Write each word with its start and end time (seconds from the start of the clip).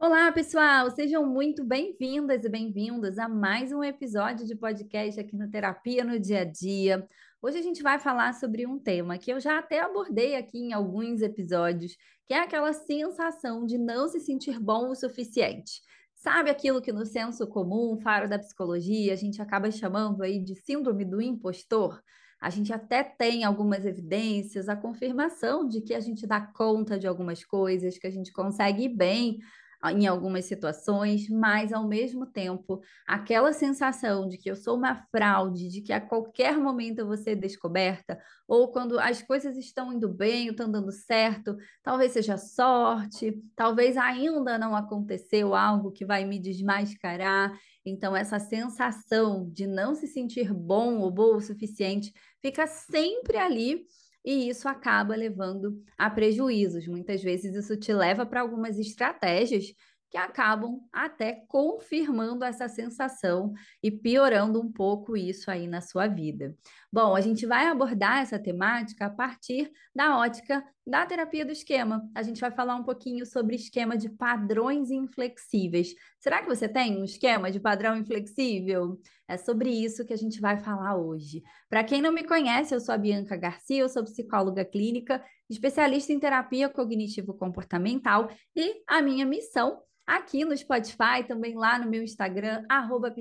Olá, 0.00 0.30
pessoal! 0.30 0.88
Sejam 0.92 1.26
muito 1.26 1.64
bem-vindas 1.64 2.44
e 2.44 2.48
bem-vindos 2.48 3.18
a 3.18 3.28
mais 3.28 3.72
um 3.72 3.82
episódio 3.82 4.46
de 4.46 4.54
podcast 4.54 5.18
aqui 5.18 5.36
no 5.36 5.50
Terapia 5.50 6.04
no 6.04 6.20
Dia 6.20 6.42
a 6.42 6.44
Dia. 6.44 7.04
Hoje 7.42 7.58
a 7.58 7.62
gente 7.62 7.82
vai 7.82 7.98
falar 7.98 8.32
sobre 8.34 8.64
um 8.64 8.78
tema 8.78 9.18
que 9.18 9.28
eu 9.28 9.40
já 9.40 9.58
até 9.58 9.80
abordei 9.80 10.36
aqui 10.36 10.56
em 10.56 10.72
alguns 10.72 11.20
episódios, 11.20 11.96
que 12.28 12.32
é 12.32 12.38
aquela 12.38 12.72
sensação 12.72 13.66
de 13.66 13.76
não 13.76 14.06
se 14.06 14.20
sentir 14.20 14.60
bom 14.60 14.88
o 14.88 14.94
suficiente. 14.94 15.82
Sabe 16.14 16.48
aquilo 16.48 16.80
que 16.80 16.92
no 16.92 17.04
senso 17.04 17.44
comum, 17.48 17.98
faro 18.00 18.28
da 18.28 18.38
psicologia, 18.38 19.12
a 19.12 19.16
gente 19.16 19.42
acaba 19.42 19.68
chamando 19.68 20.22
aí 20.22 20.38
de 20.38 20.54
síndrome 20.54 21.04
do 21.04 21.20
impostor? 21.20 22.00
A 22.40 22.50
gente 22.50 22.72
até 22.72 23.02
tem 23.02 23.42
algumas 23.42 23.84
evidências, 23.84 24.68
a 24.68 24.76
confirmação 24.76 25.66
de 25.66 25.80
que 25.80 25.92
a 25.92 25.98
gente 25.98 26.24
dá 26.24 26.40
conta 26.40 26.96
de 26.96 27.08
algumas 27.08 27.44
coisas, 27.44 27.98
que 27.98 28.06
a 28.06 28.12
gente 28.12 28.32
consegue 28.32 28.88
bem 28.88 29.40
em 29.84 30.06
algumas 30.06 30.44
situações, 30.46 31.28
mas 31.28 31.72
ao 31.72 31.86
mesmo 31.86 32.26
tempo, 32.26 32.80
aquela 33.06 33.52
sensação 33.52 34.28
de 34.28 34.36
que 34.36 34.50
eu 34.50 34.56
sou 34.56 34.76
uma 34.76 34.96
fraude, 35.10 35.68
de 35.68 35.80
que 35.80 35.92
a 35.92 36.00
qualquer 36.00 36.58
momento 36.58 36.98
eu 36.98 37.06
vou 37.06 37.16
ser 37.16 37.36
descoberta, 37.36 38.18
ou 38.46 38.72
quando 38.72 38.98
as 38.98 39.22
coisas 39.22 39.56
estão 39.56 39.92
indo 39.92 40.08
bem, 40.08 40.48
estão 40.48 40.70
dando 40.70 40.90
certo, 40.90 41.56
talvez 41.82 42.12
seja 42.12 42.36
sorte, 42.36 43.40
talvez 43.54 43.96
ainda 43.96 44.58
não 44.58 44.74
aconteceu 44.74 45.54
algo 45.54 45.92
que 45.92 46.04
vai 46.04 46.24
me 46.24 46.40
desmascarar. 46.40 47.56
Então, 47.84 48.16
essa 48.16 48.38
sensação 48.40 49.48
de 49.50 49.66
não 49.66 49.94
se 49.94 50.08
sentir 50.08 50.52
bom 50.52 50.98
ou 50.98 51.10
boa 51.10 51.36
o 51.36 51.40
suficiente 51.40 52.12
fica 52.42 52.66
sempre 52.66 53.36
ali 53.36 53.86
e 54.28 54.46
isso 54.50 54.68
acaba 54.68 55.16
levando 55.16 55.82
a 55.96 56.10
prejuízos. 56.10 56.86
Muitas 56.86 57.22
vezes 57.22 57.54
isso 57.54 57.78
te 57.78 57.94
leva 57.94 58.26
para 58.26 58.42
algumas 58.42 58.78
estratégias 58.78 59.72
que 60.10 60.18
acabam 60.18 60.80
até 60.92 61.46
confirmando 61.48 62.44
essa 62.44 62.68
sensação 62.68 63.54
e 63.82 63.90
piorando 63.90 64.60
um 64.60 64.70
pouco 64.70 65.16
isso 65.16 65.50
aí 65.50 65.66
na 65.66 65.80
sua 65.80 66.06
vida. 66.08 66.54
Bom, 66.90 67.14
a 67.14 67.20
gente 67.20 67.44
vai 67.44 67.66
abordar 67.66 68.22
essa 68.22 68.38
temática 68.38 69.06
a 69.06 69.10
partir 69.10 69.70
da 69.94 70.16
ótica 70.18 70.64
da 70.86 71.04
terapia 71.04 71.44
do 71.44 71.52
esquema. 71.52 72.08
A 72.14 72.22
gente 72.22 72.40
vai 72.40 72.50
falar 72.50 72.76
um 72.76 72.82
pouquinho 72.82 73.26
sobre 73.26 73.56
esquema 73.56 73.94
de 73.94 74.08
padrões 74.08 74.90
inflexíveis. 74.90 75.94
Será 76.18 76.40
que 76.40 76.48
você 76.48 76.66
tem 76.66 76.98
um 76.98 77.04
esquema 77.04 77.50
de 77.50 77.60
padrão 77.60 77.94
inflexível? 77.94 78.98
É 79.28 79.36
sobre 79.36 79.68
isso 79.68 80.02
que 80.06 80.14
a 80.14 80.16
gente 80.16 80.40
vai 80.40 80.56
falar 80.56 80.96
hoje. 80.96 81.42
Para 81.68 81.84
quem 81.84 82.00
não 82.00 82.10
me 82.10 82.24
conhece, 82.24 82.74
eu 82.74 82.80
sou 82.80 82.94
a 82.94 82.98
Bianca 82.98 83.36
Garcia, 83.36 83.80
eu 83.82 83.88
sou 83.90 84.02
psicóloga 84.02 84.64
clínica, 84.64 85.22
especialista 85.50 86.10
em 86.10 86.18
terapia 86.18 86.70
cognitivo-comportamental 86.70 88.30
e 88.56 88.82
a 88.86 89.02
minha 89.02 89.26
missão 89.26 89.82
aqui 90.08 90.42
no 90.42 90.56
Spotify, 90.56 91.22
também 91.28 91.54
lá 91.54 91.78
no 91.78 91.90
meu 91.90 92.02
Instagram, 92.02 92.64
arroba 92.66 93.14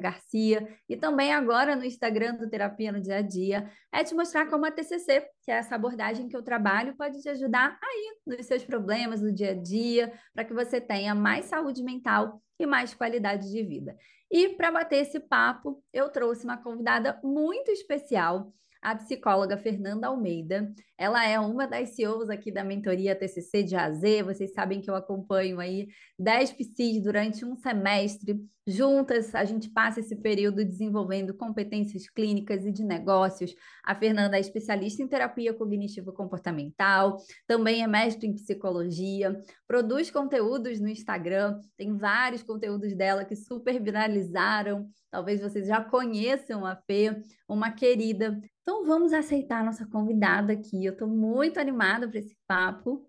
Garcia, 0.00 0.68
e 0.88 0.96
também 0.96 1.32
agora 1.32 1.74
no 1.74 1.84
Instagram 1.84 2.36
do 2.36 2.48
Terapia 2.48 2.92
no 2.92 3.00
Dia 3.00 3.16
a 3.16 3.22
Dia, 3.22 3.68
é 3.92 4.04
te 4.04 4.14
mostrar 4.14 4.46
como 4.46 4.64
a 4.64 4.70
TCC, 4.70 5.26
que 5.42 5.50
é 5.50 5.54
essa 5.54 5.74
abordagem 5.74 6.28
que 6.28 6.36
eu 6.36 6.42
trabalho, 6.42 6.96
pode 6.96 7.20
te 7.20 7.28
ajudar 7.28 7.76
aí 7.82 8.16
nos 8.24 8.46
seus 8.46 8.64
problemas 8.64 9.20
do 9.20 9.32
dia 9.32 9.50
a 9.50 9.54
dia, 9.54 10.12
para 10.32 10.44
que 10.44 10.54
você 10.54 10.80
tenha 10.80 11.12
mais 11.12 11.46
saúde 11.46 11.82
mental 11.82 12.40
e 12.56 12.66
mais 12.66 12.94
qualidade 12.94 13.50
de 13.50 13.62
vida. 13.64 13.96
E 14.30 14.50
para 14.50 14.70
bater 14.70 14.98
esse 14.98 15.18
papo, 15.18 15.82
eu 15.92 16.08
trouxe 16.08 16.44
uma 16.44 16.56
convidada 16.56 17.18
muito 17.24 17.72
especial, 17.72 18.52
a 18.80 18.94
psicóloga 18.94 19.56
Fernanda 19.56 20.06
Almeida. 20.06 20.72
Ela 21.02 21.26
é 21.26 21.36
uma 21.40 21.66
das 21.66 21.96
CEOs 21.96 22.30
aqui 22.30 22.52
da 22.52 22.62
mentoria 22.62 23.16
TCC 23.16 23.64
de 23.64 23.74
AZ. 23.74 24.02
Vocês 24.24 24.52
sabem 24.52 24.80
que 24.80 24.88
eu 24.88 24.94
acompanho 24.94 25.58
aí 25.58 25.88
10 26.16 26.52
PCs 26.52 27.02
durante 27.02 27.44
um 27.44 27.56
semestre. 27.56 28.40
Juntas, 28.64 29.34
a 29.34 29.44
gente 29.44 29.68
passa 29.68 29.98
esse 29.98 30.14
período 30.14 30.64
desenvolvendo 30.64 31.34
competências 31.34 32.08
clínicas 32.08 32.64
e 32.64 32.70
de 32.70 32.84
negócios. 32.84 33.52
A 33.84 33.96
Fernanda 33.96 34.36
é 34.36 34.40
especialista 34.40 35.02
em 35.02 35.08
terapia 35.08 35.52
cognitivo-comportamental, 35.52 37.16
também 37.48 37.82
é 37.82 37.88
mestre 37.88 38.28
em 38.28 38.34
psicologia, 38.36 39.36
produz 39.66 40.08
conteúdos 40.08 40.78
no 40.78 40.86
Instagram, 40.86 41.58
tem 41.76 41.96
vários 41.96 42.44
conteúdos 42.44 42.94
dela 42.94 43.24
que 43.24 43.34
super 43.34 43.82
viralizaram. 43.82 44.88
Talvez 45.10 45.40
vocês 45.40 45.66
já 45.66 45.82
conheçam 45.82 46.64
a 46.64 46.76
Fê, 46.76 47.20
uma 47.48 47.72
querida 47.72 48.40
então 48.62 48.84
vamos 48.84 49.12
aceitar 49.12 49.64
nossa 49.64 49.84
convidada 49.84 50.52
aqui. 50.52 50.86
Eu 50.92 50.94
estou 50.94 51.08
muito 51.08 51.58
animada 51.58 52.06
para 52.06 52.18
esse 52.18 52.36
papo. 52.46 53.08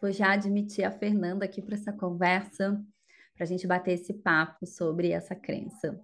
Vou 0.00 0.12
já 0.12 0.34
admitir 0.34 0.84
a 0.84 0.90
Fernanda 0.92 1.44
aqui 1.44 1.60
para 1.60 1.74
essa 1.74 1.92
conversa, 1.92 2.80
para 3.34 3.42
a 3.42 3.46
gente 3.46 3.66
bater 3.66 3.94
esse 3.94 4.14
papo 4.14 4.64
sobre 4.64 5.10
essa 5.10 5.34
crença. 5.34 6.00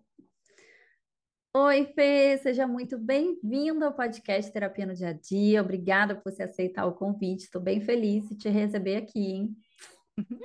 Oi, 1.54 1.86
Fê, 1.94 2.36
seja 2.38 2.66
muito 2.66 2.98
bem-vinda 2.98 3.86
ao 3.86 3.94
podcast 3.94 4.52
Terapia 4.52 4.86
no 4.86 4.94
Dia 4.94 5.10
a 5.10 5.12
Dia. 5.12 5.62
Obrigada 5.62 6.16
por 6.16 6.32
você 6.32 6.42
aceitar 6.42 6.84
o 6.86 6.94
convite. 6.94 7.44
Estou 7.44 7.62
bem 7.62 7.80
feliz 7.80 8.28
de 8.28 8.36
te 8.36 8.48
receber 8.48 8.96
aqui, 8.96 9.20
hein? 9.20 9.56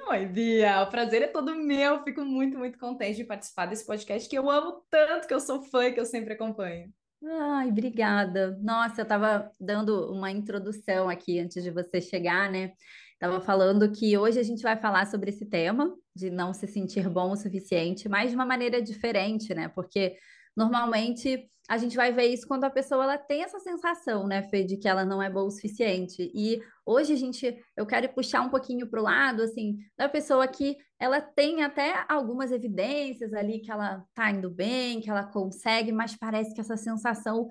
Oi, 0.09 0.27
Bia, 0.27 0.83
o 0.83 0.89
prazer 0.91 1.23
é 1.23 1.27
todo 1.27 1.55
meu. 1.55 2.03
Fico 2.03 2.23
muito, 2.23 2.59
muito 2.59 2.77
contente 2.77 3.17
de 3.17 3.23
participar 3.23 3.65
desse 3.65 3.87
podcast 3.87 4.29
que 4.29 4.37
eu 4.37 4.47
amo 4.51 4.85
tanto, 4.91 5.27
que 5.27 5.33
eu 5.33 5.39
sou 5.39 5.63
fã 5.63 5.85
e 5.85 5.93
que 5.93 5.99
eu 5.99 6.05
sempre 6.05 6.35
acompanho. 6.35 6.93
Ai, 7.27 7.69
obrigada. 7.69 8.57
Nossa, 8.61 9.01
eu 9.01 9.03
estava 9.03 9.51
dando 9.59 10.11
uma 10.13 10.29
introdução 10.31 11.09
aqui 11.09 11.39
antes 11.39 11.63
de 11.63 11.71
você 11.71 11.99
chegar, 11.99 12.51
né? 12.51 12.73
Estava 13.13 13.41
falando 13.41 13.91
que 13.91 14.15
hoje 14.17 14.39
a 14.39 14.43
gente 14.43 14.61
vai 14.61 14.77
falar 14.77 15.07
sobre 15.07 15.31
esse 15.31 15.45
tema 15.45 15.95
de 16.15 16.29
não 16.29 16.53
se 16.53 16.67
sentir 16.67 17.09
bom 17.09 17.31
o 17.31 17.35
suficiente, 17.35 18.07
mas 18.07 18.29
de 18.29 18.35
uma 18.35 18.45
maneira 18.45 18.81
diferente, 18.81 19.53
né? 19.55 19.67
Porque 19.69 20.15
normalmente 20.55 21.49
a 21.67 21.77
gente 21.77 21.95
vai 21.95 22.11
ver 22.11 22.27
isso 22.27 22.47
quando 22.47 22.63
a 22.63 22.69
pessoa 22.69 23.03
ela 23.03 23.17
tem 23.17 23.43
essa 23.43 23.59
sensação, 23.59 24.27
né, 24.27 24.43
Fê, 24.43 24.63
de 24.63 24.77
que 24.77 24.87
ela 24.87 25.03
não 25.03 25.21
é 25.21 25.29
boa 25.29 25.47
o 25.47 25.51
suficiente. 25.51 26.31
E 26.33 26.61
hoje 26.85 27.13
a 27.13 27.15
gente, 27.15 27.57
eu 27.75 27.85
quero 27.85 28.07
puxar 28.09 28.41
um 28.41 28.49
pouquinho 28.49 28.87
para 28.87 28.99
o 28.99 29.03
lado, 29.03 29.41
assim, 29.41 29.77
da 29.97 30.07
pessoa 30.07 30.47
que 30.47 30.77
ela 30.99 31.19
tem 31.19 31.63
até 31.63 32.05
algumas 32.07 32.51
evidências 32.51 33.33
ali 33.33 33.59
que 33.59 33.71
ela 33.71 34.03
tá 34.13 34.31
indo 34.31 34.49
bem, 34.49 35.01
que 35.01 35.09
ela 35.09 35.23
consegue, 35.23 35.91
mas 35.91 36.15
parece 36.15 36.53
que 36.53 36.61
essa 36.61 36.77
sensação 36.77 37.47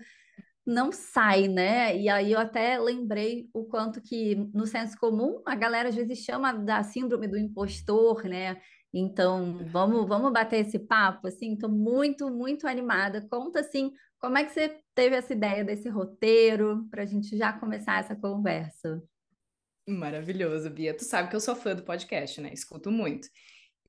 não 0.66 0.91
sai, 0.91 1.46
né? 1.46 1.96
E 1.96 2.08
aí 2.08 2.32
eu 2.32 2.38
até 2.38 2.78
lembrei 2.78 3.50
o 3.52 3.64
quanto 3.64 4.00
que 4.00 4.34
no 4.54 4.66
senso 4.66 4.96
comum 4.98 5.42
a 5.44 5.54
galera 5.54 5.91
às 5.91 5.94
vezes 5.94 6.20
chama 6.20 6.52
da 6.52 6.82
síndrome 6.82 7.28
do 7.28 7.36
impostor, 7.36 8.25
né? 8.25 8.56
Então, 8.97 9.59
vamos, 9.66 10.06
vamos 10.06 10.32
bater 10.32 10.65
esse 10.65 10.78
papo, 10.78 11.27
assim, 11.27 11.55
estou 11.55 11.69
muito, 11.69 12.31
muito 12.31 12.69
animada. 12.69 13.27
Conta, 13.28 13.59
assim, 13.59 13.93
como 14.21 14.38
é 14.38 14.44
que 14.44 14.53
você 14.53 14.81
teve 14.94 15.16
essa 15.16 15.32
ideia 15.32 15.65
desse 15.65 15.88
roteiro, 15.88 16.87
para 16.88 17.03
a 17.03 17.06
gente 17.06 17.37
já 17.37 17.53
começar 17.53 17.99
essa 17.99 18.15
conversa. 18.15 19.03
Maravilhoso, 19.88 20.71
Bia. 20.71 20.97
Tu 20.97 21.05
sabe 21.05 21.28
que 21.28 21.34
eu 21.34 21.41
sou 21.41 21.56
fã 21.56 21.75
do 21.75 21.82
podcast, 21.82 22.41
né? 22.41 22.53
Escuto 22.53 22.91
muito. 22.91 23.28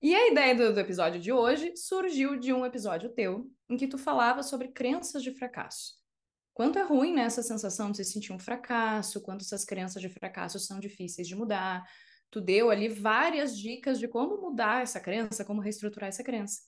E 0.02 0.14
a 0.14 0.28
ideia 0.28 0.56
do, 0.56 0.74
do 0.74 0.80
episódio 0.80 1.22
de 1.22 1.32
hoje 1.32 1.74
surgiu 1.78 2.36
de 2.38 2.52
um 2.52 2.66
episódio 2.66 3.10
teu, 3.10 3.50
em 3.70 3.78
que 3.78 3.88
tu 3.88 4.00
falava 4.00 4.42
sobre 4.42 4.70
crenças 4.70 5.22
de 5.22 5.32
fracasso. 5.32 5.94
Quanto 6.54 6.80
é 6.80 6.84
ruim, 6.84 7.14
né, 7.14 7.24
essa 7.24 7.44
sensação 7.44 7.92
de 7.92 7.98
se 7.98 8.06
sentir 8.06 8.34
um 8.34 8.40
fracasso, 8.40 9.22
quanto 9.22 9.42
essas 9.42 9.66
crenças 9.66 10.02
de 10.02 10.10
fracasso 10.10 10.58
são 10.58 10.80
difíceis 10.80 11.28
de 11.28 11.36
mudar, 11.36 11.84
tu 12.36 12.42
deu 12.42 12.70
ali 12.70 12.90
várias 12.90 13.58
dicas 13.58 13.98
de 13.98 14.10
como 14.10 14.36
mudar 14.42 14.84
essa 14.84 15.00
crença, 15.00 15.46
como 15.46 15.62
reestruturar 15.62 16.10
essa 16.10 16.22
crença. 16.22 16.64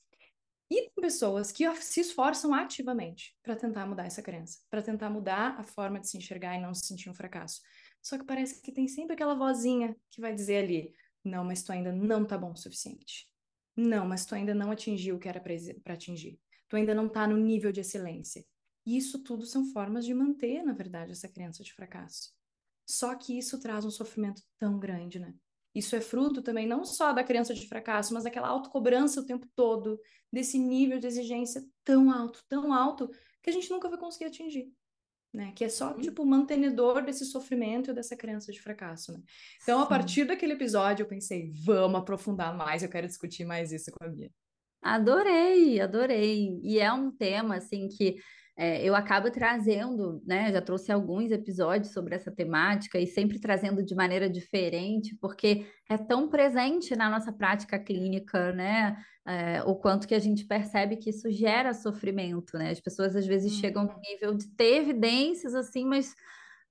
E 0.71 0.83
tem 0.83 0.91
pessoas 0.95 1.51
que 1.51 1.69
se 1.81 1.99
esforçam 1.99 2.53
ativamente 2.53 3.35
para 3.43 3.53
tentar 3.53 3.85
mudar 3.85 4.05
essa 4.05 4.21
crença, 4.21 4.59
para 4.69 4.81
tentar 4.81 5.09
mudar 5.09 5.59
a 5.59 5.63
forma 5.63 5.99
de 5.99 6.07
se 6.07 6.17
enxergar 6.17 6.55
e 6.55 6.61
não 6.61 6.73
se 6.73 6.87
sentir 6.87 7.09
um 7.09 7.13
fracasso. 7.13 7.59
Só 8.01 8.17
que 8.17 8.23
parece 8.23 8.61
que 8.61 8.71
tem 8.71 8.87
sempre 8.87 9.13
aquela 9.13 9.35
vozinha 9.35 9.93
que 10.09 10.21
vai 10.21 10.33
dizer 10.33 10.63
ali: 10.63 10.93
não, 11.21 11.43
mas 11.43 11.63
tu 11.63 11.73
ainda 11.73 11.91
não 11.91 12.23
tá 12.23 12.37
bom 12.37 12.53
o 12.53 12.55
suficiente. 12.55 13.27
Não, 13.75 14.07
mas 14.07 14.25
tu 14.25 14.35
ainda 14.35 14.55
não 14.55 14.71
atingiu 14.71 15.17
o 15.17 15.19
que 15.19 15.27
era 15.27 15.41
para 15.41 15.93
atingir. 15.93 16.39
Tu 16.69 16.77
ainda 16.77 16.95
não 16.95 17.09
tá 17.09 17.27
no 17.27 17.35
nível 17.35 17.73
de 17.73 17.81
excelência. 17.81 18.45
E 18.85 18.95
isso 18.95 19.21
tudo 19.21 19.45
são 19.45 19.65
formas 19.73 20.05
de 20.05 20.13
manter, 20.13 20.63
na 20.63 20.71
verdade, 20.71 21.11
essa 21.11 21.27
crença 21.27 21.61
de 21.61 21.73
fracasso. 21.73 22.31
Só 22.89 23.13
que 23.15 23.37
isso 23.37 23.59
traz 23.59 23.83
um 23.83 23.91
sofrimento 23.91 24.41
tão 24.57 24.79
grande, 24.79 25.19
né? 25.19 25.35
Isso 25.77 25.95
é 25.95 26.01
fruto 26.01 26.41
também 26.41 26.65
não 26.65 26.83
só 26.83 27.13
da 27.13 27.23
crença 27.23 27.53
de 27.53 27.67
fracasso, 27.67 28.13
mas 28.13 28.23
daquela 28.23 28.47
autocobrança 28.47 29.21
o 29.21 29.25
tempo 29.25 29.47
todo, 29.55 29.99
desse 30.33 30.57
nível 30.57 30.99
de 30.99 31.05
exigência 31.05 31.63
tão 31.83 32.11
alto, 32.11 32.43
tão 32.49 32.73
alto, 32.73 33.09
que 33.43 33.49
a 33.49 33.53
gente 33.53 33.69
nunca 33.69 33.87
vai 33.87 33.99
conseguir 33.99 34.25
atingir. 34.25 34.71
Né? 35.31 35.51
Que 35.55 35.65
é 35.65 35.69
só, 35.69 35.93
uhum. 35.93 36.01
tipo, 36.01 36.25
mantenedor 36.25 37.03
desse 37.03 37.25
sofrimento 37.25 37.91
e 37.91 37.93
dessa 37.93 38.15
crença 38.15 38.51
de 38.51 38.59
fracasso, 38.59 39.11
né? 39.11 39.21
Então, 39.61 39.77
Sim. 39.77 39.83
a 39.83 39.87
partir 39.87 40.25
daquele 40.25 40.53
episódio, 40.53 41.03
eu 41.03 41.07
pensei, 41.07 41.51
vamos 41.63 41.99
aprofundar 41.99 42.55
mais, 42.57 42.81
eu 42.81 42.89
quero 42.89 43.05
discutir 43.05 43.45
mais 43.45 43.71
isso 43.71 43.91
com 43.91 44.03
a 44.03 44.09
Bia. 44.09 44.31
Adorei, 44.81 45.79
adorei. 45.79 46.59
E 46.63 46.79
é 46.79 46.91
um 46.91 47.11
tema, 47.11 47.57
assim, 47.57 47.87
que 47.87 48.15
é, 48.59 48.83
eu 48.83 48.95
acabo 48.95 49.29
trazendo, 49.29 50.19
né? 50.25 50.51
Já 50.51 50.59
trouxe 50.59 50.91
alguns 50.91 51.31
episódios 51.31 51.93
sobre 51.93 52.15
essa 52.15 52.31
temática 52.31 52.99
e 52.99 53.05
sempre 53.05 53.39
trazendo 53.39 53.83
de 53.85 53.93
maneira 53.93 54.27
diferente, 54.27 55.15
porque 55.21 55.67
é 55.87 55.95
tão 55.95 56.27
presente 56.27 56.95
na 56.95 57.07
nossa 57.07 57.31
prática 57.31 57.77
clínica, 57.77 58.51
né? 58.53 58.97
É, 59.27 59.61
o 59.63 59.75
quanto 59.75 60.07
que 60.07 60.15
a 60.15 60.19
gente 60.19 60.43
percebe 60.45 60.97
que 60.97 61.11
isso 61.11 61.29
gera 61.29 61.71
sofrimento, 61.71 62.57
né? 62.57 62.71
As 62.71 62.79
pessoas 62.79 63.15
às 63.15 63.27
vezes 63.27 63.53
uhum. 63.53 63.59
chegam 63.59 63.83
no 63.83 63.99
nível 63.99 64.33
de 64.33 64.47
ter 64.55 64.77
evidências 64.77 65.53
assim, 65.53 65.85
mas 65.85 66.15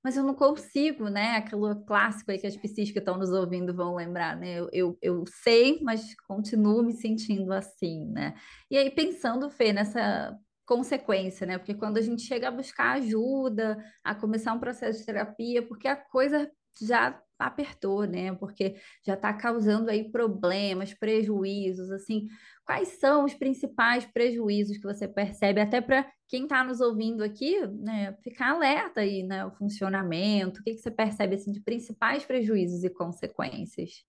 mas 0.03 0.17
eu 0.17 0.23
não 0.23 0.35
consigo, 0.35 1.09
né? 1.09 1.37
Aquilo 1.37 1.85
clássico 1.85 2.31
aí 2.31 2.39
que 2.39 2.47
as 2.47 2.57
psis 2.57 2.93
que 2.93 2.99
estão 3.01 3.19
nos 3.19 3.31
ouvindo 3.31 3.75
vão 3.75 3.97
lembrar, 3.97 4.37
né? 4.37 4.61
Eu, 4.61 4.69
eu, 4.73 4.99
eu, 5.03 5.25
sei, 5.27 5.81
mas 5.83 6.15
continuo 6.29 6.81
me 6.81 6.93
sentindo 6.93 7.53
assim, 7.53 8.05
né? 8.13 8.35
E 8.71 8.79
aí, 8.79 8.89
pensando, 8.89 9.51
Fê, 9.51 9.73
nessa 9.73 10.39
consequência, 10.67 11.47
né? 11.47 11.59
Porque 11.59 11.75
quando 11.75 11.97
a 11.99 12.03
gente 12.03 12.23
chega 12.23 12.49
a 12.49 12.51
buscar 12.51 12.97
ajuda, 12.97 13.79
a 14.05 14.15
começar 14.15 14.53
um 14.53 14.61
processo 14.61 14.99
de 14.99 15.07
terapia, 15.07 15.63
porque 15.63 15.89
a 15.89 15.97
coisa 15.97 16.51
já 16.83 17.21
apertou, 17.39 18.05
né? 18.05 18.35
Porque 18.35 18.77
já 19.07 19.15
está 19.15 19.33
causando 19.33 19.91
aí 19.91 20.11
problemas, 20.11 20.93
prejuízos, 20.93 21.91
assim. 21.91 22.27
Quais 22.65 22.89
são 22.99 23.25
os 23.25 23.35
principais 23.35 24.05
prejuízos 24.07 24.77
que 24.79 24.85
você 24.85 25.07
percebe, 25.07 25.61
até 25.61 25.81
para 25.81 26.11
quem 26.29 26.45
está 26.45 26.65
nos 26.65 26.81
ouvindo 26.81 27.23
aqui, 27.23 27.65
né, 27.67 28.17
ficar 28.23 28.51
alerta 28.51 29.01
aí, 29.03 29.23
né? 29.23 29.45
O 29.47 29.53
funcionamento, 29.53 30.61
o 30.61 30.65
que, 30.65 30.75
que 30.75 30.81
você 30.81 30.91
percebe 30.91 31.37
assim, 31.37 31.53
de 31.53 31.61
principais 31.61 32.25
prejuízos 32.25 32.83
e 32.85 32.91
consequências? 32.91 34.05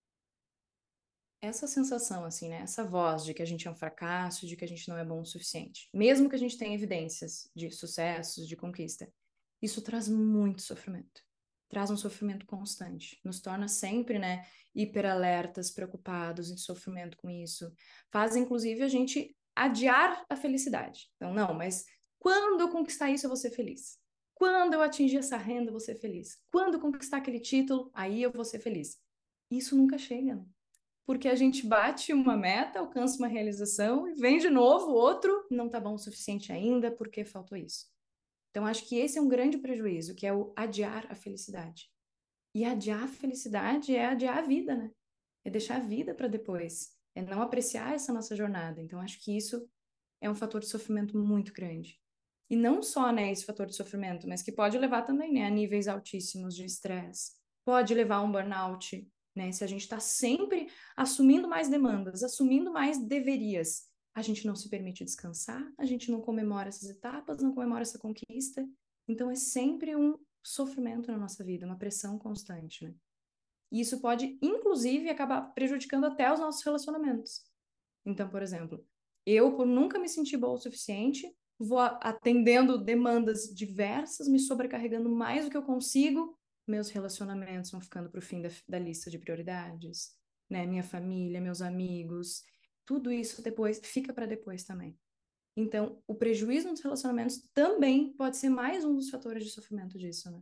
Essa 1.41 1.67
sensação, 1.67 2.25
assim, 2.25 2.49
né? 2.49 2.61
Essa 2.61 2.83
voz 2.83 3.23
de 3.23 3.33
que 3.33 3.41
a 3.41 3.45
gente 3.45 3.67
é 3.67 3.71
um 3.71 3.75
fracasso, 3.75 4.47
de 4.47 4.55
que 4.55 4.65
a 4.65 4.67
gente 4.67 4.87
não 4.89 4.97
é 4.97 5.05
bom 5.05 5.21
o 5.21 5.25
suficiente, 5.25 5.89
mesmo 5.93 6.29
que 6.29 6.35
a 6.35 6.39
gente 6.39 6.57
tenha 6.57 6.73
evidências 6.73 7.49
de 7.55 7.69
sucessos, 7.71 8.47
de 8.47 8.55
conquista, 8.55 9.11
isso 9.61 9.81
traz 9.81 10.07
muito 10.07 10.61
sofrimento. 10.61 11.21
Traz 11.69 11.89
um 11.89 11.97
sofrimento 11.97 12.45
constante. 12.45 13.19
Nos 13.23 13.41
torna 13.41 13.67
sempre, 13.67 14.17
né, 14.17 14.45
hiperalertas, 14.73 15.69
preocupados, 15.71 16.49
em 16.49 16.57
sofrimento 16.57 17.17
com 17.17 17.29
isso. 17.29 17.71
Faz, 18.11 18.35
inclusive, 18.35 18.83
a 18.83 18.87
gente 18.87 19.35
adiar 19.55 20.23
a 20.29 20.35
felicidade. 20.35 21.09
Então, 21.15 21.33
não, 21.33 21.53
mas 21.53 21.85
quando 22.19 22.61
eu 22.61 22.69
conquistar 22.69 23.09
isso, 23.09 23.25
eu 23.25 23.29
vou 23.29 23.37
ser 23.37 23.51
feliz. 23.51 23.99
Quando 24.33 24.73
eu 24.73 24.81
atingir 24.81 25.17
essa 25.17 25.35
renda, 25.35 25.69
eu 25.69 25.73
vou 25.73 25.79
ser 25.79 25.95
feliz. 25.95 26.37
Quando 26.51 26.75
eu 26.75 26.79
conquistar 26.79 27.17
aquele 27.17 27.39
título, 27.39 27.89
aí 27.93 28.21
eu 28.21 28.31
vou 28.31 28.45
ser 28.45 28.59
feliz. 28.59 28.99
Isso 29.49 29.75
nunca 29.75 29.97
chega, 29.97 30.35
né? 30.35 30.45
Porque 31.07 31.29
a 31.29 31.35
gente 31.35 31.65
bate 31.65 32.11
uma 32.11 32.35
meta, 32.35 32.79
alcança 32.79 33.17
uma 33.17 33.29
realização 33.29 34.09
e 34.09 34.13
vem 34.13 34.39
de 34.39 34.49
novo 34.49 34.91
outro, 34.91 35.47
não 35.49 35.69
tá 35.69 35.79
bom 35.79 35.93
o 35.93 35.97
suficiente 35.97 36.51
ainda 36.51 36.91
porque 36.91 37.23
faltou 37.23 37.57
isso. 37.57 37.87
Então 38.51 38.65
acho 38.65 38.85
que 38.85 38.97
esse 38.97 39.17
é 39.17 39.21
um 39.21 39.29
grande 39.29 39.57
prejuízo, 39.57 40.13
que 40.13 40.27
é 40.27 40.33
o 40.33 40.51
adiar 40.53 41.07
a 41.09 41.15
felicidade. 41.15 41.89
E 42.53 42.65
adiar 42.65 43.03
a 43.03 43.07
felicidade 43.07 43.95
é 43.95 44.05
adiar 44.05 44.39
a 44.39 44.41
vida, 44.41 44.75
né? 44.75 44.91
É 45.45 45.49
deixar 45.49 45.77
a 45.77 45.79
vida 45.79 46.13
para 46.13 46.27
depois, 46.27 46.93
é 47.15 47.21
não 47.21 47.41
apreciar 47.41 47.93
essa 47.93 48.11
nossa 48.11 48.35
jornada. 48.35 48.81
Então 48.81 48.99
acho 48.99 49.23
que 49.23 49.35
isso 49.35 49.65
é 50.19 50.29
um 50.29 50.35
fator 50.35 50.59
de 50.59 50.67
sofrimento 50.67 51.17
muito 51.17 51.53
grande. 51.53 52.01
E 52.49 52.55
não 52.55 52.83
só, 52.83 53.13
né, 53.13 53.31
esse 53.31 53.45
fator 53.45 53.65
de 53.65 53.75
sofrimento, 53.75 54.27
mas 54.27 54.41
que 54.41 54.51
pode 54.51 54.77
levar 54.77 55.03
também, 55.03 55.33
né, 55.33 55.45
a 55.45 55.49
níveis 55.49 55.87
altíssimos 55.87 56.53
de 56.53 56.65
estresse. 56.65 57.33
Pode 57.65 57.93
levar 57.93 58.17
a 58.17 58.21
um 58.21 58.31
burnout, 58.31 59.07
né? 59.37 59.51
Se 59.51 59.63
a 59.63 59.67
gente 59.67 59.81
está 59.81 59.99
sempre 59.99 60.67
assumindo 60.95 61.47
mais 61.47 61.69
demandas, 61.69 62.23
assumindo 62.23 62.73
mais 62.73 62.97
deverias, 62.97 63.87
a 64.13 64.21
gente 64.23 64.47
não 64.47 64.55
se 64.55 64.67
permite 64.67 65.05
descansar, 65.05 65.63
a 65.77 65.85
gente 65.85 66.11
não 66.11 66.19
comemora 66.19 66.69
essas 66.69 66.89
etapas, 66.89 67.41
não 67.41 67.53
comemora 67.53 67.83
essa 67.83 67.99
conquista. 67.99 68.67
Então 69.07 69.29
é 69.29 69.35
sempre 69.35 69.95
um 69.95 70.17
sofrimento 70.43 71.11
na 71.11 71.17
nossa 71.17 71.43
vida, 71.43 71.67
uma 71.67 71.77
pressão 71.77 72.17
constante, 72.17 72.85
né? 72.85 72.95
E 73.71 73.81
isso 73.81 73.99
pode, 73.99 74.37
inclusive, 74.41 75.09
acabar 75.09 75.41
prejudicando 75.53 76.05
até 76.05 76.31
os 76.31 76.39
nossos 76.39 76.63
relacionamentos. 76.63 77.43
Então, 78.05 78.29
por 78.29 78.41
exemplo, 78.41 78.83
eu, 79.25 79.55
por 79.55 79.67
nunca 79.67 79.99
me 79.99 80.07
sentir 80.07 80.37
boa 80.37 80.53
o 80.53 80.57
suficiente, 80.57 81.29
vou 81.59 81.79
atendendo 81.79 82.77
demandas 82.77 83.53
diversas, 83.53 84.27
me 84.27 84.39
sobrecarregando 84.39 85.09
mais 85.09 85.45
do 85.45 85.51
que 85.51 85.57
eu 85.57 85.63
consigo, 85.63 86.37
meus 86.67 86.89
relacionamentos 86.89 87.71
vão 87.71 87.81
ficando 87.81 88.09
para 88.09 88.19
o 88.19 88.21
fim 88.21 88.41
da, 88.41 88.49
da 88.67 88.77
lista 88.77 89.09
de 89.09 89.17
prioridades, 89.17 90.11
né? 90.49 90.65
Minha 90.65 90.83
família, 90.83 91.41
meus 91.41 91.61
amigos, 91.61 92.43
tudo 92.85 93.11
isso 93.11 93.41
depois 93.41 93.79
fica 93.83 94.13
para 94.13 94.25
depois 94.25 94.63
também. 94.63 94.97
Então, 95.55 96.01
o 96.05 96.13
prejuízo 96.13 96.69
nos 96.69 96.81
relacionamentos 96.81 97.41
também 97.53 98.13
pode 98.13 98.37
ser 98.37 98.49
mais 98.49 98.85
um 98.85 98.95
dos 98.95 99.09
fatores 99.09 99.43
de 99.43 99.49
sofrimento 99.49 99.97
disso, 99.97 100.29
né? 100.29 100.41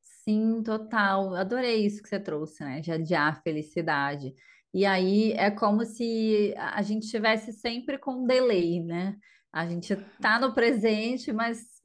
Sim, 0.00 0.62
total. 0.62 1.34
Adorei 1.34 1.84
isso 1.84 2.02
que 2.02 2.08
você 2.08 2.18
trouxe, 2.18 2.64
né? 2.64 2.80
De 2.80 2.90
adiar 2.90 3.32
a 3.32 3.42
felicidade. 3.42 4.34
E 4.72 4.84
aí 4.84 5.32
é 5.32 5.50
como 5.50 5.84
se 5.84 6.54
a 6.56 6.82
gente 6.82 7.04
estivesse 7.04 7.52
sempre 7.52 7.98
com 7.98 8.22
um 8.22 8.26
delay, 8.26 8.82
né? 8.82 9.16
A 9.52 9.66
gente 9.66 9.92
está 9.92 10.38
no 10.38 10.54
presente, 10.54 11.32
mas 11.32 11.77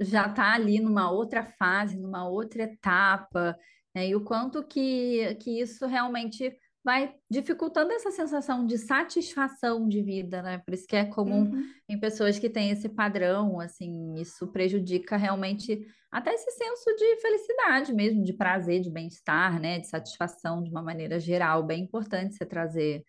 já 0.00 0.26
está 0.26 0.52
ali 0.52 0.80
numa 0.80 1.10
outra 1.10 1.44
fase, 1.44 1.98
numa 1.98 2.28
outra 2.28 2.64
etapa, 2.64 3.56
né? 3.94 4.08
E 4.08 4.14
o 4.14 4.22
quanto 4.22 4.62
que, 4.62 5.34
que 5.36 5.60
isso 5.60 5.86
realmente 5.86 6.56
vai 6.84 7.14
dificultando 7.30 7.92
essa 7.92 8.10
sensação 8.10 8.64
de 8.64 8.78
satisfação 8.78 9.88
de 9.88 10.02
vida, 10.02 10.42
né? 10.42 10.58
Por 10.58 10.74
isso 10.74 10.86
que 10.86 10.96
é 10.96 11.04
comum 11.04 11.50
uhum. 11.50 11.64
em 11.88 11.98
pessoas 11.98 12.38
que 12.38 12.48
têm 12.48 12.70
esse 12.70 12.88
padrão, 12.88 13.60
assim, 13.60 14.14
isso 14.14 14.46
prejudica 14.48 15.16
realmente 15.16 15.86
até 16.10 16.32
esse 16.32 16.50
senso 16.52 16.94
de 16.96 17.16
felicidade 17.16 17.92
mesmo, 17.92 18.24
de 18.24 18.32
prazer, 18.32 18.80
de 18.80 18.90
bem-estar, 18.90 19.60
né? 19.60 19.78
De 19.80 19.88
satisfação 19.88 20.62
de 20.62 20.70
uma 20.70 20.82
maneira 20.82 21.18
geral. 21.18 21.62
Bem 21.62 21.82
importante 21.82 22.34
você 22.34 22.46
trazer 22.46 23.04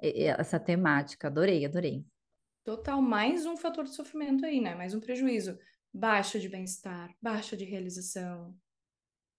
essa 0.00 0.60
temática. 0.60 1.28
Adorei, 1.28 1.64
adorei. 1.64 2.04
Total, 2.64 3.00
mais 3.00 3.46
um 3.46 3.56
fator 3.56 3.84
de 3.84 3.94
sofrimento 3.94 4.44
aí, 4.44 4.60
né? 4.60 4.74
Mais 4.74 4.94
um 4.94 5.00
prejuízo 5.00 5.58
baixa 5.96 6.38
de 6.38 6.48
bem-estar, 6.48 7.14
baixa 7.20 7.56
de 7.56 7.64
realização, 7.64 8.54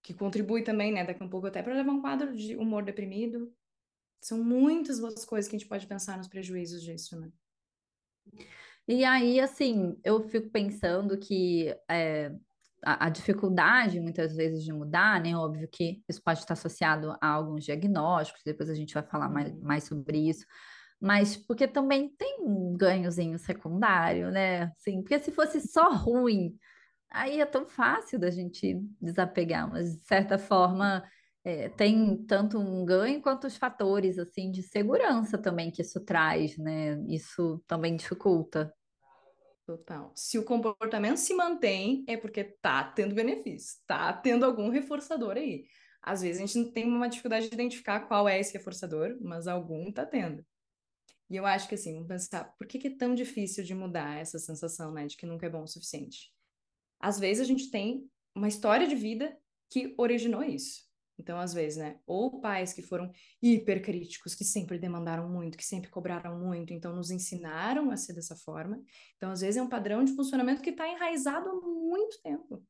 que 0.03 0.13
contribui 0.13 0.63
também, 0.63 0.91
né, 0.91 1.05
daqui 1.05 1.21
a 1.21 1.25
um 1.25 1.29
pouco 1.29 1.47
até 1.47 1.61
para 1.61 1.73
levar 1.73 1.91
um 1.91 2.01
quadro 2.01 2.35
de 2.35 2.55
humor 2.55 2.83
deprimido. 2.83 3.53
São 4.21 4.43
muitas 4.43 4.99
outras 4.99 5.25
coisas 5.25 5.47
que 5.47 5.55
a 5.55 5.59
gente 5.59 5.69
pode 5.69 5.85
pensar 5.85 6.17
nos 6.17 6.27
prejuízos 6.27 6.81
disso, 6.81 7.19
né? 7.19 7.31
E 8.87 9.03
aí, 9.03 9.39
assim, 9.39 9.99
eu 10.03 10.27
fico 10.27 10.49
pensando 10.49 11.17
que 11.19 11.75
é, 11.89 12.33
a, 12.83 13.05
a, 13.05 13.09
dificuldade, 13.09 13.99
muitas 13.99 14.35
vezes, 14.35 14.63
de 14.63 14.73
mudar, 14.73 15.21
né? 15.21 15.35
Óbvio 15.35 15.67
que 15.67 16.03
isso 16.09 16.23
pode 16.23 16.39
estar 16.39 16.53
associado 16.53 17.15
a 17.21 17.27
alguns 17.27 17.65
diagnósticos, 17.65 18.41
depois 18.43 18.69
a 18.69 18.75
gente 18.75 18.93
vai 18.93 19.03
falar 19.03 19.29
mais, 19.29 19.51
uhum. 19.51 19.59
mais 19.61 19.83
sobre 19.83 20.17
isso 20.29 20.45
mas 20.99 21.37
porque 21.37 21.67
também 21.67 22.09
tem 22.09 22.39
um 22.41 22.75
ganhozinho 22.75 23.37
secundário, 23.37 24.31
né? 24.31 24.71
Sim, 24.77 25.01
porque 25.01 25.19
se 25.19 25.31
fosse 25.31 25.61
só 25.61 25.93
ruim, 25.93 26.57
aí 27.09 27.39
é 27.39 27.45
tão 27.45 27.67
fácil 27.67 28.19
da 28.19 28.29
gente 28.31 28.79
desapegar, 29.01 29.69
mas 29.69 29.97
de 29.97 30.05
certa 30.05 30.37
forma 30.37 31.03
é, 31.43 31.69
tem 31.69 32.17
tanto 32.25 32.57
um 32.59 32.83
ganho 32.83 33.21
quanto 33.21 33.47
os 33.47 33.55
fatores 33.55 34.17
assim 34.19 34.51
de 34.51 34.63
segurança 34.63 35.37
também 35.37 35.71
que 35.71 35.81
isso 35.81 36.03
traz, 36.03 36.57
né? 36.57 36.99
Isso 37.07 37.63
também 37.67 37.95
dificulta. 37.95 38.73
Total. 39.65 40.11
Se 40.15 40.39
o 40.39 40.43
comportamento 40.45 41.17
se 41.17 41.33
mantém, 41.33 42.05
é 42.07 42.15
porque 42.15 42.43
tá 42.43 42.85
tendo 42.85 43.13
benefício, 43.13 43.77
tá 43.85 44.13
tendo 44.13 44.45
algum 44.45 44.69
reforçador 44.69 45.35
aí. 45.35 45.65
Às 46.01 46.21
vezes 46.21 46.41
a 46.41 46.45
gente 46.45 46.57
não 46.57 46.71
tem 46.71 46.85
uma 46.85 47.09
dificuldade 47.09 47.49
de 47.49 47.53
identificar 47.53 48.01
qual 48.07 48.29
é 48.29 48.39
esse 48.39 48.53
reforçador, 48.53 49.17
mas 49.21 49.45
algum 49.45 49.91
tá 49.91 50.05
tendo. 50.05 50.45
E 51.29 51.35
eu 51.35 51.45
acho 51.45 51.67
que 51.67 51.75
assim, 51.75 51.93
vamos 51.93 52.07
pensar, 52.07 52.45
por 52.57 52.65
que, 52.67 52.79
que 52.79 52.87
é 52.87 52.95
tão 52.95 53.13
difícil 53.13 53.63
de 53.63 53.75
mudar 53.75 54.17
essa 54.17 54.39
sensação, 54.39 54.91
né, 54.91 55.05
de 55.05 55.17
que 55.17 55.25
nunca 55.25 55.45
é 55.45 55.49
bom 55.49 55.63
o 55.63 55.67
suficiente? 55.67 56.31
Às 56.99 57.19
vezes 57.19 57.41
a 57.41 57.45
gente 57.45 57.69
tem 57.69 58.09
uma 58.33 58.47
história 58.47 58.87
de 58.87 58.95
vida 58.95 59.37
que 59.69 59.93
originou 59.97 60.43
isso. 60.43 60.87
Então, 61.19 61.39
às 61.39 61.53
vezes, 61.53 61.77
né, 61.77 61.99
ou 62.05 62.39
pais 62.39 62.73
que 62.73 62.81
foram 62.81 63.11
hipercríticos, 63.41 64.35
que 64.35 64.45
sempre 64.45 64.77
demandaram 64.77 65.27
muito, 65.27 65.57
que 65.57 65.65
sempre 65.65 65.89
cobraram 65.89 66.39
muito, 66.39 66.73
então 66.73 66.95
nos 66.95 67.09
ensinaram 67.09 67.89
a 67.89 67.97
ser 67.97 68.13
dessa 68.13 68.35
forma. 68.35 68.81
Então, 69.15 69.31
às 69.31 69.41
vezes 69.41 69.57
é 69.57 69.61
um 69.61 69.69
padrão 69.69 70.03
de 70.03 70.13
funcionamento 70.13 70.61
que 70.61 70.69
está 70.69 70.87
enraizado 70.87 71.49
há 71.49 71.53
muito 71.53 72.21
tempo. 72.21 72.63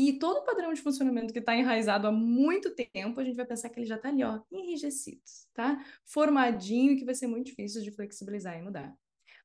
E 0.00 0.12
todo 0.12 0.44
padrão 0.44 0.72
de 0.72 0.80
funcionamento 0.80 1.32
que 1.32 1.40
está 1.40 1.56
enraizado 1.56 2.06
há 2.06 2.12
muito 2.12 2.72
tempo, 2.72 3.18
a 3.18 3.24
gente 3.24 3.34
vai 3.34 3.44
pensar 3.44 3.68
que 3.68 3.80
ele 3.80 3.86
já 3.86 3.96
está 3.96 4.10
ali, 4.10 4.22
ó, 4.22 4.40
enrijecido, 4.48 5.20
tá? 5.52 5.84
Formadinho, 6.06 6.96
que 6.96 7.04
vai 7.04 7.16
ser 7.16 7.26
muito 7.26 7.46
difícil 7.46 7.82
de 7.82 7.90
flexibilizar 7.90 8.56
e 8.56 8.62
mudar. 8.62 8.94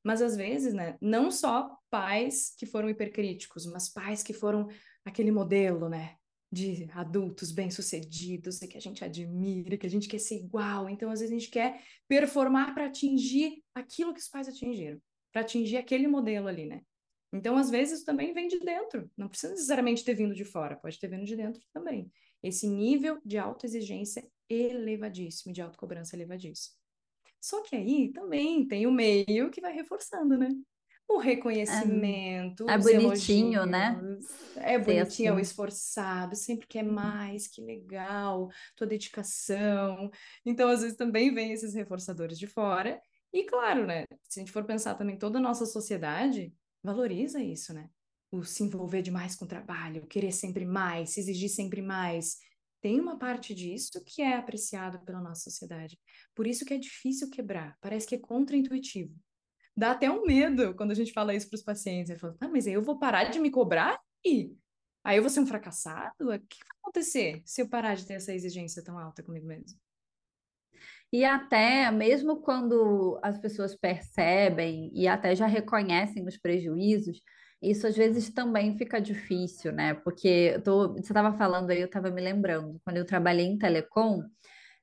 Mas 0.04 0.22
às 0.22 0.36
vezes, 0.36 0.72
né, 0.72 0.96
não 1.00 1.28
só 1.28 1.76
pais 1.90 2.54
que 2.56 2.66
foram 2.66 2.88
hipercríticos, 2.88 3.66
mas 3.66 3.88
pais 3.88 4.22
que 4.22 4.32
foram 4.32 4.68
aquele 5.04 5.32
modelo, 5.32 5.88
né, 5.88 6.14
de 6.52 6.88
adultos 6.92 7.50
bem-sucedidos 7.50 8.60
que 8.60 8.78
a 8.78 8.80
gente 8.80 9.04
admira, 9.04 9.76
que 9.76 9.86
a 9.86 9.90
gente 9.90 10.06
quer 10.06 10.20
ser 10.20 10.36
igual. 10.36 10.88
Então, 10.88 11.10
às 11.10 11.18
vezes 11.18 11.34
a 11.34 11.38
gente 11.40 11.50
quer 11.50 11.82
performar 12.06 12.72
para 12.74 12.86
atingir 12.86 13.60
aquilo 13.74 14.14
que 14.14 14.20
os 14.20 14.28
pais 14.28 14.48
atingiram, 14.48 15.00
para 15.32 15.42
atingir 15.42 15.78
aquele 15.78 16.06
modelo 16.06 16.46
ali, 16.46 16.64
né? 16.64 16.82
Então, 17.34 17.56
às 17.56 17.68
vezes, 17.68 18.04
também 18.04 18.32
vem 18.32 18.46
de 18.46 18.60
dentro. 18.60 19.10
Não 19.16 19.28
precisa 19.28 19.52
necessariamente 19.52 20.04
ter 20.04 20.14
vindo 20.14 20.34
de 20.34 20.44
fora, 20.44 20.76
pode 20.76 20.98
ter 21.00 21.08
vindo 21.08 21.24
de 21.24 21.34
dentro 21.34 21.60
também. 21.72 22.10
Esse 22.40 22.68
nível 22.68 23.20
de 23.24 23.36
autoexigência 23.36 24.24
elevadíssimo, 24.48 25.52
de 25.52 25.60
autocobrança 25.60 26.14
elevadíssimo. 26.14 26.76
Só 27.40 27.60
que 27.62 27.74
aí 27.74 28.12
também 28.12 28.66
tem 28.66 28.86
o 28.86 28.92
meio 28.92 29.50
que 29.50 29.60
vai 29.60 29.72
reforçando, 29.72 30.38
né? 30.38 30.48
O 31.08 31.18
reconhecimento, 31.18 32.68
é, 32.70 32.74
é 32.74 32.78
bonitinho, 32.78 33.66
né? 33.66 33.98
elogios, 33.98 34.54
né? 34.54 34.62
É 34.64 34.78
bonitinho, 34.78 35.28
é 35.28 35.32
o 35.32 35.34
assim. 35.34 35.42
esforçado, 35.42 36.36
sempre 36.36 36.66
quer 36.66 36.84
mais, 36.84 37.46
que 37.46 37.60
legal, 37.60 38.48
tua 38.74 38.86
dedicação. 38.86 40.10
Então, 40.46 40.68
às 40.68 40.80
vezes, 40.80 40.96
também 40.96 41.34
vem 41.34 41.52
esses 41.52 41.74
reforçadores 41.74 42.38
de 42.38 42.46
fora. 42.46 43.02
E 43.32 43.42
claro, 43.44 43.84
né? 43.86 44.04
Se 44.28 44.38
a 44.38 44.42
gente 44.42 44.52
for 44.52 44.64
pensar 44.64 44.94
também 44.94 45.18
toda 45.18 45.38
a 45.38 45.42
nossa 45.42 45.66
sociedade, 45.66 46.54
valoriza 46.84 47.42
isso, 47.42 47.72
né? 47.72 47.88
O 48.30 48.44
se 48.44 48.62
envolver 48.62 49.02
demais 49.02 49.34
com 49.34 49.44
o 49.44 49.48
trabalho, 49.48 50.06
querer 50.06 50.32
sempre 50.32 50.64
mais, 50.64 51.10
se 51.10 51.20
exigir 51.20 51.48
sempre 51.48 51.80
mais 51.80 52.36
tem 52.84 53.00
uma 53.00 53.18
parte 53.18 53.54
disso 53.54 54.04
que 54.04 54.20
é 54.20 54.36
apreciado 54.36 55.02
pela 55.06 55.18
nossa 55.18 55.44
sociedade. 55.44 55.98
Por 56.34 56.46
isso 56.46 56.66
que 56.66 56.74
é 56.74 56.78
difícil 56.78 57.30
quebrar, 57.30 57.78
parece 57.80 58.06
que 58.06 58.14
é 58.14 58.18
contraintuitivo. 58.18 59.16
Dá 59.74 59.92
até 59.92 60.10
um 60.10 60.26
medo 60.26 60.74
quando 60.74 60.90
a 60.90 60.94
gente 60.94 61.10
fala 61.10 61.34
isso 61.34 61.48
para 61.48 61.56
os 61.56 61.62
pacientes. 61.62 62.10
Ele 62.10 62.18
fala, 62.18 62.36
ah, 62.42 62.48
mas 62.48 62.66
aí 62.66 62.74
eu 62.74 62.82
vou 62.82 62.98
parar 62.98 63.24
de 63.24 63.40
me 63.40 63.50
cobrar 63.50 63.98
e 64.22 64.54
aí 65.02 65.16
eu 65.16 65.22
vou 65.22 65.30
ser 65.30 65.40
um 65.40 65.46
fracassado? 65.46 66.12
O 66.20 66.38
que 66.38 66.58
vai 66.58 66.76
acontecer 66.82 67.42
se 67.46 67.62
eu 67.62 67.68
parar 67.70 67.94
de 67.94 68.04
ter 68.04 68.14
essa 68.14 68.34
exigência 68.34 68.84
tão 68.84 68.98
alta 68.98 69.22
comigo 69.22 69.46
mesmo? 69.46 69.80
E 71.12 71.24
até 71.24 71.90
mesmo 71.90 72.40
quando 72.40 73.18
as 73.22 73.38
pessoas 73.38 73.76
percebem 73.76 74.90
e 74.92 75.06
até 75.06 75.34
já 75.36 75.46
reconhecem 75.46 76.26
os 76.26 76.36
prejuízos, 76.36 77.20
isso 77.62 77.86
às 77.86 77.96
vezes 77.96 78.30
também 78.30 78.76
fica 78.76 79.00
difícil, 79.00 79.72
né? 79.72 79.94
Porque 79.94 80.60
tô, 80.64 80.92
você 80.94 81.00
estava 81.00 81.32
falando 81.36 81.70
aí, 81.70 81.80
eu 81.80 81.86
estava 81.86 82.10
me 82.10 82.20
lembrando, 82.20 82.80
quando 82.84 82.96
eu 82.98 83.06
trabalhei 83.06 83.46
em 83.46 83.58
telecom, 83.58 84.22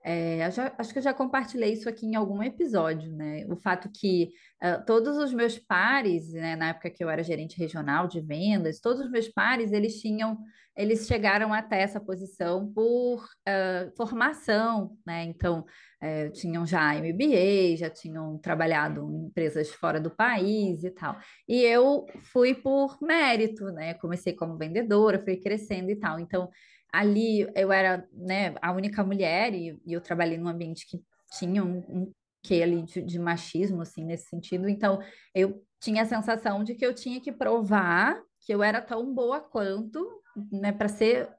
é, 0.03 0.49
já, 0.49 0.73
acho 0.79 0.91
que 0.91 0.97
eu 0.97 1.03
já 1.03 1.13
compartilhei 1.13 1.73
isso 1.73 1.87
aqui 1.87 2.07
em 2.07 2.15
algum 2.15 2.41
episódio, 2.41 3.11
né? 3.11 3.45
O 3.47 3.55
fato 3.55 3.87
que 3.93 4.31
uh, 4.63 4.83
todos 4.85 5.15
os 5.17 5.31
meus 5.31 5.59
pares, 5.59 6.33
né, 6.33 6.55
na 6.55 6.69
época 6.69 6.89
que 6.89 7.03
eu 7.03 7.09
era 7.09 7.23
gerente 7.23 7.57
regional 7.57 8.07
de 8.07 8.19
vendas, 8.19 8.79
todos 8.79 8.99
os 9.01 9.11
meus 9.11 9.27
pares, 9.27 9.71
eles 9.71 10.01
tinham, 10.01 10.39
eles 10.75 11.05
chegaram 11.05 11.53
até 11.53 11.81
essa 11.81 11.99
posição 11.99 12.71
por 12.73 13.23
uh, 13.23 13.95
formação, 13.95 14.97
né? 15.05 15.23
Então, 15.25 15.65
uh, 16.01 16.31
tinham 16.31 16.65
já 16.65 16.95
MBA, 16.95 17.77
já 17.77 17.89
tinham 17.89 18.39
trabalhado 18.39 19.07
em 19.11 19.27
empresas 19.27 19.69
fora 19.69 19.99
do 19.99 20.09
país 20.09 20.83
e 20.83 20.89
tal. 20.89 21.15
E 21.47 21.61
eu 21.61 22.07
fui 22.33 22.55
por 22.55 22.97
mérito, 23.03 23.65
né? 23.65 23.93
Comecei 23.93 24.33
como 24.33 24.57
vendedora, 24.57 25.23
fui 25.23 25.37
crescendo 25.37 25.91
e 25.91 25.95
tal. 25.95 26.19
Então, 26.19 26.49
ali 26.91 27.47
eu 27.55 27.71
era 27.71 28.07
né, 28.13 28.53
a 28.61 28.71
única 28.71 29.03
mulher 29.03 29.53
e, 29.53 29.79
e, 29.85 29.93
eu 29.93 30.01
trabalhei 30.01 30.37
num 30.37 30.49
ambiente 30.49 30.85
que 30.85 31.01
tinha 31.37 31.63
um, 31.63 31.77
um 31.89 32.11
que 32.43 32.61
ali 32.61 32.81
de, 32.81 33.01
de, 33.03 33.19
machismo, 33.19 33.81
assim, 33.81 34.03
nesse 34.03 34.27
sentido. 34.27 34.67
Então, 34.67 34.99
eu 35.33 35.63
tinha 35.79 36.01
a 36.01 36.07
sensação 36.07 36.63
de 36.63 36.73
que 36.73 36.85
eu 36.85 36.93
tinha 36.93 37.21
que 37.21 37.31
provar 37.31 38.19
que 38.39 38.53
eu 38.53 38.63
era 38.63 38.81
tão 38.81 39.13
boa 39.13 39.39
quanto, 39.39 40.21
né, 40.51 40.71
para 40.71 40.87
ser 40.87 41.29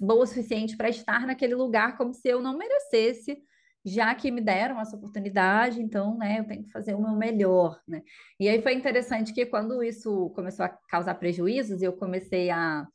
boa 0.00 0.24
o 0.24 0.26
suficiente 0.26 0.76
para 0.76 0.88
estar 0.88 1.26
naquele 1.26 1.54
lugar, 1.54 1.96
como 1.96 2.12
se 2.12 2.28
eu 2.28 2.42
não 2.42 2.56
merecesse, 2.56 3.42
já 3.84 4.14
que 4.14 4.30
me 4.30 4.40
deram 4.40 4.80
essa 4.80 4.96
oportunidade, 4.96 5.80
então, 5.80 6.16
né, 6.16 6.40
eu 6.40 6.44
tenho 6.44 6.64
que 6.64 6.70
fazer 6.70 6.94
o 6.94 7.02
meu 7.02 7.16
melhor, 7.16 7.80
né. 7.86 8.02
E 8.38 8.48
aí 8.48 8.60
foi 8.60 8.74
interessante 8.74 9.32
que 9.32 9.46
quando 9.46 9.82
isso 9.82 10.30
começou 10.30 10.66
a 10.66 10.68
causar 10.68 11.14
prejuízos, 11.14 11.80
eu 11.80 11.92
comecei 11.92 12.50
a 12.50 12.86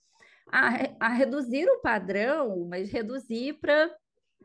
a, 0.51 1.07
a 1.07 1.09
reduzir 1.09 1.65
o 1.69 1.81
padrão, 1.81 2.67
mas 2.69 2.91
reduzir 2.91 3.53
para 3.59 3.89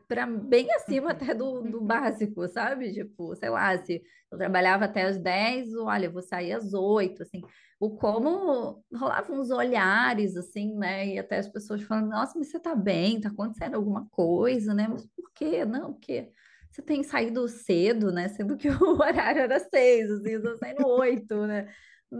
para 0.07 0.27
bem 0.27 0.71
acima 0.73 1.11
até 1.11 1.33
do, 1.33 1.61
do 1.61 1.81
básico, 1.81 2.47
sabe? 2.47 2.93
Tipo, 2.93 3.35
sei 3.35 3.49
lá, 3.49 3.77
se 3.77 4.03
eu 4.31 4.37
trabalhava 4.37 4.85
até 4.85 5.03
as 5.03 5.17
10, 5.17 5.75
olha, 5.77 6.05
eu 6.05 6.11
vou 6.11 6.21
sair 6.21 6.53
às 6.53 6.73
8, 6.73 7.23
assim. 7.23 7.41
O 7.79 7.89
como 7.97 8.83
rolavam 8.93 9.39
uns 9.39 9.49
olhares, 9.49 10.35
assim, 10.35 10.75
né? 10.75 11.07
E 11.07 11.19
até 11.19 11.37
as 11.37 11.49
pessoas 11.49 11.81
falando, 11.81 12.09
nossa, 12.09 12.37
mas 12.37 12.49
você 12.49 12.59
tá 12.59 12.75
bem, 12.75 13.19
tá 13.19 13.29
acontecendo 13.29 13.75
alguma 13.75 14.07
coisa, 14.09 14.73
né? 14.73 14.87
Mas 14.87 15.05
por 15.07 15.31
quê? 15.33 15.65
Não, 15.65 15.93
porque 15.93 16.29
você 16.71 16.81
tem 16.81 17.03
saído 17.03 17.47
cedo, 17.47 18.11
né? 18.11 18.27
Sendo 18.29 18.57
que 18.57 18.67
o 18.69 18.99
horário 19.01 19.41
era 19.41 19.59
6, 19.59 20.11
assim, 20.11 20.31
eu 20.31 20.41
tô 20.43 20.57
saindo 20.57 20.87
8, 20.87 21.47
né? 21.47 21.67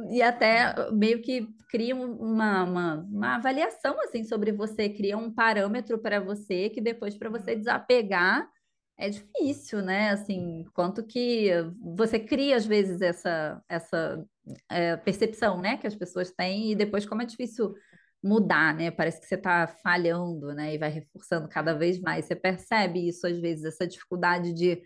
E 0.09 0.21
até 0.21 0.91
meio 0.91 1.21
que 1.21 1.47
cria 1.69 1.95
uma, 1.95 2.63
uma, 2.63 2.93
uma, 2.95 3.35
avaliação 3.35 3.99
assim 4.01 4.23
sobre 4.23 4.51
você, 4.51 4.89
cria 4.89 5.17
um 5.17 5.31
parâmetro 5.31 5.97
para 5.99 6.19
você 6.19 6.69
que 6.69 6.81
depois 6.81 7.17
para 7.17 7.29
você 7.29 7.55
desapegar 7.55 8.47
é 8.97 9.09
difícil, 9.09 9.81
né? 9.81 10.11
Assim, 10.11 10.63
quanto 10.73 11.05
que 11.05 11.49
você 11.81 12.17
cria 12.17 12.55
às 12.55 12.65
vezes 12.65 13.01
essa, 13.01 13.61
essa 13.67 14.25
é, 14.69 14.95
percepção, 14.97 15.59
né, 15.59 15.77
que 15.77 15.87
as 15.87 15.95
pessoas 15.95 16.31
têm 16.31 16.71
e 16.71 16.75
depois 16.75 17.05
como 17.05 17.21
é 17.21 17.25
difícil 17.25 17.73
mudar, 18.23 18.73
né? 18.73 18.89
Parece 18.89 19.19
que 19.19 19.27
você 19.27 19.35
está 19.35 19.67
falhando, 19.67 20.53
né? 20.53 20.73
E 20.73 20.77
vai 20.77 20.89
reforçando 20.89 21.47
cada 21.47 21.73
vez 21.73 21.99
mais. 21.99 22.25
Você 22.25 22.35
percebe 22.35 23.07
isso 23.07 23.27
às 23.27 23.37
vezes, 23.37 23.65
essa 23.65 23.85
dificuldade 23.85 24.53
de 24.53 24.81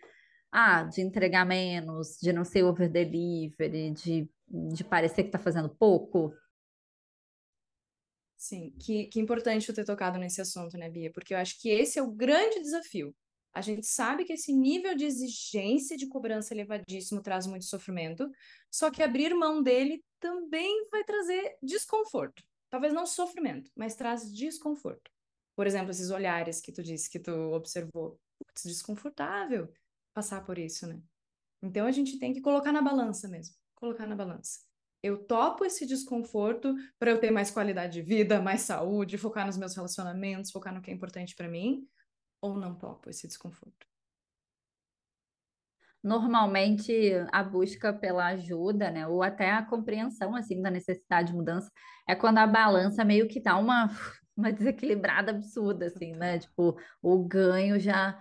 ah, 0.52 0.84
de 0.84 1.02
entregar 1.02 1.46
menos, 1.46 2.18
de 2.22 2.34
não 2.34 2.44
ser 2.44 2.64
over 2.64 2.90
delivery, 2.90 3.92
de 3.92 4.30
de 4.50 4.84
parecer 4.84 5.24
que 5.24 5.30
está 5.30 5.40
fazendo 5.40 5.70
pouco? 5.70 6.34
Sim, 8.36 8.72
que, 8.80 9.06
que 9.06 9.20
importante 9.20 9.68
eu 9.70 9.76
ter 9.76 9.86
tocado 9.86 10.18
nesse 10.18 10.42
assunto, 10.42 10.78
né, 10.78 10.90
Bia? 10.90 11.12
Porque 11.12 11.34
eu 11.34 11.38
acho 11.38 11.60
que 11.62 11.70
esse 11.70 12.00
é 12.00 12.02
o 12.02 12.12
grande 12.12 12.60
desafio. 12.62 13.16
A 13.54 13.62
gente 13.62 13.86
sabe 13.86 14.24
que 14.26 14.34
esse 14.34 14.54
nível 14.54 14.96
de 14.96 15.06
exigência 15.06 15.98
de 15.98 16.08
cobrança 16.08 16.54
elevadíssimo 16.54 17.22
traz 17.22 17.46
muito 17.46 17.66
sofrimento, 17.66 18.30
só 18.72 18.90
que 18.90 19.04
abrir 19.04 19.34
mão 19.34 19.62
dele 19.62 20.04
também 20.20 20.88
vai 20.90 21.04
trazer 21.04 21.58
desconforto. 21.62 22.44
Talvez 22.70 22.94
não 22.94 23.06
sofrimento, 23.06 23.70
mas 23.76 23.96
traz 23.96 24.32
desconforto. 24.32 25.12
Por 25.56 25.68
exemplo, 25.68 25.92
esses 25.92 26.12
olhares 26.12 26.62
que 26.62 26.72
tu 26.72 26.82
disse 26.82 27.10
que 27.10 27.20
tu 27.20 27.32
observou. 27.52 28.20
Putz, 28.38 28.64
desconfortável 28.64 29.70
passar 30.14 30.46
por 30.46 30.58
isso, 30.58 30.88
né? 30.88 31.02
Então 31.62 31.86
a 31.86 31.92
gente 31.92 32.20
tem 32.20 32.34
que 32.34 32.42
colocar 32.42 32.72
na 32.72 32.82
balança 32.82 33.28
mesmo 33.28 33.60
colocar 33.80 34.06
na 34.06 34.16
balança. 34.16 34.60
Eu 35.02 35.26
topo 35.26 35.64
esse 35.64 35.86
desconforto 35.86 36.76
para 37.00 37.12
eu 37.12 37.20
ter 37.20 37.32
mais 37.32 37.50
qualidade 37.50 37.94
de 37.94 38.02
vida, 38.02 38.42
mais 38.42 38.62
saúde, 38.62 39.18
focar 39.18 39.46
nos 39.46 39.58
meus 39.58 39.74
relacionamentos, 39.74 40.52
focar 40.52 40.74
no 40.74 40.82
que 40.82 40.92
é 40.92 40.94
importante 40.94 41.36
para 41.36 41.48
mim, 41.48 41.88
ou 42.42 42.58
não 42.58 42.76
topo 42.76 43.10
esse 43.10 43.26
desconforto? 43.26 43.88
Normalmente 46.04 47.14
a 47.32 47.44
busca 47.44 47.94
pela 47.94 48.28
ajuda, 48.28 48.92
né, 48.92 49.08
ou 49.08 49.22
até 49.22 49.52
a 49.52 49.66
compreensão 49.66 50.36
assim 50.36 50.62
da 50.62 50.72
necessidade 50.72 51.32
de 51.32 51.38
mudança 51.38 51.70
é 52.08 52.16
quando 52.16 52.38
a 52.38 52.48
balança 52.48 53.04
meio 53.04 53.28
que 53.28 53.40
dá 53.42 53.58
uma 53.58 53.90
uma 54.36 54.54
desequilibrada 54.54 55.32
absurda 55.32 55.88
assim, 55.88 56.14
né? 56.14 56.40
Tipo, 56.40 56.78
o 57.02 57.22
ganho 57.26 57.78
já 57.78 58.18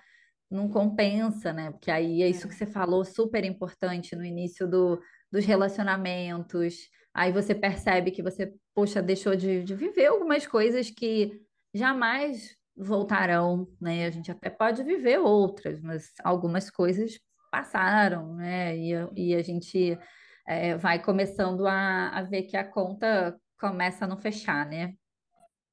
não 0.51 0.69
compensa, 0.69 1.53
né? 1.53 1.71
Porque 1.71 1.91
aí 1.91 2.23
é 2.23 2.29
isso 2.29 2.47
é. 2.47 2.49
que 2.49 2.55
você 2.55 2.67
falou, 2.67 3.05
super 3.05 3.45
importante 3.45 4.17
no 4.17 4.25
início 4.25 4.67
do, 4.69 5.01
dos 5.31 5.45
relacionamentos. 5.45 6.89
Aí 7.13 7.33
você 7.33 7.55
percebe 7.55 8.11
que 8.11 8.23
você, 8.23 8.53
poxa, 8.75 9.03
deixou 9.03 9.35
de, 9.37 9.63
de 9.63 9.75
viver 9.75 10.07
algumas 10.07 10.47
coisas 10.47 10.91
que 10.91 11.41
jamais 11.75 12.57
voltarão, 12.77 13.69
né? 13.81 14.07
A 14.07 14.11
gente 14.11 14.31
até 14.31 14.49
pode 14.49 14.83
viver 14.85 15.19
outras, 15.19 15.81
mas 15.81 16.13
algumas 16.23 16.71
coisas 16.71 17.19
passaram, 17.51 18.35
né? 18.35 18.77
E, 18.77 18.93
e 19.17 19.35
a 19.35 19.43
gente 19.43 19.99
é, 20.47 20.77
vai 20.77 21.03
começando 21.03 21.67
a, 21.67 22.09
a 22.11 22.23
ver 22.23 22.45
que 22.45 22.57
a 22.57 22.65
conta 22.65 23.39
começa 23.59 24.05
a 24.05 24.09
não 24.09 24.17
fechar, 24.17 24.67
né? 24.67 24.95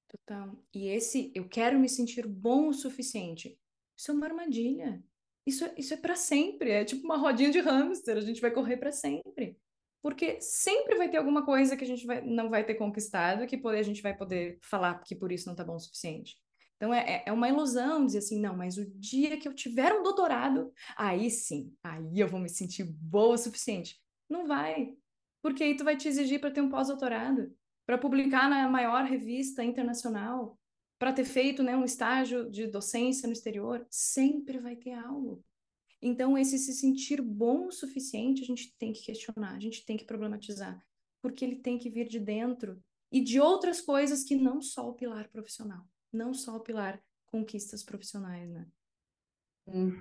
Total. 0.07 0.55
E 0.73 0.87
esse 0.87 1.31
eu 1.35 1.47
quero 1.47 1.79
me 1.79 1.87
sentir 1.87 2.27
bom 2.27 2.69
o 2.69 2.73
suficiente. 2.73 3.57
Isso 3.97 4.11
é 4.11 4.13
uma 4.13 4.25
armadilha. 4.25 5.03
Isso, 5.45 5.63
é, 5.63 5.73
isso 5.77 5.93
é 5.93 5.97
para 5.97 6.15
sempre, 6.15 6.71
é 6.71 6.83
tipo 6.83 7.05
uma 7.05 7.17
rodinha 7.17 7.51
de 7.51 7.59
hamster, 7.59 8.17
a 8.17 8.21
gente 8.21 8.41
vai 8.41 8.51
correr 8.51 8.77
para 8.77 8.91
sempre. 8.91 9.57
Porque 10.01 10.39
sempre 10.41 10.95
vai 10.95 11.09
ter 11.09 11.17
alguma 11.17 11.45
coisa 11.45 11.75
que 11.75 11.83
a 11.83 11.87
gente 11.87 12.05
vai, 12.05 12.21
não 12.21 12.49
vai 12.49 12.63
ter 12.63 12.75
conquistado 12.75 13.47
que 13.47 13.57
poder, 13.57 13.79
a 13.79 13.83
gente 13.83 14.01
vai 14.01 14.15
poder 14.15 14.59
falar 14.61 14.99
que 15.03 15.15
por 15.15 15.31
isso 15.31 15.47
não 15.47 15.55
tá 15.55 15.63
bom 15.63 15.75
o 15.75 15.79
suficiente. 15.79 16.35
Então 16.75 16.93
é, 16.93 16.99
é, 16.99 17.23
é 17.27 17.31
uma 17.31 17.49
ilusão 17.49 18.05
dizer 18.05 18.19
assim, 18.19 18.39
não, 18.39 18.55
mas 18.55 18.77
o 18.77 18.85
dia 18.99 19.37
que 19.37 19.47
eu 19.47 19.53
tiver 19.53 19.93
um 19.93 20.03
doutorado, 20.03 20.71
aí 20.97 21.29
sim, 21.29 21.73
aí 21.83 22.19
eu 22.19 22.27
vou 22.27 22.39
me 22.39 22.49
sentir 22.49 22.83
boa 22.83 23.35
o 23.35 23.37
suficiente. 23.37 23.99
Não 24.29 24.45
vai. 24.45 24.93
Porque 25.41 25.63
aí 25.63 25.75
tu 25.77 25.83
vai 25.83 25.95
te 25.95 26.07
exigir 26.07 26.39
para 26.39 26.51
ter 26.51 26.61
um 26.61 26.69
pós-doutorado, 26.69 27.55
para 27.85 27.97
publicar 27.97 28.49
na 28.49 28.67
maior 28.67 29.05
revista 29.05 29.63
internacional, 29.63 30.57
para 30.97 31.13
ter 31.13 31.25
feito 31.25 31.61
né, 31.61 31.75
um 31.75 31.83
estágio 31.83 32.49
de 32.49 32.67
docência 32.67 33.27
no 33.27 33.33
exterior, 33.33 33.85
sempre 33.89 34.59
vai 34.59 34.75
ter 34.75 34.93
algo. 34.93 35.43
Então, 36.01 36.37
esse 36.37 36.57
se 36.57 36.73
sentir 36.73 37.21
bom 37.21 37.67
o 37.67 37.71
suficiente, 37.71 38.43
a 38.43 38.45
gente 38.45 38.75
tem 38.77 38.93
que 38.93 39.03
questionar, 39.03 39.55
a 39.55 39.59
gente 39.59 39.85
tem 39.85 39.97
que 39.97 40.05
problematizar. 40.05 40.79
porque 41.21 41.43
ele 41.43 41.55
tem 41.55 41.79
que 41.79 41.89
vir 41.89 42.07
de 42.07 42.19
dentro 42.19 42.79
e 43.11 43.19
de 43.19 43.39
outras 43.39 43.81
coisas 43.81 44.23
que 44.23 44.35
não 44.35 44.61
só 44.61 44.87
o 44.87 44.93
pilar 44.93 45.27
profissional, 45.29 45.83
não 46.13 46.35
só 46.35 46.55
o 46.57 46.59
pilar 46.59 47.01
conquistas 47.25 47.83
profissionais, 47.83 48.47
né? 48.51 48.67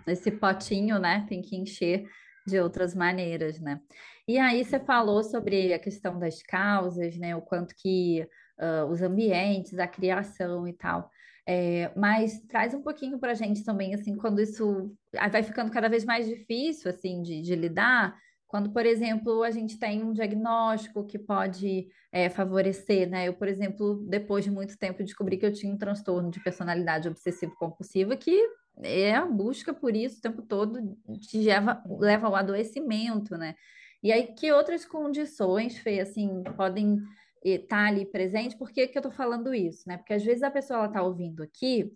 Esse 0.07 0.31
potinho, 0.31 0.99
né, 0.99 1.25
tem 1.27 1.41
que 1.41 1.57
encher 1.57 2.07
de 2.47 2.61
outras 2.61 2.95
maneiras, 2.95 3.59
né? 3.59 3.81
E 4.29 4.37
aí 4.37 4.63
você 4.63 4.79
falou 4.79 5.23
sobre 5.25 5.73
a 5.73 5.79
questão 5.79 6.19
das 6.19 6.43
causas, 6.43 7.17
né? 7.17 7.35
O 7.35 7.41
quanto 7.41 7.75
que 7.75 8.29
uh, 8.59 8.87
os 8.91 9.03
ambientes, 9.03 9.79
a 9.79 9.87
criação 9.87 10.67
e 10.67 10.73
tal. 10.73 11.11
É, 11.47 11.93
mas 11.95 12.41
traz 12.49 12.73
um 12.73 12.81
pouquinho 12.81 13.19
para 13.19 13.33
a 13.33 13.35
gente 13.35 13.63
também, 13.65 13.95
assim, 13.95 14.17
quando 14.17 14.41
isso 14.41 14.95
vai 15.31 15.43
ficando 15.43 15.71
cada 15.71 15.89
vez 15.89 16.05
mais 16.05 16.27
difícil, 16.27 16.91
assim, 16.91 17.21
de, 17.21 17.43
de 17.43 17.55
lidar, 17.55 18.17
quando, 18.47 18.71
por 18.71 18.87
exemplo, 18.87 19.43
a 19.43 19.51
gente 19.51 19.79
tem 19.79 20.03
um 20.03 20.13
diagnóstico 20.13 21.05
que 21.05 21.19
pode 21.19 21.89
é, 22.13 22.31
favorecer, 22.31 23.11
né? 23.11 23.27
Eu, 23.27 23.35
por 23.35 23.49
exemplo, 23.49 23.97
depois 24.09 24.45
de 24.45 24.51
muito 24.51 24.79
tempo, 24.79 25.03
descobri 25.03 25.37
que 25.37 25.45
eu 25.45 25.53
tinha 25.53 25.73
um 25.73 25.77
transtorno 25.77 26.31
de 26.31 26.43
personalidade 26.43 27.09
obsessivo-compulsiva 27.09 28.17
que 28.17 28.41
é 28.83 29.15
a 29.15 29.25
busca 29.25 29.73
por 29.73 29.95
isso 29.95 30.19
o 30.19 30.23
tempo 30.23 30.43
todo 30.43 30.97
te 31.21 31.39
leva, 31.39 31.83
leva 31.99 32.27
ao 32.27 32.37
adoecimento, 32.37 33.37
né? 33.37 33.55
E 34.03 34.13
aí, 34.13 34.29
que 34.35 34.53
outras 34.53 34.85
condições, 34.85 35.79
Fê, 35.79 35.99
assim, 36.01 36.43
podem 36.57 36.99
estar 37.45 37.85
tá 37.85 37.89
ali 37.89 38.07
presente? 38.07 38.57
Por 38.57 38.71
que, 38.71 38.87
que 38.89 38.97
eu 38.97 39.03
tô 39.03 39.11
falando 39.11 39.55
isso, 39.55 39.89
né? 39.89 39.99
Porque 39.99 40.15
às 40.15 40.25
vezes 40.25 40.43
a 40.43 40.51
pessoa 40.51 40.81
ela 40.81 40.89
tá 40.89 41.03
ouvindo 41.03 41.43
aqui 41.43 41.93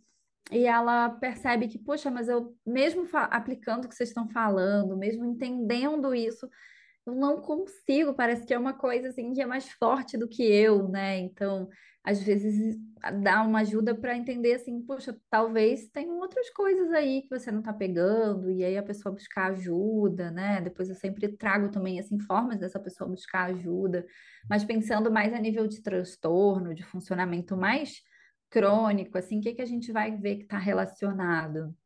e 0.51 0.65
ela 0.67 1.11
percebe 1.11 1.69
que, 1.69 1.79
poxa, 1.79 2.11
mas 2.11 2.29
eu, 2.29 2.57
mesmo 2.67 3.07
aplicando 3.13 3.85
o 3.85 3.89
que 3.89 3.95
vocês 3.95 4.11
estão 4.11 4.29
falando, 4.29 4.97
mesmo 4.97 5.25
entendendo 5.25 6.15
isso, 6.15 6.49
eu 7.07 7.15
não 7.15 7.41
consigo, 7.41 8.15
parece 8.15 8.47
que 8.47 8.53
é 8.53 8.59
uma 8.59 8.75
coisa 8.75 9.09
assim 9.09 9.33
que 9.33 9.41
é 9.41 9.47
mais 9.47 9.69
forte 9.71 10.17
do 10.17 10.29
que 10.29 10.43
eu, 10.43 10.89
né? 10.89 11.19
Então, 11.19 11.69
às 12.09 12.23
vezes 12.23 12.79
dá 13.23 13.43
uma 13.43 13.61
ajuda 13.61 13.95
para 13.95 14.17
entender 14.17 14.55
assim, 14.55 14.81
poxa, 14.81 15.15
talvez 15.29 15.91
tenham 15.91 16.19
outras 16.21 16.49
coisas 16.49 16.91
aí 16.91 17.21
que 17.21 17.29
você 17.29 17.53
não 17.53 17.59
está 17.59 17.71
pegando, 17.71 18.51
e 18.51 18.65
aí 18.65 18.79
a 18.79 18.83
pessoa 18.83 19.15
buscar 19.15 19.51
ajuda, 19.51 20.31
né? 20.31 20.63
Depois 20.63 20.89
eu 20.89 20.95
sempre 20.95 21.29
trago 21.29 21.71
também 21.71 22.01
assim 22.01 22.19
formas 22.19 22.59
dessa 22.59 22.81
pessoa 22.81 23.11
buscar 23.11 23.51
ajuda, 23.51 24.07
mas 24.49 24.65
pensando 24.65 25.13
mais 25.13 25.35
a 25.35 25.39
nível 25.39 25.67
de 25.67 25.83
transtorno, 25.83 26.75
de 26.75 26.83
funcionamento 26.83 27.55
mais 27.55 28.03
crônico, 28.49 29.19
assim, 29.19 29.39
o 29.39 29.43
que 29.43 29.53
que 29.53 29.63
a 29.63 29.67
gente 29.67 29.93
vai 29.93 30.17
ver 30.17 30.37
que 30.37 30.45
está 30.45 30.57
relacionado? 30.57 31.77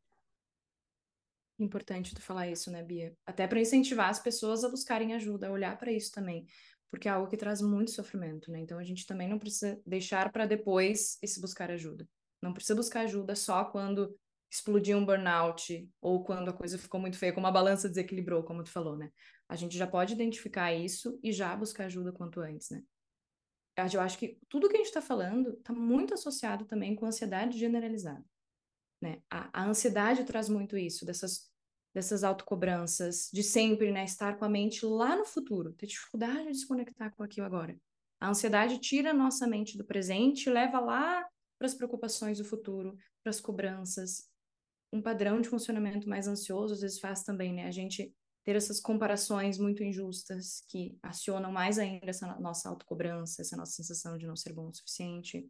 Importante 1.58 2.14
tu 2.14 2.22
falar 2.22 2.46
isso, 2.46 2.70
né, 2.70 2.80
Bia? 2.80 3.12
Até 3.26 3.48
para 3.48 3.60
incentivar 3.60 4.08
as 4.08 4.20
pessoas 4.20 4.62
a 4.62 4.68
buscarem 4.68 5.14
ajuda, 5.14 5.48
a 5.48 5.50
olhar 5.50 5.76
para 5.76 5.90
isso 5.90 6.12
também, 6.12 6.46
porque 6.92 7.08
é 7.08 7.10
algo 7.10 7.26
que 7.26 7.38
traz 7.38 7.62
muito 7.62 7.90
sofrimento, 7.90 8.52
né? 8.52 8.60
Então 8.60 8.78
a 8.78 8.84
gente 8.84 9.06
também 9.06 9.26
não 9.26 9.38
precisa 9.38 9.80
deixar 9.86 10.30
para 10.30 10.44
depois 10.44 11.16
esse 11.22 11.40
buscar 11.40 11.70
ajuda. 11.70 12.06
Não 12.42 12.52
precisa 12.52 12.74
buscar 12.74 13.00
ajuda 13.00 13.34
só 13.34 13.64
quando 13.64 14.14
explodiu 14.50 14.98
um 14.98 15.06
burnout 15.06 15.88
ou 16.02 16.22
quando 16.22 16.50
a 16.50 16.52
coisa 16.52 16.76
ficou 16.76 17.00
muito 17.00 17.16
feia, 17.16 17.32
como 17.32 17.46
a 17.46 17.50
balança 17.50 17.88
desequilibrou, 17.88 18.42
como 18.42 18.62
tu 18.62 18.70
falou, 18.70 18.94
né? 18.94 19.10
A 19.48 19.56
gente 19.56 19.74
já 19.74 19.86
pode 19.86 20.12
identificar 20.12 20.74
isso 20.74 21.18
e 21.22 21.32
já 21.32 21.56
buscar 21.56 21.86
ajuda 21.86 22.12
quanto 22.12 22.40
antes, 22.40 22.68
né? 22.68 22.82
Eu 23.94 24.02
acho 24.02 24.18
que 24.18 24.38
tudo 24.50 24.68
que 24.68 24.74
a 24.74 24.78
gente 24.78 24.88
está 24.88 25.00
falando 25.00 25.54
está 25.54 25.72
muito 25.72 26.12
associado 26.12 26.66
também 26.66 26.94
com 26.94 27.06
ansiedade 27.06 27.58
generalizada. 27.58 28.22
Né? 29.00 29.22
A, 29.30 29.62
a 29.62 29.64
ansiedade 29.64 30.24
traz 30.24 30.50
muito 30.50 30.76
isso, 30.76 31.06
dessas, 31.06 31.50
dessas 31.94 32.24
autocobranças, 32.24 33.28
de 33.32 33.42
sempre 33.42 33.90
né, 33.90 34.04
estar 34.04 34.38
com 34.38 34.44
a 34.44 34.48
mente 34.48 34.84
lá 34.84 35.14
no 35.16 35.24
futuro, 35.24 35.72
ter 35.74 35.86
dificuldade 35.86 36.50
de 36.50 36.58
se 36.58 36.66
conectar 36.66 37.10
com 37.10 37.22
aquilo 37.22 37.46
agora. 37.46 37.76
A 38.20 38.28
ansiedade 38.28 38.78
tira 38.78 39.10
a 39.10 39.14
nossa 39.14 39.46
mente 39.46 39.76
do 39.76 39.84
presente 39.84 40.46
e 40.46 40.52
leva 40.52 40.80
lá 40.80 41.26
para 41.58 41.66
as 41.66 41.74
preocupações 41.74 42.38
do 42.38 42.44
futuro, 42.44 42.96
para 43.22 43.30
as 43.30 43.40
cobranças. 43.40 44.28
Um 44.92 45.02
padrão 45.02 45.40
de 45.40 45.48
funcionamento 45.48 46.08
mais 46.08 46.26
ansioso 46.26 46.74
às 46.74 46.80
vezes 46.80 46.98
faz 46.98 47.22
também, 47.22 47.52
né? 47.52 47.66
A 47.66 47.70
gente 47.70 48.14
ter 48.44 48.56
essas 48.56 48.80
comparações 48.80 49.58
muito 49.58 49.82
injustas 49.82 50.64
que 50.68 50.98
acionam 51.02 51.52
mais 51.52 51.78
ainda 51.78 52.10
essa 52.10 52.26
nossa 52.40 52.68
autocobrança, 52.68 53.42
essa 53.42 53.56
nossa 53.56 53.72
sensação 53.72 54.18
de 54.18 54.26
não 54.26 54.36
ser 54.36 54.52
bom 54.52 54.68
o 54.68 54.72
suficiente. 54.72 55.48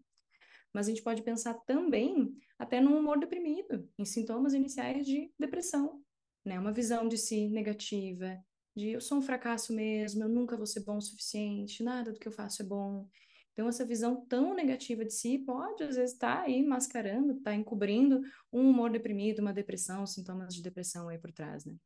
Mas 0.73 0.87
a 0.87 0.91
gente 0.91 1.03
pode 1.03 1.23
pensar 1.23 1.55
também 1.67 2.35
até 2.59 2.81
no 2.81 2.97
humor 2.97 3.19
deprimido, 3.19 3.89
em 3.99 4.05
sintomas 4.05 4.55
iniciais 4.55 5.07
de 5.07 5.33
depressão, 5.39 6.03
né? 6.45 6.59
Uma 6.59 6.73
visão 6.73 7.09
de 7.09 7.17
si 7.17 7.49
negativa, 7.49 8.39
de 8.75 8.91
eu 8.91 9.01
sou 9.01 9.19
um 9.19 9.23
fracasso 9.23 9.73
mesmo, 9.75 10.23
eu 10.25 10.29
nunca 10.29 10.57
vou 10.57 10.67
ser 10.67 10.81
bom 10.81 10.97
o 10.97 11.03
suficiente, 11.03 11.83
nada 11.83 12.13
do 12.13 12.19
que 12.19 12.29
eu 12.29 12.33
faço 12.33 12.63
é 12.63 12.65
bom. 12.65 13.09
Então, 13.53 13.69
essa 13.69 13.85
visão 13.85 14.25
tão 14.27 14.55
negativa 14.55 15.05
de 15.05 15.13
si 15.13 15.39
pode, 15.39 15.83
às 15.83 15.97
vezes, 15.97 16.15
estar 16.15 16.39
tá 16.39 16.43
aí 16.43 16.63
mascarando, 16.63 17.33
estar 17.33 17.51
tá 17.51 17.55
encobrindo 17.55 18.23
um 18.51 18.71
humor 18.71 18.91
deprimido, 18.91 19.41
uma 19.41 19.53
depressão, 19.53 20.07
sintomas 20.07 20.55
de 20.55 20.63
depressão 20.63 21.09
aí 21.09 21.19
por 21.19 21.31
trás, 21.33 21.67
né? 21.67 21.77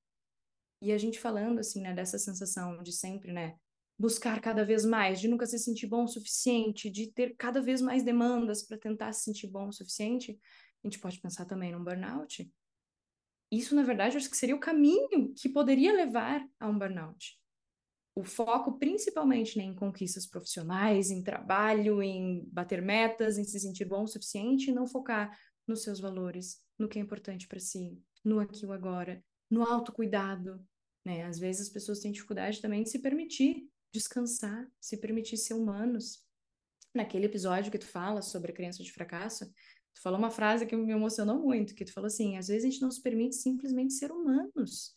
E 0.81 0.92
a 0.92 0.99
gente 0.99 1.19
falando, 1.19 1.59
assim, 1.59 1.81
né, 1.81 1.92
dessa 1.92 2.19
sensação 2.19 2.83
de 2.83 2.92
sempre, 2.92 3.33
né, 3.33 3.57
buscar 3.99 4.40
cada 4.40 4.64
vez 4.64 4.85
mais, 4.85 5.19
de 5.19 5.27
nunca 5.27 5.47
se 5.47 5.59
sentir 5.59 5.87
bom 5.87 6.05
o 6.05 6.09
suficiente, 6.09 6.90
de 6.90 7.11
ter 7.11 7.35
cada 7.37 7.61
vez 7.61 7.81
mais 7.81 8.03
demandas 8.05 8.62
para 8.62 8.79
tentar 8.79 9.12
se 9.12 9.25
sentir 9.25 9.49
bom 9.49 9.69
o 9.69 9.73
suficiente, 9.73 10.38
a 10.85 10.87
gente 10.87 11.01
pode 11.01 11.21
pensar 11.21 11.47
também 11.47 11.73
num 11.73 11.83
burnout. 11.83 12.49
Isso, 13.50 13.74
na 13.74 13.82
verdade, 13.82 14.16
acho 14.16 14.30
que 14.30 14.37
seria 14.37 14.56
o 14.56 14.61
caminho 14.61 15.32
que 15.35 15.48
poderia 15.48 15.92
levar 15.92 16.44
a 16.59 16.68
um 16.68 16.78
burnout. 16.78 17.38
O 18.14 18.24
foco 18.24 18.78
principalmente 18.78 19.59
né, 19.59 19.64
em 19.64 19.74
conquistas 19.74 20.26
profissionais, 20.26 21.11
em 21.11 21.22
trabalho, 21.22 22.02
em 22.02 22.48
bater 22.50 22.80
metas, 22.80 23.38
em 23.38 23.44
se 23.44 23.61
sentir 23.61 23.85
bom 23.85 24.04
o 24.04 24.09
suficiente 24.09 24.70
e 24.70 24.74
não 24.74 24.87
focar 24.87 25.38
nos 25.66 25.82
seus 25.82 26.00
valores, 26.00 26.62
no 26.78 26.88
que 26.88 26.98
é 26.98 27.02
importante 27.02 27.46
para 27.46 27.61
si, 27.61 28.00
no 28.24 28.40
aqui 28.40 28.64
e 28.64 28.72
agora, 28.72 29.22
no 29.50 29.62
autocuidado, 29.62 30.64
né? 31.04 31.24
Às 31.24 31.38
vezes 31.38 31.68
as 31.68 31.72
pessoas 31.72 32.00
têm 32.00 32.11
dificuldade 32.11 32.61
também 32.61 32.82
de 32.82 32.90
se 32.90 32.98
permitir 33.00 33.68
descansar, 33.92 34.68
se 34.80 34.96
permitir 34.96 35.37
ser 35.37 35.54
humanos. 35.54 36.24
Naquele 36.94 37.26
episódio 37.26 37.70
que 37.70 37.78
tu 37.78 37.87
fala 37.87 38.22
sobre 38.22 38.50
a 38.50 38.54
crença 38.54 38.82
de 38.82 38.92
fracasso, 38.92 39.50
tu 39.96 40.02
falou 40.02 40.18
uma 40.18 40.30
frase 40.30 40.66
que 40.66 40.76
me 40.76 40.92
emocionou 40.92 41.40
muito, 41.40 41.74
que 41.74 41.85
tu 41.85 41.92
falou 41.92 42.06
assim, 42.06 42.37
às 42.37 42.48
vezes 42.48 42.64
a 42.64 42.70
gente 42.70 42.82
não 42.82 42.90
se 42.90 43.02
permite 43.02 43.35
simplesmente 43.35 43.94
ser 43.94 44.12
humanos. 44.12 44.94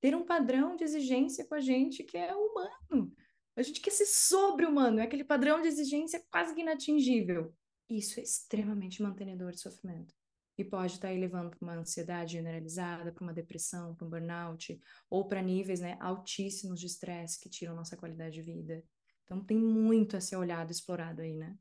Ter 0.00 0.16
um 0.16 0.24
padrão 0.24 0.74
de 0.74 0.82
exigência 0.82 1.44
com 1.44 1.54
a 1.54 1.60
gente 1.60 2.02
que 2.02 2.16
é 2.16 2.34
humano. 2.34 3.12
A 3.54 3.62
gente 3.62 3.80
quer 3.80 3.90
ser 3.90 4.06
sobre-humano, 4.06 4.98
é 5.00 5.02
aquele 5.02 5.22
padrão 5.22 5.60
de 5.60 5.68
exigência 5.68 6.24
quase 6.30 6.58
inatingível. 6.58 7.54
Isso 7.88 8.18
é 8.18 8.22
extremamente 8.22 9.02
mantenedor 9.02 9.52
de 9.52 9.60
sofrimento 9.60 10.14
e 10.56 10.64
pode 10.64 10.94
estar 10.94 11.08
tá 11.08 11.14
elevando 11.14 11.50
para 11.50 11.58
uma 11.60 11.74
ansiedade 11.74 12.32
generalizada, 12.32 13.12
para 13.12 13.22
uma 13.22 13.32
depressão, 13.32 13.94
para 13.94 14.06
um 14.06 14.10
burnout, 14.10 14.80
ou 15.10 15.28
para 15.28 15.42
níveis 15.42 15.80
né, 15.80 15.98
altíssimos 16.00 16.80
de 16.80 16.86
estresse 16.86 17.38
que 17.38 17.50
tiram 17.50 17.74
nossa 17.74 17.96
qualidade 17.96 18.34
de 18.34 18.42
vida. 18.42 18.82
Então 19.24 19.44
tem 19.44 19.58
muito 19.58 20.16
a 20.16 20.20
ser 20.20 20.36
olhado, 20.36 20.70
explorado 20.70 21.20
aí, 21.20 21.34
né? 21.34 21.54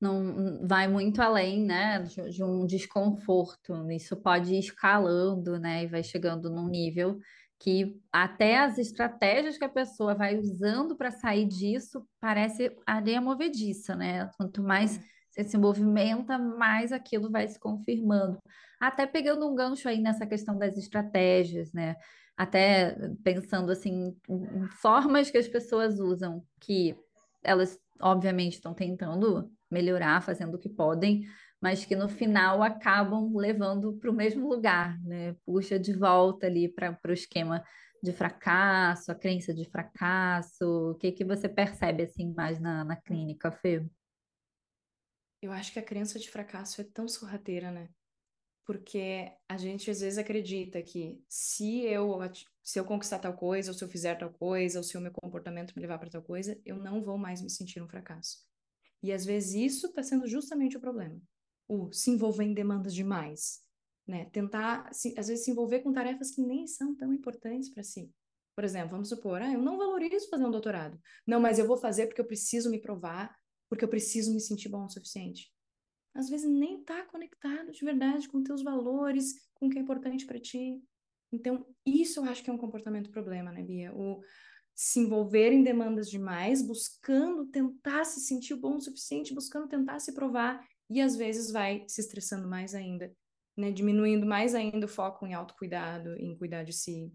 Não 0.00 0.66
vai 0.66 0.88
muito 0.88 1.20
além, 1.20 1.62
né, 1.64 1.98
de, 2.00 2.42
um 2.42 2.64
desconforto. 2.66 3.90
Isso 3.90 4.16
pode 4.16 4.54
ir 4.54 4.58
escalando, 4.58 5.58
né, 5.58 5.84
e 5.84 5.86
vai 5.86 6.02
chegando 6.02 6.48
num 6.50 6.68
nível 6.68 7.18
que 7.60 8.00
até 8.10 8.58
as 8.58 8.78
estratégias 8.78 9.58
que 9.58 9.64
a 9.64 9.68
pessoa 9.68 10.14
vai 10.14 10.38
usando 10.38 10.96
para 10.96 11.10
sair 11.10 11.46
disso 11.46 12.02
parece 12.18 12.74
areia 12.86 13.20
movediça, 13.20 13.94
né? 13.94 14.30
Quanto 14.38 14.62
mais 14.62 14.96
é 14.96 15.00
você 15.30 15.44
se 15.44 15.58
movimenta, 15.58 16.38
mais 16.38 16.90
aquilo 16.90 17.30
vai 17.30 17.46
se 17.46 17.58
confirmando. 17.60 18.38
Até 18.80 19.06
pegando 19.06 19.46
um 19.46 19.54
gancho 19.54 19.88
aí 19.88 20.00
nessa 20.00 20.26
questão 20.26 20.58
das 20.58 20.76
estratégias, 20.76 21.70
né? 21.72 21.96
Até 22.36 22.96
pensando 23.22 23.70
assim, 23.70 24.16
em 24.28 24.66
formas 24.80 25.30
que 25.30 25.38
as 25.38 25.46
pessoas 25.46 26.00
usam, 26.00 26.42
que 26.58 26.96
elas 27.44 27.78
obviamente 28.00 28.54
estão 28.54 28.74
tentando 28.74 29.50
melhorar, 29.70 30.22
fazendo 30.22 30.54
o 30.54 30.58
que 30.58 30.68
podem, 30.68 31.24
mas 31.60 31.84
que 31.84 31.94
no 31.94 32.08
final 32.08 32.62
acabam 32.62 33.34
levando 33.36 33.92
para 33.94 34.10
o 34.10 34.14
mesmo 34.14 34.48
lugar, 34.48 34.98
né? 35.02 35.34
Puxa 35.44 35.78
de 35.78 35.92
volta 35.92 36.46
ali 36.46 36.68
para 36.68 36.98
o 37.06 37.12
esquema 37.12 37.62
de 38.02 38.12
fracasso, 38.12 39.12
a 39.12 39.14
crença 39.14 39.52
de 39.52 39.64
fracasso. 39.70 40.92
O 40.92 40.94
que 40.94 41.12
que 41.12 41.24
você 41.24 41.48
percebe 41.48 42.04
assim 42.04 42.32
mais 42.32 42.58
na, 42.58 42.84
na 42.84 42.96
clínica, 42.96 43.52
Fê? 43.52 43.84
Eu 45.42 45.52
acho 45.52 45.72
que 45.72 45.78
a 45.78 45.82
crença 45.82 46.18
de 46.18 46.30
fracasso 46.30 46.80
é 46.80 46.84
tão 46.84 47.08
sorrateira, 47.08 47.70
né? 47.70 47.88
Porque 48.70 49.28
a 49.48 49.56
gente 49.56 49.90
às 49.90 50.00
vezes 50.00 50.16
acredita 50.16 50.80
que 50.80 51.20
se 51.28 51.80
eu 51.80 52.16
se 52.62 52.78
eu 52.78 52.84
conquistar 52.84 53.18
tal 53.18 53.34
coisa, 53.34 53.72
ou 53.72 53.76
se 53.76 53.82
eu 53.82 53.88
fizer 53.88 54.14
tal 54.14 54.32
coisa, 54.32 54.78
ou 54.78 54.84
se 54.84 54.96
o 54.96 55.00
meu 55.00 55.10
comportamento 55.10 55.72
me 55.74 55.82
levar 55.82 55.98
para 55.98 56.08
tal 56.08 56.22
coisa, 56.22 56.56
eu 56.64 56.76
não 56.76 57.02
vou 57.02 57.18
mais 57.18 57.42
me 57.42 57.50
sentir 57.50 57.82
um 57.82 57.88
fracasso. 57.88 58.44
E 59.02 59.12
às 59.12 59.24
vezes 59.24 59.54
isso 59.54 59.88
está 59.88 60.04
sendo 60.04 60.24
justamente 60.28 60.76
o 60.76 60.80
problema. 60.80 61.20
O 61.66 61.90
se 61.92 62.12
envolver 62.12 62.44
em 62.44 62.54
demandas 62.54 62.94
demais, 62.94 63.58
né? 64.06 64.26
Tentar, 64.26 64.94
se, 64.94 65.18
às 65.18 65.26
vezes, 65.26 65.44
se 65.44 65.50
envolver 65.50 65.80
com 65.80 65.92
tarefas 65.92 66.30
que 66.30 66.40
nem 66.40 66.64
são 66.68 66.94
tão 66.94 67.12
importantes 67.12 67.70
para 67.70 67.82
si. 67.82 68.08
Por 68.54 68.62
exemplo, 68.62 68.90
vamos 68.90 69.08
supor, 69.08 69.42
ah, 69.42 69.52
eu 69.52 69.60
não 69.60 69.78
valorizo 69.78 70.30
fazer 70.30 70.44
um 70.44 70.50
doutorado. 70.52 70.96
Não, 71.26 71.40
mas 71.40 71.58
eu 71.58 71.66
vou 71.66 71.76
fazer 71.76 72.06
porque 72.06 72.20
eu 72.20 72.24
preciso 72.24 72.70
me 72.70 72.80
provar, 72.80 73.36
porque 73.68 73.84
eu 73.84 73.88
preciso 73.88 74.32
me 74.32 74.40
sentir 74.40 74.68
bom 74.68 74.84
o 74.84 74.88
suficiente. 74.88 75.52
Às 76.14 76.28
vezes 76.28 76.48
nem 76.50 76.82
tá 76.82 77.04
conectado 77.06 77.70
de 77.70 77.84
verdade 77.84 78.28
com 78.28 78.42
teus 78.42 78.62
valores, 78.62 79.34
com 79.54 79.66
o 79.66 79.70
que 79.70 79.78
é 79.78 79.82
importante 79.82 80.26
para 80.26 80.40
ti. 80.40 80.82
Então, 81.32 81.64
isso 81.86 82.20
eu 82.20 82.24
acho 82.24 82.42
que 82.42 82.50
é 82.50 82.52
um 82.52 82.58
comportamento 82.58 83.10
problema, 83.10 83.52
né, 83.52 83.62
Bia? 83.62 83.94
O 83.94 84.20
se 84.74 84.98
envolver 85.00 85.52
em 85.52 85.62
demandas 85.62 86.10
demais, 86.10 86.62
buscando 86.62 87.46
tentar 87.46 88.04
se 88.04 88.20
sentir 88.20 88.54
bom 88.54 88.76
o 88.76 88.80
suficiente, 88.80 89.34
buscando 89.34 89.68
tentar 89.68 89.98
se 89.98 90.14
provar, 90.14 90.66
e 90.88 91.00
às 91.00 91.14
vezes 91.16 91.50
vai 91.52 91.84
se 91.86 92.00
estressando 92.00 92.48
mais 92.48 92.74
ainda, 92.74 93.14
né? 93.56 93.70
Diminuindo 93.70 94.26
mais 94.26 94.54
ainda 94.54 94.86
o 94.86 94.88
foco 94.88 95.26
em 95.26 95.34
autocuidado, 95.34 96.16
em 96.18 96.36
cuidar 96.36 96.64
de 96.64 96.72
si. 96.72 97.12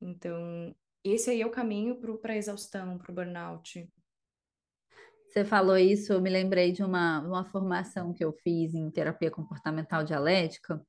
Então, 0.00 0.74
esse 1.02 1.30
aí 1.30 1.40
é 1.40 1.46
o 1.46 1.50
caminho 1.50 1.98
para 2.20 2.34
a 2.34 2.36
exaustão, 2.36 2.98
para 2.98 3.10
o 3.10 3.14
burnout. 3.14 3.88
Você 5.30 5.44
falou 5.44 5.78
isso, 5.78 6.12
eu 6.12 6.20
me 6.20 6.28
lembrei 6.28 6.72
de 6.72 6.82
uma, 6.82 7.20
uma 7.20 7.44
formação 7.44 8.12
que 8.12 8.24
eu 8.24 8.32
fiz 8.32 8.74
em 8.74 8.90
terapia 8.90 9.30
comportamental 9.30 10.02
dialética, 10.02 10.80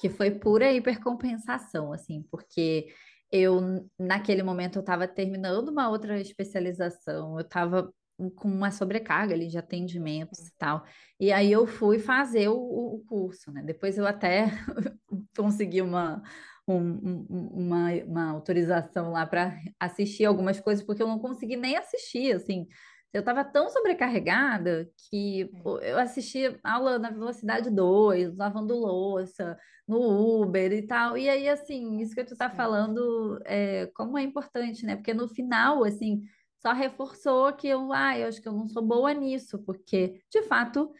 que 0.00 0.08
foi 0.08 0.30
pura 0.30 0.72
hipercompensação, 0.72 1.92
assim, 1.92 2.24
porque 2.30 2.86
eu, 3.30 3.60
naquele 3.98 4.42
momento, 4.42 4.76
eu 4.76 4.80
estava 4.80 5.08
terminando 5.08 5.68
uma 5.68 5.88
outra 5.88 6.20
especialização, 6.20 7.34
eu 7.38 7.44
estava 7.44 7.92
com 8.36 8.48
uma 8.48 8.70
sobrecarga 8.70 9.34
ali 9.34 9.48
de 9.48 9.58
atendimentos 9.58 10.46
e 10.46 10.52
tal. 10.56 10.84
E 11.18 11.32
aí 11.32 11.50
eu 11.50 11.66
fui 11.66 11.98
fazer 11.98 12.48
o, 12.48 12.54
o 12.54 13.04
curso, 13.08 13.50
né? 13.50 13.62
Depois 13.64 13.98
eu 13.98 14.06
até 14.06 14.46
consegui 15.36 15.82
uma, 15.82 16.22
um, 16.68 17.26
uma, 17.50 17.90
uma 18.06 18.30
autorização 18.30 19.10
lá 19.10 19.26
para 19.26 19.58
assistir 19.80 20.24
algumas 20.24 20.60
coisas, 20.60 20.84
porque 20.84 21.02
eu 21.02 21.08
não 21.08 21.18
consegui 21.18 21.56
nem 21.56 21.76
assistir, 21.76 22.36
assim. 22.36 22.68
Eu 23.12 23.20
estava 23.20 23.44
tão 23.44 23.68
sobrecarregada 23.68 24.90
que 25.10 25.50
eu 25.82 25.98
assistia 25.98 26.58
aula 26.64 26.98
na 26.98 27.10
velocidade 27.10 27.70
2, 27.70 28.36
lavando 28.36 28.74
louça, 28.74 29.58
no 29.86 30.42
Uber 30.42 30.72
e 30.72 30.86
tal. 30.86 31.18
E 31.18 31.28
aí, 31.28 31.48
assim, 31.48 31.98
isso 32.00 32.14
que 32.14 32.24
tu 32.24 32.32
está 32.32 32.48
falando, 32.48 33.38
é, 33.44 33.86
como 33.94 34.16
é 34.16 34.22
importante, 34.22 34.86
né? 34.86 34.96
Porque 34.96 35.12
no 35.12 35.28
final, 35.28 35.84
assim, 35.84 36.22
só 36.62 36.72
reforçou 36.72 37.52
que 37.52 37.68
eu, 37.68 37.92
ah, 37.92 38.18
eu 38.18 38.28
acho 38.28 38.40
que 38.40 38.48
eu 38.48 38.52
não 38.52 38.66
sou 38.66 38.82
boa 38.82 39.12
nisso, 39.12 39.58
porque, 39.58 40.22
de 40.30 40.42
fato, 40.44 40.90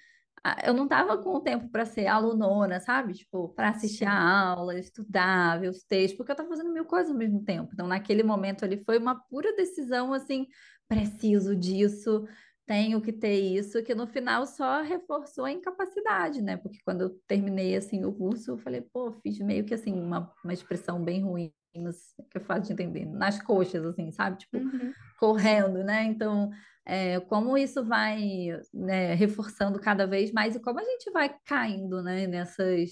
eu 0.64 0.74
não 0.74 0.84
estava 0.84 1.16
com 1.18 1.36
o 1.36 1.40
tempo 1.40 1.68
para 1.68 1.84
ser 1.84 2.08
alunona, 2.08 2.80
sabe? 2.80 3.14
Tipo, 3.14 3.50
para 3.50 3.68
assistir 3.68 4.04
a 4.04 4.12
aula, 4.50 4.76
estudar, 4.76 5.60
ver 5.60 5.68
os 5.68 5.84
textos, 5.84 6.16
porque 6.16 6.32
eu 6.32 6.34
estava 6.34 6.48
fazendo 6.48 6.72
mil 6.72 6.84
coisas 6.84 7.12
ao 7.12 7.16
mesmo 7.16 7.44
tempo. 7.44 7.70
Então, 7.72 7.86
naquele 7.86 8.24
momento 8.24 8.64
ali, 8.64 8.82
foi 8.84 8.98
uma 8.98 9.14
pura 9.14 9.54
decisão, 9.54 10.12
assim, 10.12 10.48
preciso 10.92 11.56
disso, 11.56 12.26
tenho 12.66 13.00
que 13.00 13.12
ter 13.12 13.38
isso, 13.38 13.82
que 13.82 13.94
no 13.94 14.06
final 14.06 14.46
só 14.46 14.82
reforçou 14.82 15.44
a 15.44 15.52
incapacidade, 15.52 16.40
né? 16.40 16.56
Porque 16.56 16.78
quando 16.84 17.02
eu 17.02 17.10
terminei, 17.26 17.76
assim, 17.76 18.04
o 18.04 18.12
curso, 18.12 18.52
eu 18.52 18.58
falei, 18.58 18.80
pô, 18.80 19.12
fiz 19.22 19.38
meio 19.40 19.64
que, 19.64 19.74
assim, 19.74 19.92
uma, 19.92 20.32
uma 20.44 20.52
expressão 20.52 21.02
bem 21.02 21.22
ruim, 21.22 21.52
que 21.72 22.36
eu 22.36 22.40
faço 22.40 22.66
de 22.66 22.72
entender, 22.72 23.06
nas 23.06 23.40
coxas, 23.40 23.84
assim, 23.84 24.10
sabe? 24.10 24.38
Tipo, 24.38 24.58
uhum. 24.58 24.92
correndo, 25.18 25.82
né? 25.82 26.04
Então, 26.04 26.50
é, 26.84 27.18
como 27.20 27.56
isso 27.56 27.82
vai 27.84 28.50
né, 28.72 29.14
reforçando 29.14 29.78
cada 29.80 30.06
vez 30.06 30.32
mais 30.32 30.54
e 30.54 30.60
como 30.60 30.78
a 30.78 30.84
gente 30.84 31.10
vai 31.10 31.34
caindo, 31.44 32.02
né? 32.02 32.26
Nessas, 32.26 32.90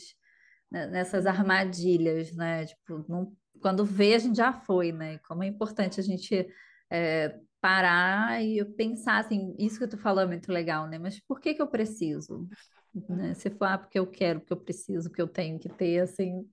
né, 0.70 0.86
nessas 0.86 1.26
armadilhas, 1.26 2.34
né? 2.34 2.66
Tipo, 2.66 3.04
não, 3.08 3.32
quando 3.60 3.84
vê, 3.84 4.14
a 4.14 4.18
gente 4.18 4.36
já 4.36 4.52
foi, 4.52 4.90
né? 4.92 5.18
Como 5.26 5.42
é 5.42 5.46
importante 5.46 6.00
a 6.00 6.02
gente 6.02 6.48
é, 6.90 7.38
parar 7.60 8.42
e 8.42 8.64
pensar 8.64 9.18
assim, 9.18 9.54
isso 9.58 9.78
que 9.78 9.86
tu 9.86 9.98
falou 9.98 10.22
é 10.22 10.26
muito 10.26 10.50
legal, 10.50 10.86
né? 10.88 10.98
Mas 10.98 11.20
por 11.20 11.40
que 11.40 11.54
que 11.54 11.62
eu 11.62 11.68
preciso? 11.68 12.48
Né? 13.08 13.34
Se 13.34 13.50
for 13.50 13.66
ah, 13.66 13.78
porque 13.78 13.98
eu 13.98 14.06
quero, 14.06 14.40
porque 14.40 14.52
eu 14.52 14.60
preciso, 14.60 15.08
porque 15.08 15.22
eu 15.22 15.28
tenho 15.28 15.58
que 15.58 15.68
ter, 15.68 16.00
assim, 16.00 16.48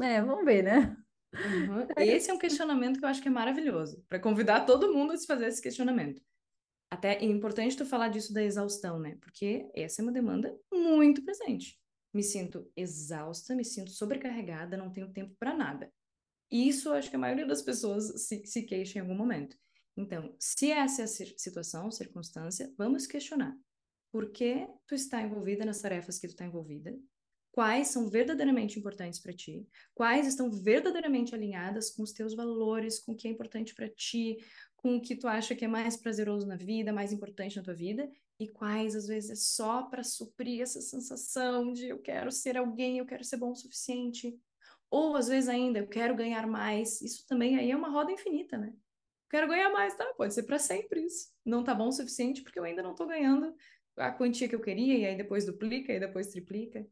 é, 0.00 0.22
vamos 0.22 0.44
ver, 0.44 0.62
né? 0.62 0.96
Uhum. 1.34 1.86
Esse 1.98 2.30
é 2.30 2.34
um 2.34 2.38
questionamento 2.38 2.98
que 2.98 3.04
eu 3.04 3.08
acho 3.08 3.22
que 3.22 3.28
é 3.28 3.30
maravilhoso, 3.30 4.02
para 4.08 4.18
convidar 4.18 4.64
todo 4.64 4.92
mundo 4.92 5.12
a 5.12 5.16
se 5.16 5.26
fazer 5.26 5.46
esse 5.46 5.62
questionamento. 5.62 6.22
Até 6.90 7.16
é 7.16 7.24
importante 7.24 7.76
tu 7.76 7.84
falar 7.84 8.08
disso 8.08 8.32
da 8.32 8.42
exaustão, 8.42 8.98
né? 8.98 9.16
Porque 9.20 9.68
essa 9.74 10.00
é 10.00 10.02
uma 10.02 10.12
demanda 10.12 10.56
muito 10.72 11.22
presente. 11.22 11.78
Me 12.14 12.22
sinto 12.22 12.70
exausta, 12.74 13.54
me 13.54 13.64
sinto 13.64 13.90
sobrecarregada, 13.90 14.76
não 14.76 14.90
tenho 14.90 15.12
tempo 15.12 15.34
para 15.38 15.54
nada. 15.54 15.92
Isso 16.50 16.90
acho 16.92 17.10
que 17.10 17.16
a 17.16 17.18
maioria 17.18 17.46
das 17.46 17.60
pessoas 17.60 18.26
se, 18.26 18.42
se 18.46 18.62
queixa 18.62 18.98
em 18.98 19.02
algum 19.02 19.14
momento. 19.14 19.54
Então, 19.98 20.34
se 20.38 20.70
essa 20.70 21.02
é 21.02 21.04
a 21.04 21.08
situação, 21.08 21.90
circunstância, 21.90 22.72
vamos 22.78 23.06
questionar. 23.06 23.56
Por 24.10 24.30
que 24.30 24.66
tu 24.86 24.94
está 24.94 25.20
envolvida 25.20 25.64
nas 25.64 25.80
tarefas 25.80 26.18
que 26.18 26.26
tu 26.26 26.30
está 26.30 26.44
envolvida? 26.44 26.96
quais 27.58 27.88
são 27.88 28.08
verdadeiramente 28.08 28.78
importantes 28.78 29.18
para 29.18 29.32
ti, 29.32 29.66
quais 29.92 30.28
estão 30.28 30.48
verdadeiramente 30.48 31.34
alinhadas 31.34 31.90
com 31.90 32.04
os 32.04 32.12
teus 32.12 32.32
valores, 32.32 33.00
com 33.00 33.10
o 33.10 33.16
que 33.16 33.26
é 33.26 33.30
importante 33.32 33.74
para 33.74 33.88
ti, 33.88 34.36
com 34.76 34.96
o 34.96 35.00
que 35.00 35.16
tu 35.16 35.26
acha 35.26 35.56
que 35.56 35.64
é 35.64 35.68
mais 35.68 35.96
prazeroso 35.96 36.46
na 36.46 36.54
vida, 36.54 36.92
mais 36.92 37.12
importante 37.12 37.56
na 37.56 37.62
tua 37.64 37.74
vida, 37.74 38.08
e 38.38 38.46
quais 38.46 38.94
às 38.94 39.08
vezes 39.08 39.30
é 39.30 39.34
só 39.34 39.82
para 39.82 40.04
suprir 40.04 40.60
essa 40.60 40.80
sensação 40.80 41.72
de 41.72 41.88
eu 41.88 41.98
quero 41.98 42.30
ser 42.30 42.56
alguém, 42.56 42.98
eu 42.98 43.06
quero 43.06 43.24
ser 43.24 43.38
bom 43.38 43.50
o 43.50 43.56
suficiente, 43.56 44.38
ou 44.88 45.16
às 45.16 45.26
vezes 45.26 45.48
ainda 45.48 45.80
eu 45.80 45.88
quero 45.88 46.14
ganhar 46.14 46.46
mais. 46.46 47.02
Isso 47.02 47.26
também 47.26 47.58
aí 47.58 47.72
é 47.72 47.76
uma 47.76 47.90
roda 47.90 48.12
infinita, 48.12 48.56
né? 48.56 48.72
Quero 49.30 49.48
ganhar 49.48 49.70
mais, 49.70 49.94
tá? 49.94 50.04
Pode 50.14 50.32
ser 50.32 50.44
para 50.44 50.58
sempre 50.58 51.04
isso. 51.04 51.28
Não 51.44 51.62
tá 51.62 51.74
bom 51.74 51.88
o 51.88 51.92
suficiente 51.92 52.42
porque 52.42 52.58
eu 52.58 52.64
ainda 52.64 52.82
não 52.82 52.94
tô 52.94 53.06
ganhando 53.06 53.54
a 53.96 54.10
quantia 54.10 54.48
que 54.48 54.54
eu 54.54 54.60
queria 54.60 54.96
e 54.96 55.04
aí 55.04 55.16
depois 55.16 55.44
duplica 55.44 55.92
e 55.92 56.00
depois 56.00 56.28
triplica. 56.28 56.86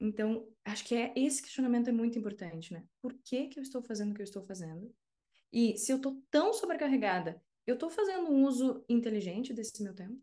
Então, 0.00 0.48
acho 0.64 0.84
que 0.84 0.94
é 0.94 1.12
esse 1.16 1.42
questionamento 1.42 1.88
é 1.88 1.92
muito 1.92 2.18
importante, 2.18 2.72
né? 2.72 2.84
Por 3.02 3.12
que, 3.24 3.48
que 3.48 3.58
eu 3.58 3.62
estou 3.62 3.82
fazendo 3.82 4.12
o 4.12 4.14
que 4.14 4.22
eu 4.22 4.24
estou 4.24 4.42
fazendo? 4.44 4.94
E 5.52 5.76
se 5.76 5.92
eu 5.92 5.96
estou 5.96 6.22
tão 6.30 6.52
sobrecarregada, 6.52 7.42
eu 7.66 7.74
estou 7.74 7.90
fazendo 7.90 8.30
um 8.30 8.44
uso 8.44 8.84
inteligente 8.88 9.52
desse 9.52 9.82
meu 9.82 9.94
tempo? 9.94 10.22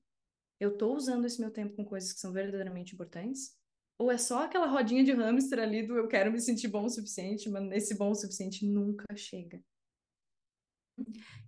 Eu 0.60 0.71
estou 0.71 0.95
usando 0.95 1.25
esse 1.25 1.41
meu 1.41 1.51
tempo 1.51 1.75
com 1.75 1.84
coisas 1.84 2.13
que 2.13 2.19
são 2.19 2.31
verdadeiramente 2.31 2.93
importantes? 2.93 3.53
Ou 3.97 4.12
é 4.12 4.17
só 4.17 4.43
aquela 4.43 4.67
rodinha 4.67 5.03
de 5.03 5.12
hamster 5.12 5.60
ali 5.60 5.86
do 5.86 5.97
eu 5.97 6.08
quero 6.08 6.31
me 6.31 6.39
sentir 6.39 6.69
bom 6.69 6.86
o 6.86 6.89
suficiente, 6.89 7.49
mas 7.49 7.71
esse 7.71 7.97
bom 7.97 8.12
o 8.12 8.15
suficiente 8.15 8.65
nunca 8.65 9.05
chega. 9.15 9.62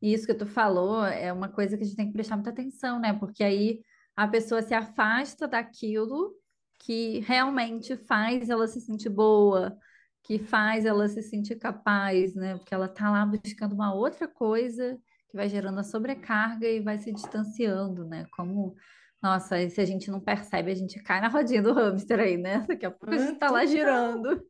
E 0.02 0.14
isso 0.14 0.28
que 0.28 0.34
tu 0.34 0.46
falou 0.46 1.04
é 1.06 1.32
uma 1.32 1.50
coisa 1.50 1.78
que 1.78 1.84
a 1.84 1.86
gente 1.86 1.96
tem 1.96 2.08
que 2.08 2.14
prestar 2.14 2.36
muita 2.36 2.50
atenção, 2.50 3.00
né? 3.00 3.14
Porque 3.14 3.44
aí 3.44 3.82
a 4.16 4.28
pessoa 4.28 4.62
se 4.62 4.74
afasta 4.74 5.48
daquilo 5.48 6.34
que 6.80 7.20
realmente 7.20 7.96
faz 7.96 8.50
ela 8.50 8.68
se 8.68 8.80
sentir 8.80 9.10
boa, 9.10 9.78
que 10.24 10.38
faz 10.38 10.86
ela 10.86 11.08
se 11.08 11.22
sentir 11.22 11.56
capaz, 11.56 12.36
né? 12.36 12.58
Porque 12.58 12.74
ela 12.74 12.88
tá 12.88 13.10
lá 13.10 13.26
buscando 13.26 13.74
uma 13.74 13.94
outra 13.94 14.28
coisa 14.28 14.98
que 15.30 15.36
vai 15.36 15.50
gerando 15.50 15.80
a 15.80 15.84
sobrecarga 15.84 16.68
e 16.68 16.80
vai 16.80 16.98
se 16.98 17.12
distanciando, 17.12 18.06
né? 18.06 18.26
Como, 18.32 18.76
nossa, 19.22 19.70
se 19.70 19.82
a 19.82 19.86
gente 19.86 20.12
não 20.12 20.20
percebe, 20.20 20.72
a 20.72 20.76
gente 20.76 21.02
cai 21.02 21.22
na 21.22 21.28
rodinha 21.28 21.62
do 21.62 21.74
hamster 21.74 22.20
aí, 22.20 22.38
né? 22.38 22.66
Daqui 22.68 22.86
a 22.86 22.92
pouco 22.92 23.14
a 23.14 23.18
gente 23.18 23.40
tá 23.40 23.50
lá 23.50 23.66
girando. 23.66 24.44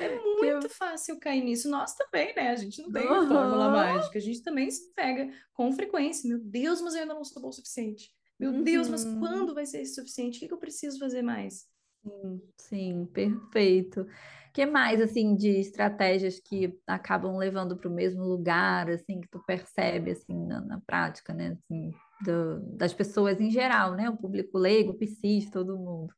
É 0.00 0.18
muito 0.40 0.68
que... 0.68 0.74
fácil 0.74 1.18
cair 1.18 1.42
nisso. 1.42 1.68
Nós 1.70 1.94
também, 1.94 2.34
né? 2.34 2.50
A 2.50 2.56
gente 2.56 2.80
não 2.82 2.90
tem 2.90 3.06
uhum. 3.06 3.28
fórmula 3.28 3.70
mágica. 3.70 4.18
A 4.18 4.22
gente 4.22 4.42
também 4.42 4.70
se 4.70 4.92
pega 4.94 5.30
com 5.52 5.72
frequência. 5.72 6.28
Meu 6.28 6.38
Deus, 6.38 6.80
mas 6.80 6.94
eu 6.94 7.02
ainda 7.02 7.14
não 7.14 7.24
sou 7.24 7.42
bom 7.42 7.48
o 7.48 7.52
suficiente. 7.52 8.10
Meu 8.38 8.50
uhum. 8.50 8.62
Deus, 8.62 8.88
mas 8.88 9.04
uhum. 9.04 9.20
quando 9.20 9.54
vai 9.54 9.66
ser 9.66 9.84
suficiente? 9.84 10.36
O 10.36 10.40
que, 10.40 10.48
que 10.48 10.54
eu 10.54 10.58
preciso 10.58 10.98
fazer 10.98 11.22
mais? 11.22 11.66
Sim, 12.02 12.42
sim, 12.58 13.06
perfeito. 13.06 14.00
O 14.00 14.52
que 14.52 14.66
mais, 14.66 15.00
assim, 15.00 15.34
de 15.34 15.48
estratégias 15.60 16.40
que 16.40 16.78
acabam 16.86 17.36
levando 17.36 17.76
para 17.76 17.88
o 17.88 17.94
mesmo 17.94 18.24
lugar, 18.24 18.90
assim, 18.90 19.20
que 19.20 19.28
tu 19.28 19.42
percebe, 19.46 20.10
assim, 20.10 20.46
na, 20.46 20.60
na 20.60 20.80
prática, 20.80 21.32
né? 21.32 21.56
Assim, 21.56 21.92
do, 22.22 22.60
das 22.76 22.92
pessoas 22.92 23.40
em 23.40 23.50
geral, 23.50 23.94
né? 23.94 24.10
O 24.10 24.16
público 24.16 24.58
leigo, 24.58 24.94
psis, 24.94 25.48
todo 25.48 25.78
mundo. 25.78 26.12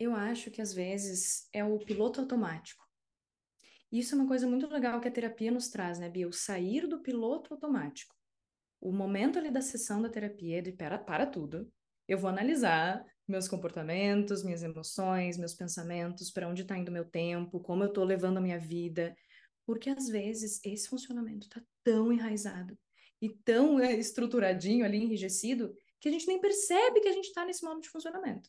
Eu 0.00 0.14
acho 0.14 0.50
que 0.50 0.60
às 0.60 0.72
vezes 0.72 1.48
é 1.52 1.62
o 1.62 1.78
piloto 1.78 2.20
automático. 2.20 2.84
Isso 3.92 4.14
é 4.14 4.18
uma 4.18 4.26
coisa 4.26 4.48
muito 4.48 4.66
legal 4.66 5.00
que 5.00 5.06
a 5.06 5.12
terapia 5.12 5.52
nos 5.52 5.68
traz, 5.68 5.98
né, 5.98 6.08
Bia? 6.08 6.26
O 6.26 6.32
sair 6.32 6.88
do 6.88 7.00
piloto 7.00 7.54
automático 7.54 8.16
o 8.80 8.92
momento 8.92 9.38
ali 9.38 9.50
da 9.50 9.60
sessão 9.60 10.00
da 10.00 10.08
terapia 10.08 10.62
de 10.62 10.72
para, 10.72 10.98
para 10.98 11.26
tudo, 11.26 11.70
eu 12.08 12.18
vou 12.18 12.30
analisar 12.30 13.04
meus 13.28 13.46
comportamentos, 13.46 14.42
minhas 14.42 14.62
emoções, 14.62 15.36
meus 15.36 15.54
pensamentos, 15.54 16.30
para 16.30 16.48
onde 16.48 16.62
está 16.62 16.76
indo 16.76 16.90
meu 16.90 17.04
tempo, 17.04 17.60
como 17.60 17.84
eu 17.84 17.88
estou 17.88 18.04
levando 18.04 18.38
a 18.38 18.40
minha 18.40 18.58
vida, 18.58 19.14
porque 19.66 19.90
às 19.90 20.08
vezes 20.08 20.60
esse 20.64 20.88
funcionamento 20.88 21.46
está 21.46 21.62
tão 21.84 22.10
enraizado 22.10 22.76
e 23.20 23.28
tão 23.28 23.78
é, 23.78 23.94
estruturadinho 23.94 24.84
ali, 24.84 24.98
enrijecido, 24.98 25.72
que 26.00 26.08
a 26.08 26.12
gente 26.12 26.26
nem 26.26 26.40
percebe 26.40 27.00
que 27.00 27.08
a 27.08 27.12
gente 27.12 27.26
está 27.26 27.44
nesse 27.44 27.62
modo 27.62 27.80
de 27.80 27.90
funcionamento. 27.90 28.48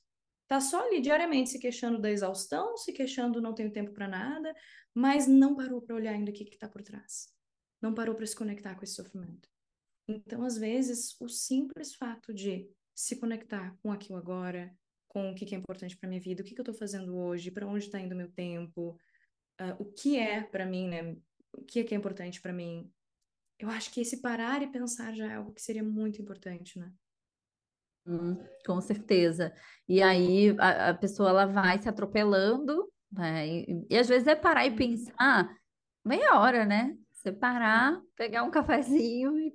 Tá 0.51 0.59
só 0.59 0.85
ali 0.85 0.99
diariamente 0.99 1.49
se 1.49 1.57
queixando 1.57 1.97
da 1.97 2.11
exaustão, 2.11 2.75
se 2.75 2.91
queixando 2.91 3.39
não 3.39 3.55
tenho 3.55 3.71
tempo 3.71 3.93
para 3.93 4.05
nada, 4.05 4.53
mas 4.93 5.25
não 5.25 5.55
parou 5.55 5.81
para 5.81 5.95
olhar 5.95 6.11
ainda 6.11 6.29
o 6.29 6.33
que 6.33 6.43
está 6.43 6.67
por 6.67 6.81
trás. 6.81 7.29
Não 7.81 7.93
parou 7.93 8.13
para 8.13 8.27
se 8.27 8.35
conectar 8.35 8.75
com 8.75 8.83
esse 8.83 8.95
sofrimento. 8.95 9.47
Então, 10.05 10.43
às 10.43 10.57
vezes, 10.57 11.15
o 11.21 11.29
simples 11.29 11.95
fato 11.95 12.33
de 12.33 12.69
se 12.93 13.15
conectar 13.15 13.77
com 13.81 13.93
aquilo 13.93 14.17
agora, 14.17 14.75
com 15.07 15.31
o 15.31 15.35
que 15.35 15.55
é 15.55 15.57
importante 15.57 15.95
para 15.95 16.09
minha 16.09 16.19
vida, 16.19 16.41
o 16.41 16.45
que 16.45 16.53
eu 16.53 16.63
estou 16.63 16.75
fazendo 16.75 17.15
hoje, 17.15 17.49
para 17.49 17.65
onde 17.65 17.85
está 17.85 17.97
indo 17.97 18.11
o 18.13 18.17
meu 18.17 18.29
tempo, 18.29 18.99
uh, 19.61 19.75
o 19.79 19.85
que 19.85 20.17
é 20.17 20.43
para 20.43 20.65
mim, 20.65 20.89
né? 20.89 21.15
O 21.53 21.63
que 21.63 21.79
é 21.79 21.83
que 21.85 21.95
é 21.95 21.97
importante 21.97 22.41
para 22.41 22.51
mim. 22.51 22.91
Eu 23.57 23.69
acho 23.69 23.89
que 23.89 24.01
esse 24.01 24.19
parar 24.19 24.61
e 24.61 24.67
pensar 24.67 25.15
já 25.15 25.31
é 25.31 25.35
algo 25.35 25.53
que 25.53 25.61
seria 25.61 25.81
muito 25.81 26.21
importante, 26.21 26.77
né? 26.77 26.91
Hum, 28.05 28.37
com 28.65 28.81
certeza. 28.81 29.53
E 29.87 30.01
aí 30.01 30.55
a, 30.59 30.89
a, 30.89 30.93
pessoa 30.93 31.29
ela 31.29 31.45
vai 31.45 31.77
se 31.77 31.87
atropelando, 31.87 32.87
né? 33.11 33.47
E, 33.47 33.85
e, 33.89 33.97
às 33.97 34.07
vezes 34.07 34.27
é 34.27 34.35
parar 34.35 34.65
e 34.65 34.75
pensar 34.75 35.49
meia 36.03 36.39
hora, 36.39 36.65
né? 36.65 36.95
Você 37.11 37.31
parar, 37.31 38.01
pegar 38.15 38.43
um 38.43 38.51
cafezinho 38.51 39.37
e, 39.37 39.53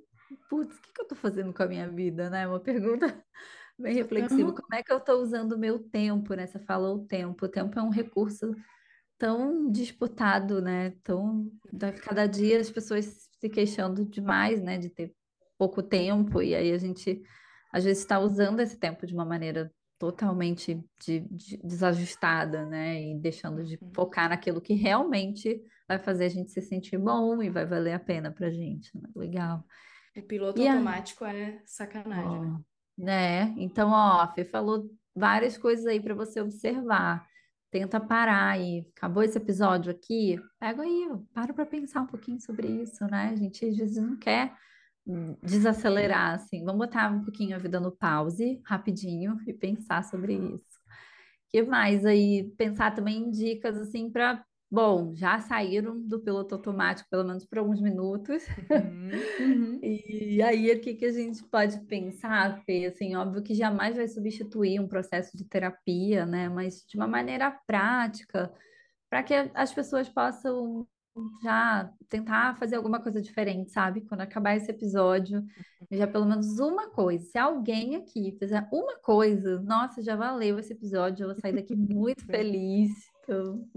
putz, 0.49 0.77
o 0.77 0.81
que, 0.81 0.93
que 0.93 1.01
eu 1.01 1.07
tô 1.07 1.15
fazendo 1.15 1.53
com 1.53 1.63
a 1.63 1.67
minha 1.67 1.89
vida, 1.89 2.29
né? 2.29 2.47
Uma 2.47 2.59
pergunta 2.59 3.05
bem 3.77 3.93
reflexiva. 3.95 4.53
Como 4.53 4.73
é 4.73 4.81
que 4.81 4.91
eu 4.91 4.97
estou 4.97 5.21
usando 5.21 5.53
o 5.53 5.59
meu 5.59 5.79
tempo, 5.79 6.33
né? 6.33 6.47
Você 6.47 6.59
falou 6.59 6.97
o 6.97 7.05
tempo. 7.05 7.45
O 7.45 7.49
tempo 7.49 7.77
é 7.77 7.81
um 7.81 7.89
recurso 7.89 8.55
tão 9.17 9.69
disputado, 9.69 10.61
né? 10.61 10.91
Tão, 11.03 11.51
cada 12.03 12.25
dia 12.25 12.59
as 12.59 12.69
pessoas 12.69 13.29
se 13.39 13.49
queixando 13.49 14.05
demais, 14.05 14.61
né? 14.61 14.77
De 14.77 14.89
ter 14.89 15.13
pouco 15.57 15.81
tempo, 15.81 16.41
e 16.41 16.55
aí 16.55 16.71
a 16.71 16.77
gente 16.77 17.23
às 17.71 17.83
vezes 17.83 18.03
está 18.03 18.19
usando 18.19 18.59
esse 18.59 18.77
tempo 18.77 19.05
de 19.05 19.13
uma 19.13 19.25
maneira 19.25 19.71
totalmente 19.99 20.83
de, 21.01 21.21
de, 21.21 21.57
desajustada, 21.57 22.65
né? 22.65 23.01
E 23.01 23.19
deixando 23.19 23.63
de 23.63 23.77
uhum. 23.81 23.91
focar 23.93 24.29
naquilo 24.29 24.61
que 24.61 24.73
realmente 24.73 25.61
vai 25.87 25.97
fazer 25.97 26.25
a 26.25 26.29
gente 26.29 26.51
se 26.51 26.61
sentir 26.61 26.97
bom 26.97 27.41
e 27.41 27.49
vai 27.49 27.65
valer 27.65 27.93
a 27.93 27.99
pena 27.99 28.31
pra 28.31 28.49
gente. 28.49 28.95
Né? 28.95 29.09
Legal. 29.15 29.65
O 30.15 30.21
piloto 30.21 30.61
e 30.61 30.67
automático 30.67 31.23
a... 31.23 31.33
é 31.33 31.61
sacanagem, 31.65 32.41
né? 32.41 32.59
né? 32.97 33.55
Então, 33.57 33.89
ó, 33.91 34.21
a 34.21 34.27
Fê 34.27 34.43
falou 34.43 34.89
várias 35.15 35.57
coisas 35.57 35.85
aí 35.85 35.99
para 35.99 36.13
você 36.13 36.41
observar. 36.41 37.25
Tenta 37.71 37.99
parar 37.99 38.51
aí. 38.51 38.87
Acabou 38.95 39.23
esse 39.23 39.37
episódio 39.37 39.91
aqui? 39.91 40.39
Pega 40.59 40.83
aí, 40.83 41.09
para 41.33 41.53
para 41.53 41.65
pensar 41.65 42.01
um 42.01 42.07
pouquinho 42.07 42.39
sobre 42.39 42.67
isso, 42.67 43.05
né? 43.05 43.29
A 43.29 43.35
gente 43.35 43.65
às 43.65 43.75
vezes 43.75 43.97
não 43.97 44.15
quer 44.17 44.53
desacelerar, 45.41 46.35
assim, 46.35 46.63
vamos 46.63 46.85
botar 46.85 47.09
um 47.09 47.23
pouquinho 47.23 47.55
a 47.55 47.59
vida 47.59 47.79
no 47.79 47.91
pause, 47.91 48.61
rapidinho, 48.65 49.37
e 49.47 49.53
pensar 49.53 50.03
sobre 50.03 50.33
isso. 50.33 50.79
que 51.49 51.63
mais 51.63 52.05
aí? 52.05 52.51
Pensar 52.57 52.93
também 52.93 53.23
em 53.23 53.31
dicas, 53.31 53.77
assim, 53.77 54.09
para. 54.11 54.43
Bom, 54.69 55.15
já 55.15 55.39
saíram 55.39 55.97
do 56.01 56.19
piloto 56.19 56.55
automático, 56.55 57.09
pelo 57.09 57.23
menos 57.23 57.45
por 57.45 57.57
alguns 57.57 57.79
minutos. 57.79 58.43
Uhum, 58.69 59.09
uhum. 59.39 59.79
e 59.81 60.41
aí, 60.41 60.69
o 60.73 60.81
que, 60.81 60.93
que 60.93 61.05
a 61.05 61.11
gente 61.11 61.41
pode 61.45 61.79
pensar, 61.85 62.61
Fê? 62.65 62.87
Assim, 62.87 63.15
óbvio 63.15 63.41
que 63.41 63.53
jamais 63.53 63.95
vai 63.95 64.09
substituir 64.09 64.81
um 64.81 64.87
processo 64.87 65.37
de 65.37 65.45
terapia, 65.45 66.25
né? 66.25 66.49
Mas 66.49 66.83
de 66.85 66.97
uma 66.97 67.07
maneira 67.07 67.49
prática, 67.65 68.51
para 69.09 69.23
que 69.23 69.33
as 69.53 69.73
pessoas 69.73 70.09
possam 70.09 70.85
já 71.41 71.91
tentar 72.09 72.57
fazer 72.57 72.75
alguma 72.75 73.01
coisa 73.01 73.21
diferente, 73.21 73.71
sabe? 73.71 74.01
Quando 74.01 74.21
acabar 74.21 74.55
esse 74.55 74.71
episódio, 74.71 75.43
já 75.91 76.07
pelo 76.07 76.25
menos 76.25 76.59
uma 76.59 76.89
coisa. 76.89 77.25
Se 77.25 77.37
alguém 77.37 77.95
aqui 77.95 78.35
fizer 78.39 78.67
uma 78.71 78.97
coisa, 78.99 79.61
nossa, 79.61 80.01
já 80.01 80.15
valeu 80.15 80.59
esse 80.59 80.73
episódio, 80.73 81.23
eu 81.23 81.29
vou 81.29 81.39
sair 81.39 81.53
daqui 81.53 81.75
muito 81.75 82.25
feliz. 82.25 82.91
Então, 83.23 83.67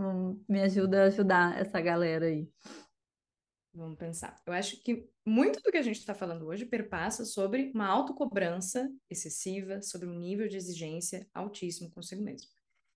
me 0.48 0.62
ajuda 0.62 1.02
a 1.02 1.06
ajudar 1.06 1.58
essa 1.58 1.80
galera 1.80 2.26
aí. 2.26 2.48
Vamos 3.72 3.98
pensar. 3.98 4.36
Eu 4.46 4.52
acho 4.52 4.82
que 4.82 5.08
muito 5.24 5.60
do 5.62 5.70
que 5.70 5.78
a 5.78 5.82
gente 5.82 5.98
está 5.98 6.14
falando 6.14 6.46
hoje 6.46 6.66
perpassa 6.66 7.24
sobre 7.24 7.70
uma 7.72 7.86
autocobrança 7.86 8.90
excessiva, 9.08 9.80
sobre 9.80 10.08
um 10.08 10.18
nível 10.18 10.48
de 10.48 10.56
exigência 10.56 11.26
altíssimo 11.32 11.90
consigo 11.90 12.22
mesmo. 12.22 12.48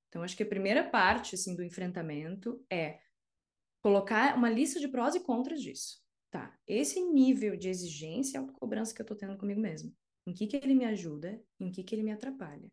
Então, 0.09 0.23
acho 0.23 0.37
que 0.37 0.43
a 0.43 0.49
primeira 0.49 0.85
parte 0.85 1.35
assim, 1.35 1.57
do 1.57 1.63
enfrentamento 1.63 2.65
é 2.71 3.01
colocar 3.85 4.35
uma 4.35 4.49
lista 4.49 4.81
de 4.81 4.89
prós 4.89 5.15
e 5.15 5.21
contras 5.21 5.61
disso. 5.61 6.03
Tá, 6.31 6.57
esse 6.67 6.99
nível 7.03 7.55
de 7.55 7.69
exigência 7.69 8.39
e 8.39 8.41
autocobrança 8.41 8.95
que 8.95 9.03
eu 9.03 9.07
tô 9.07 9.15
tendo 9.15 9.37
comigo 9.37 9.61
mesmo. 9.61 9.95
Em 10.27 10.33
que 10.33 10.47
que 10.47 10.57
ele 10.57 10.75
me 10.75 10.87
ajuda? 10.87 11.39
Em 11.61 11.71
que 11.71 11.85
que 11.85 11.95
ele 11.95 12.03
me 12.03 12.11
atrapalha? 12.11 12.67
O 12.67 12.71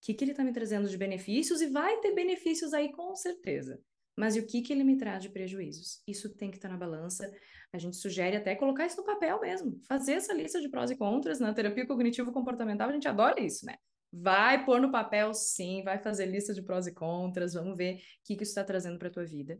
que 0.00 0.14
que 0.14 0.24
ele 0.24 0.32
tá 0.32 0.44
me 0.44 0.52
trazendo 0.52 0.88
de 0.88 0.96
benefícios? 0.96 1.60
E 1.60 1.66
vai 1.66 1.98
ter 1.98 2.14
benefícios 2.14 2.72
aí 2.72 2.92
com 2.92 3.14
certeza. 3.16 3.82
Mas 4.16 4.36
e 4.36 4.40
o 4.40 4.46
que 4.46 4.62
que 4.62 4.72
ele 4.72 4.84
me 4.84 4.96
traz 4.96 5.24
de 5.24 5.30
prejuízos? 5.30 6.00
Isso 6.06 6.32
tem 6.36 6.48
que 6.48 6.58
estar 6.58 6.68
tá 6.68 6.74
na 6.74 6.78
balança. 6.78 7.28
A 7.72 7.78
gente 7.78 7.96
sugere 7.96 8.36
até 8.36 8.54
colocar 8.54 8.86
isso 8.86 8.98
no 8.98 9.04
papel 9.04 9.40
mesmo. 9.40 9.80
Fazer 9.88 10.12
essa 10.12 10.32
lista 10.32 10.60
de 10.60 10.68
prós 10.68 10.92
e 10.92 10.96
contras 10.96 11.40
na 11.40 11.52
terapia 11.52 11.86
cognitivo-comportamental, 11.86 12.88
a 12.88 12.92
gente 12.92 13.08
adora 13.08 13.40
isso, 13.40 13.66
né? 13.66 13.74
Vai 14.12 14.64
pôr 14.64 14.80
no 14.80 14.92
papel, 14.92 15.34
sim, 15.34 15.82
vai 15.82 15.98
fazer 15.98 16.26
lista 16.26 16.54
de 16.54 16.62
prós 16.62 16.86
e 16.86 16.92
contras, 16.92 17.54
vamos 17.54 17.76
ver 17.76 17.96
o 17.96 17.98
que, 18.24 18.36
que 18.36 18.44
isso 18.44 18.52
está 18.52 18.62
trazendo 18.62 18.96
para 18.96 19.08
a 19.08 19.12
tua 19.12 19.24
vida. 19.24 19.58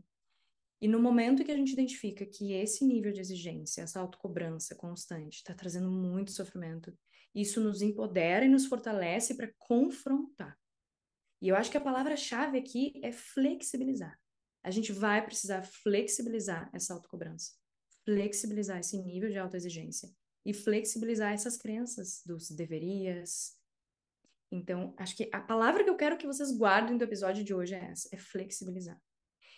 E 0.83 0.87
no 0.89 0.99
momento 0.99 1.45
que 1.45 1.51
a 1.53 1.55
gente 1.55 1.71
identifica 1.71 2.25
que 2.25 2.51
esse 2.51 2.83
nível 2.83 3.13
de 3.13 3.21
exigência, 3.21 3.83
essa 3.83 4.01
autocobrança 4.01 4.75
constante, 4.75 5.37
está 5.37 5.53
trazendo 5.53 5.89
muito 5.89 6.31
sofrimento, 6.31 6.93
isso 7.33 7.61
nos 7.61 7.81
empodera 7.81 8.43
e 8.43 8.49
nos 8.49 8.65
fortalece 8.65 9.33
para 9.35 9.49
confrontar. 9.57 10.59
E 11.41 11.47
eu 11.47 11.55
acho 11.55 11.71
que 11.71 11.77
a 11.77 11.81
palavra-chave 11.81 12.57
aqui 12.57 12.99
é 13.01 13.13
flexibilizar. 13.13 14.19
A 14.61 14.69
gente 14.71 14.91
vai 14.91 15.23
precisar 15.23 15.63
flexibilizar 15.63 16.69
essa 16.73 16.93
autocobrança, 16.93 17.53
flexibilizar 18.03 18.77
esse 18.81 19.01
nível 19.01 19.29
de 19.29 19.37
autoexigência 19.37 20.09
e 20.45 20.53
flexibilizar 20.53 21.31
essas 21.31 21.55
crenças 21.55 22.21
dos 22.25 22.51
deverias. 22.51 23.57
Então, 24.51 24.93
acho 24.97 25.15
que 25.15 25.29
a 25.31 25.39
palavra 25.39 25.81
que 25.81 25.89
eu 25.89 25.95
quero 25.95 26.17
que 26.17 26.27
vocês 26.27 26.51
guardem 26.51 26.97
do 26.97 27.05
episódio 27.05 27.41
de 27.41 27.53
hoje 27.53 27.73
é 27.73 27.85
essa, 27.85 28.09
é 28.11 28.17
flexibilizar. 28.17 29.01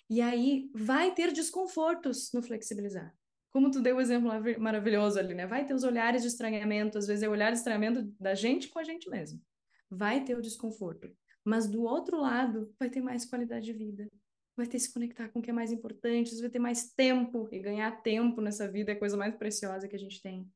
E 0.10 0.22
aí 0.22 0.70
vai 0.74 1.14
ter 1.14 1.32
desconfortos 1.32 2.32
no 2.34 2.42
flexibilizar. 2.42 3.16
Como 3.52 3.72
tu 3.72 3.82
deu 3.82 3.96
o 3.96 3.98
um 3.98 4.02
exemplo 4.02 4.30
maravilhoso 4.60 5.18
ali, 5.18 5.34
né? 5.34 5.48
Vai 5.48 5.66
ter 5.66 5.74
os 5.74 5.84
olhares 5.84 6.22
de 6.22 6.28
estranhamento, 6.28 6.98
às 6.98 7.08
vezes 7.08 7.24
é 7.24 7.28
o 7.30 7.32
olhar 7.32 7.52
de 7.52 7.58
estranhamento 7.58 8.04
da 8.20 8.36
gente 8.36 8.68
com 8.68 8.80
a 8.80 8.84
gente 8.84 9.10
mesmo. 9.10 9.42
Vai 9.90 10.24
ter 10.24 10.38
o 10.38 10.42
desconforto. 10.42 11.10
Mas 11.44 11.68
do 11.68 11.84
outro 11.84 12.20
lado, 12.20 12.74
vai 12.78 12.90
ter 12.90 13.02
mais 13.02 13.26
qualidade 13.26 13.66
de 13.66 13.74
vida. 13.74 14.10
Vai 14.58 14.68
ter 14.68 14.80
se 14.80 14.92
conectar 14.92 15.30
com 15.30 15.40
o 15.40 15.42
que 15.42 15.50
é 15.50 15.54
mais 15.54 15.72
importante, 15.72 16.40
vai 16.40 16.50
ter 16.50 16.60
mais 16.60 16.92
tempo. 16.94 17.48
E 17.52 17.60
ganhar 17.60 18.02
tempo 18.02 18.42
nessa 18.42 18.70
vida 18.70 18.92
é 18.92 18.96
a 18.96 19.00
coisa 19.00 19.16
mais 19.16 19.36
preciosa 19.36 19.88
que 19.88 19.96
a 19.96 20.00
gente 20.00 20.22
tem. 20.22 20.50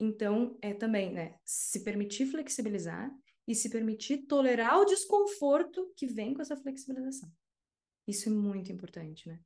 Então, 0.00 0.58
é 0.62 0.72
também, 0.72 1.12
né? 1.12 1.36
Se 1.44 1.84
permitir 1.84 2.26
flexibilizar 2.26 3.14
e 3.46 3.54
se 3.54 3.68
permitir 3.68 4.26
tolerar 4.26 4.80
o 4.80 4.84
desconforto 4.84 5.92
que 5.96 6.06
vem 6.06 6.34
com 6.34 6.40
essa 6.40 6.56
flexibilização. 6.56 7.30
Isso 8.10 8.28
é 8.28 8.32
muito 8.32 8.72
importante, 8.72 9.28
né? 9.28 9.40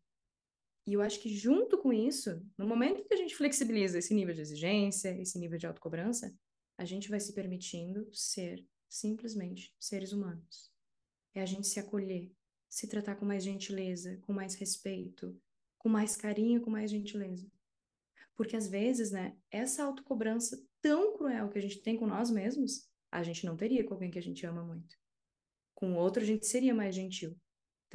E 0.86 0.94
eu 0.94 1.02
acho 1.02 1.20
que 1.20 1.28
junto 1.28 1.76
com 1.76 1.92
isso, 1.92 2.42
no 2.56 2.66
momento 2.66 3.04
que 3.04 3.12
a 3.12 3.16
gente 3.16 3.36
flexibiliza 3.36 3.98
esse 3.98 4.14
nível 4.14 4.34
de 4.34 4.40
exigência, 4.40 5.10
esse 5.20 5.38
nível 5.38 5.58
de 5.58 5.66
autocobrança, 5.66 6.34
a 6.78 6.84
gente 6.86 7.10
vai 7.10 7.20
se 7.20 7.34
permitindo 7.34 8.08
ser 8.10 8.66
simplesmente 8.88 9.74
seres 9.78 10.12
humanos. 10.12 10.72
É 11.34 11.42
a 11.42 11.46
gente 11.46 11.66
se 11.66 11.78
acolher, 11.78 12.32
se 12.66 12.88
tratar 12.88 13.16
com 13.16 13.26
mais 13.26 13.44
gentileza, 13.44 14.16
com 14.22 14.32
mais 14.32 14.54
respeito, 14.54 15.38
com 15.78 15.90
mais 15.90 16.16
carinho, 16.16 16.62
com 16.62 16.70
mais 16.70 16.90
gentileza. 16.90 17.46
Porque 18.34 18.56
às 18.56 18.66
vezes, 18.66 19.10
né, 19.10 19.36
essa 19.50 19.84
autocobrança 19.84 20.58
tão 20.80 21.18
cruel 21.18 21.50
que 21.50 21.58
a 21.58 21.62
gente 21.62 21.82
tem 21.82 21.98
com 21.98 22.06
nós 22.06 22.30
mesmos, 22.30 22.88
a 23.10 23.22
gente 23.22 23.44
não 23.44 23.58
teria 23.58 23.84
com 23.84 23.92
alguém 23.92 24.10
que 24.10 24.18
a 24.18 24.22
gente 24.22 24.46
ama 24.46 24.64
muito. 24.64 24.96
Com 25.74 25.92
o 25.92 25.96
outro, 25.96 26.22
a 26.22 26.26
gente 26.26 26.46
seria 26.46 26.74
mais 26.74 26.94
gentil. 26.94 27.38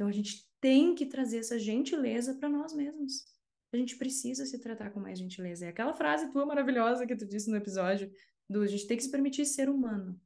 Então 0.00 0.08
a 0.08 0.12
gente 0.12 0.48
tem 0.62 0.94
que 0.94 1.04
trazer 1.04 1.40
essa 1.40 1.58
gentileza 1.58 2.34
para 2.34 2.48
nós 2.48 2.72
mesmos. 2.72 3.26
A 3.70 3.76
gente 3.76 3.96
precisa 3.96 4.46
se 4.46 4.58
tratar 4.58 4.88
com 4.88 4.98
mais 4.98 5.18
gentileza. 5.18 5.66
É 5.66 5.68
aquela 5.68 5.92
frase 5.92 6.32
tua 6.32 6.46
maravilhosa 6.46 7.06
que 7.06 7.14
tu 7.14 7.26
disse 7.26 7.50
no 7.50 7.56
episódio 7.58 8.10
do 8.48 8.62
a 8.62 8.66
gente 8.66 8.86
tem 8.86 8.96
que 8.96 9.02
se 9.02 9.10
permitir 9.10 9.44
ser 9.44 9.68
humano. 9.68 10.18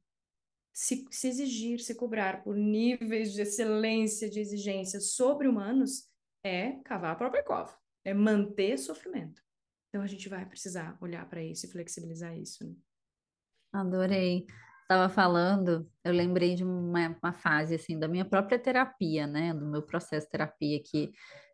Se, 0.73 1.05
se 1.11 1.27
exigir, 1.27 1.81
se 1.81 1.93
cobrar 1.93 2.41
por 2.41 2.55
níveis 2.55 3.33
de 3.33 3.41
excelência, 3.41 4.29
de 4.29 4.39
exigência 4.39 5.01
sobre 5.01 5.45
humanos, 5.45 6.09
é 6.41 6.79
cavar 6.85 7.11
a 7.11 7.17
própria 7.17 7.43
cova, 7.43 7.77
é 8.05 8.13
manter 8.13 8.77
sofrimento. 8.77 9.43
Então 9.89 10.01
a 10.01 10.07
gente 10.07 10.29
vai 10.29 10.45
precisar 10.45 10.97
olhar 11.01 11.27
para 11.27 11.43
isso 11.43 11.65
e 11.65 11.69
flexibilizar 11.69 12.33
isso. 12.37 12.65
Né? 12.65 12.73
Adorei 13.73 14.47
estava 14.85 15.09
falando, 15.09 15.89
eu 16.03 16.13
lembrei 16.13 16.55
de 16.55 16.63
uma, 16.63 17.17
uma, 17.21 17.33
fase 17.33 17.75
assim 17.75 17.97
da 17.97 18.07
minha 18.07 18.23
própria 18.23 18.59
terapia, 18.59 19.25
né, 19.25 19.53
do 19.53 19.65
meu 19.65 19.81
processo 19.81 20.27
de 20.27 20.31
terapia 20.31 20.79
que 20.83 21.11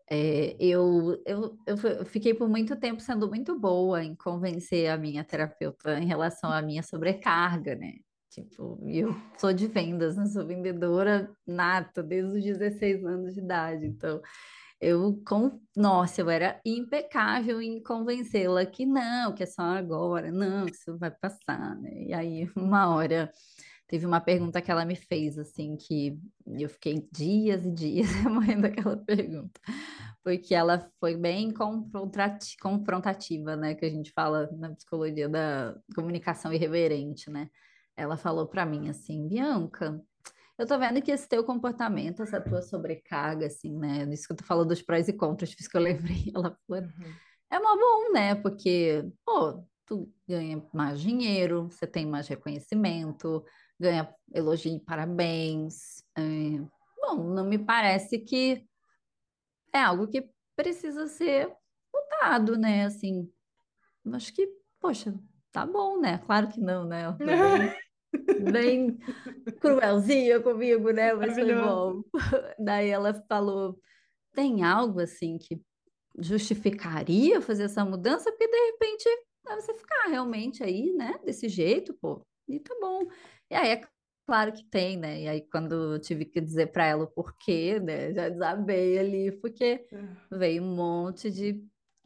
é, 0.09 0.57
eu, 0.59 1.21
eu, 1.25 1.57
eu 1.65 2.05
fiquei 2.05 2.33
por 2.33 2.49
muito 2.49 2.75
tempo 2.75 3.01
sendo 3.01 3.29
muito 3.29 3.57
boa 3.57 4.03
em 4.03 4.13
convencer 4.13 4.89
a 4.89 4.97
minha 4.97 5.23
terapeuta 5.23 5.97
em 5.97 6.05
relação 6.05 6.51
à 6.51 6.61
minha 6.61 6.83
sobrecarga, 6.83 7.75
né? 7.75 7.93
Tipo, 8.29 8.77
eu 8.85 9.15
sou 9.37 9.53
de 9.53 9.67
vendas, 9.67 10.17
né? 10.17 10.25
Sou 10.25 10.45
vendedora 10.45 11.31
nata 11.47 12.03
desde 12.03 12.37
os 12.37 12.43
16 12.43 13.05
anos 13.05 13.33
de 13.35 13.39
idade. 13.39 13.85
Então, 13.85 14.21
eu, 14.81 15.21
com... 15.27 15.61
nossa, 15.77 16.21
eu 16.21 16.29
era 16.29 16.59
impecável 16.65 17.61
em 17.61 17.81
convencê-la 17.83 18.65
que 18.65 18.85
não, 18.85 19.33
que 19.33 19.43
é 19.43 19.45
só 19.45 19.61
agora, 19.61 20.31
não, 20.31 20.65
que 20.65 20.73
isso 20.73 20.97
vai 20.97 21.11
passar, 21.11 21.75
né? 21.75 21.91
E 22.03 22.13
aí, 22.13 22.49
uma 22.57 22.89
hora, 22.89 23.31
teve 23.87 24.05
uma 24.07 24.19
pergunta 24.19 24.59
que 24.61 24.71
ela 24.71 24.83
me 24.83 24.95
fez, 24.95 25.37
assim, 25.37 25.77
que 25.77 26.19
eu 26.47 26.67
fiquei 26.67 27.07
dias 27.11 27.63
e 27.65 27.71
dias 27.71 28.07
morrendo 28.25 28.63
daquela 28.63 28.97
pergunta, 28.97 29.61
porque 30.23 30.55
ela 30.55 30.89
foi 30.99 31.15
bem 31.15 31.53
confrontativa, 31.53 33.55
né? 33.55 33.75
Que 33.75 33.85
a 33.85 33.89
gente 33.89 34.11
fala 34.11 34.49
na 34.53 34.73
psicologia 34.73 35.29
da 35.29 35.77
comunicação 35.95 36.51
irreverente, 36.51 37.29
né? 37.29 37.49
Ela 37.95 38.17
falou 38.17 38.47
para 38.47 38.65
mim 38.65 38.89
assim, 38.89 39.27
Bianca. 39.27 40.01
Eu 40.57 40.67
tô 40.67 40.77
vendo 40.77 41.01
que 41.01 41.11
esse 41.11 41.27
teu 41.27 41.43
comportamento, 41.43 42.21
essa 42.21 42.39
tua 42.39 42.61
sobrecarga, 42.61 43.47
assim, 43.47 43.77
né? 43.77 44.07
Isso 44.11 44.27
que 44.27 44.35
tu 44.35 44.43
falou 44.43 44.65
dos 44.65 44.81
prós 44.81 45.07
e 45.07 45.13
contras, 45.13 45.55
isso 45.57 45.69
que 45.69 45.77
eu 45.77 45.81
lembrei. 45.81 46.31
Ela 46.35 46.57
falou, 46.67 46.83
uhum. 46.83 47.13
é 47.49 47.59
uma 47.59 47.75
bom, 47.75 48.13
né? 48.13 48.35
Porque, 48.35 49.03
pô, 49.25 49.65
tu 49.85 50.11
ganha 50.27 50.63
mais 50.73 51.01
dinheiro, 51.01 51.69
você 51.69 51.87
tem 51.87 52.05
mais 52.05 52.27
reconhecimento, 52.27 53.43
ganha 53.79 54.13
elogio 54.33 54.75
e 54.75 54.79
parabéns. 54.79 56.03
É... 56.17 56.21
Bom, 57.01 57.33
não 57.33 57.45
me 57.45 57.57
parece 57.57 58.19
que 58.19 58.65
é 59.73 59.79
algo 59.79 60.07
que 60.07 60.29
precisa 60.55 61.07
ser 61.07 61.51
mudado, 61.93 62.57
né? 62.57 62.85
Assim, 62.85 63.31
acho 64.13 64.33
que, 64.33 64.47
poxa, 64.79 65.13
tá 65.51 65.65
bom, 65.65 65.99
né? 65.99 66.19
Claro 66.19 66.47
que 66.47 66.59
não, 66.59 66.85
né? 66.85 67.05
bem 68.51 68.97
cruelzinha 69.59 70.39
comigo, 70.39 70.91
né? 70.91 71.13
Mas 71.13 71.33
foi 71.33 71.55
bom. 71.55 72.03
Daí 72.59 72.89
ela 72.89 73.13
falou: 73.27 73.79
tem 74.33 74.63
algo 74.63 74.99
assim 74.99 75.37
que 75.37 75.61
justificaria 76.17 77.41
fazer 77.41 77.63
essa 77.63 77.85
mudança? 77.85 78.31
Porque 78.31 78.47
de 78.47 78.71
repente 78.71 79.09
você 79.45 79.73
ficar 79.73 80.07
realmente 80.09 80.63
aí, 80.63 80.93
né? 80.93 81.19
Desse 81.25 81.49
jeito, 81.49 81.93
pô, 82.01 82.25
e 82.47 82.59
tá 82.59 82.75
bom. 82.79 83.01
E 83.49 83.55
aí 83.55 83.69
é 83.69 83.81
claro 84.25 84.53
que 84.53 84.63
tem, 84.63 84.97
né? 84.97 85.21
E 85.21 85.27
aí 85.27 85.41
quando 85.41 85.93
eu 85.93 85.99
tive 85.99 86.25
que 86.25 86.39
dizer 86.39 86.67
para 86.71 86.85
ela 86.85 87.03
o 87.03 87.11
porquê, 87.11 87.79
né? 87.79 88.13
Já 88.13 88.29
desabei 88.29 88.97
ali, 88.99 89.31
porque 89.31 89.85
é. 89.91 90.37
veio 90.37 90.63
um 90.63 90.75
monte 90.75 91.29
de 91.29 91.63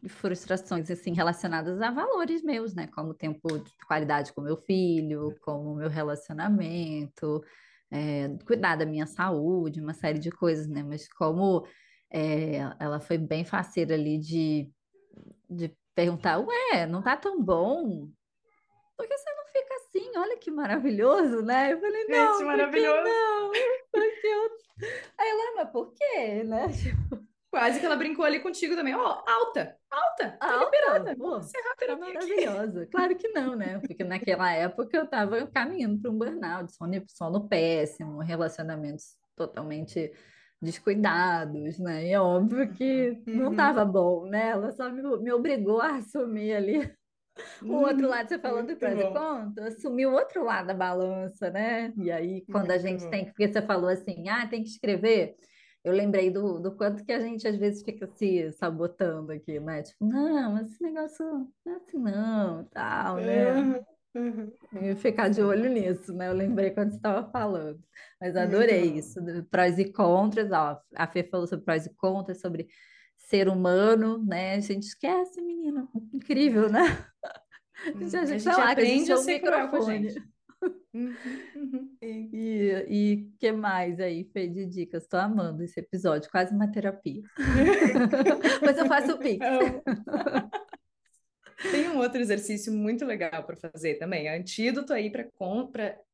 frustrações 0.08 0.90
assim 0.92 1.14
relacionadas 1.14 1.82
a 1.82 1.92
valores 1.92 2.44
meus, 2.44 2.74
né? 2.74 2.88
Como 2.88 3.14
tempo 3.14 3.60
de 3.60 3.72
qualidade 3.88 4.34
com 4.34 4.42
meu 4.42 4.58
filho, 4.58 5.36
como 5.42 5.76
meu 5.76 5.90
relacionamento, 5.90 7.44
é, 7.92 8.30
cuidar 8.46 8.76
da 8.76 8.86
minha 8.86 9.06
saúde, 9.06 9.82
uma 9.82 9.94
série 9.94 10.20
de 10.20 10.32
coisas, 10.32 10.68
né? 10.68 10.84
Mas 10.84 11.08
como 11.08 11.66
é, 12.12 12.58
ela 12.80 13.00
foi 13.00 13.18
bem 13.18 13.44
faceira 13.46 13.94
ali 13.96 14.18
de, 14.18 14.70
de 15.50 15.76
perguntar, 15.94 16.40
ué, 16.40 16.86
não 16.86 17.02
tá 17.02 17.16
tão 17.16 17.42
bom? 17.42 18.10
Por 18.98 19.08
que 19.08 19.18
você 19.18 19.30
não 19.36 19.46
fica 19.48 19.76
assim? 19.76 20.18
Olha 20.18 20.38
que 20.38 20.52
maravilhoso, 20.52 21.42
né? 21.42 21.74
Eu 21.74 21.80
falei, 21.80 22.06
não, 22.08 22.34
Gente, 22.34 22.46
maravilhoso. 22.46 23.04
não, 23.04 23.52
porque 23.92 24.28
eu... 24.28 24.50
Aí 25.18 25.30
ela, 25.30 25.56
mas 25.56 25.72
por 25.72 25.94
quê, 25.94 26.44
né? 26.44 26.68
Tipo, 26.72 27.25
Quase 27.56 27.80
que 27.80 27.86
ela 27.86 27.96
brincou 27.96 28.26
ali 28.26 28.42
contigo 28.42 28.76
também. 28.76 28.94
Ó, 28.94 29.00
oh, 29.00 29.30
alta, 29.32 29.78
alta, 29.90 30.38
tá 30.38 30.54
alta, 30.54 30.66
liberada. 30.66 31.16
Pô, 31.16 31.40
tá 31.40 31.96
maravilhosa. 31.96 32.86
Claro 32.88 33.16
que 33.16 33.30
não, 33.30 33.56
né? 33.56 33.80
Porque 33.80 34.04
naquela 34.04 34.52
época 34.52 34.98
eu 34.98 35.08
tava 35.08 35.48
caminhando 35.48 36.02
para 36.02 36.12
um 36.12 36.18
burnout, 36.18 36.76
sono, 36.76 37.02
sono 37.08 37.48
péssimo, 37.48 38.20
relacionamentos 38.20 39.16
totalmente 39.38 40.12
descuidados, 40.62 41.80
né? 41.80 42.08
E 42.08 42.12
é 42.12 42.20
óbvio 42.20 42.74
que 42.74 43.24
não 43.26 43.52
uhum. 43.52 43.56
tava 43.56 43.86
bom, 43.86 44.26
né? 44.26 44.50
Ela 44.50 44.74
só 44.74 44.90
me, 44.90 45.02
me 45.20 45.32
obrigou 45.32 45.80
a 45.80 45.96
assumir 45.96 46.56
ali 46.56 46.94
o 47.62 47.72
outro 47.72 48.06
lado, 48.10 48.28
você 48.28 48.38
falando 48.38 48.68
do 48.68 48.76
prós 48.76 49.00
e 49.00 49.60
assumir 49.62 50.08
o 50.08 50.14
outro 50.14 50.44
lado 50.44 50.68
da 50.68 50.74
balança, 50.74 51.50
né? 51.50 51.94
E 51.96 52.12
aí, 52.12 52.42
quando 52.52 52.68
Muito 52.68 52.74
a 52.74 52.78
gente 52.80 53.06
bom. 53.06 53.10
tem, 53.10 53.26
porque 53.26 53.48
você 53.48 53.62
falou 53.62 53.90
assim, 53.90 54.28
ah, 54.28 54.46
tem 54.46 54.62
que 54.62 54.70
escrever 54.70 55.38
eu 55.86 55.94
lembrei 55.94 56.32
do, 56.32 56.60
do 56.60 56.72
quanto 56.72 57.06
que 57.06 57.12
a 57.12 57.20
gente 57.20 57.48
às 57.48 57.56
vezes 57.56 57.84
fica 57.84 58.08
se 58.08 58.52
sabotando 58.54 59.32
aqui, 59.32 59.60
né? 59.60 59.84
Tipo, 59.84 60.04
não, 60.04 60.54
mas 60.54 60.72
esse 60.72 60.82
negócio 60.82 61.24
não 61.64 61.74
é 61.74 61.76
assim 61.76 61.98
não, 62.00 62.66
tal, 62.66 63.18
né? 63.18 63.54
Uhum. 63.54 63.86
Uhum. 64.16 64.52
E 64.82 64.96
ficar 64.96 65.30
de 65.30 65.44
olho 65.44 65.70
nisso, 65.70 66.12
né? 66.14 66.30
Eu 66.30 66.34
lembrei 66.34 66.72
quando 66.72 66.90
você 66.90 66.96
estava 66.96 67.30
falando. 67.30 67.84
Mas 68.20 68.36
adorei 68.36 68.94
isso, 68.94 69.20
prós 69.52 69.78
e 69.78 69.92
contras. 69.92 70.52
Ó, 70.52 70.82
a 70.96 71.08
Fê 71.08 71.22
falou 71.24 71.46
sobre 71.46 71.66
prós 71.66 71.86
e 71.86 71.94
contras, 71.94 72.42
sobre 72.42 72.68
ser 73.18 73.48
humano, 73.48 74.18
né? 74.26 74.56
A 74.56 74.60
gente 74.62 74.88
esquece, 74.88 75.40
menino. 75.40 75.88
Incrível, 76.12 76.68
né? 76.68 76.82
Hum, 77.94 78.00
a 78.02 78.04
gente, 78.06 78.16
a 78.16 78.26
gente 78.26 78.50
aprende 78.50 79.12
a, 79.12 79.16
a 79.16 79.18
ser 79.18 79.40
cruel 79.40 79.68
com 79.68 79.76
a 79.76 79.82
gente. 79.82 80.35
Uhum, 80.64 81.14
uhum. 81.56 81.98
E, 82.02 82.86
e 82.88 83.32
que 83.38 83.52
mais 83.52 84.00
aí, 84.00 84.24
Fê, 84.32 84.48
de 84.48 84.66
dicas? 84.66 85.04
Estou 85.04 85.20
amando 85.20 85.64
esse 85.64 85.80
episódio, 85.80 86.32
quase 86.32 86.54
uma 86.54 86.72
terapia. 86.72 87.22
Mas 88.64 88.78
eu 88.78 88.86
faço 88.86 89.14
o 89.14 89.20
pix. 89.20 89.46
Tem 91.72 91.90
um 91.90 91.98
outro 91.98 92.20
exercício 92.20 92.72
muito 92.72 93.06
legal 93.06 93.44
para 93.44 93.56
fazer 93.56 93.96
também, 93.96 94.28
é 94.28 94.38
antídoto 94.38 94.94
aí 94.94 95.10
para 95.10 95.30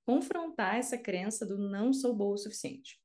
confrontar 0.06 0.78
essa 0.78 0.98
crença 0.98 1.46
do 1.46 1.58
não 1.58 1.92
sou 1.94 2.16
boa 2.16 2.36
o 2.36 2.38
suficiente. 2.38 3.00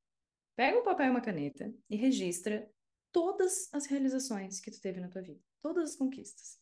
Pega 0.55 0.79
um 0.79 0.83
papel 0.83 1.07
e 1.07 1.09
uma 1.09 1.21
caneta 1.21 1.73
e 1.89 1.95
registra 1.95 2.69
todas 3.11 3.69
as 3.73 3.85
realizações 3.87 4.59
que 4.59 4.71
tu 4.71 4.79
teve 4.79 4.99
na 4.99 5.09
tua 5.09 5.21
vida, 5.21 5.39
todas 5.61 5.91
as 5.91 5.95
conquistas. 5.95 6.59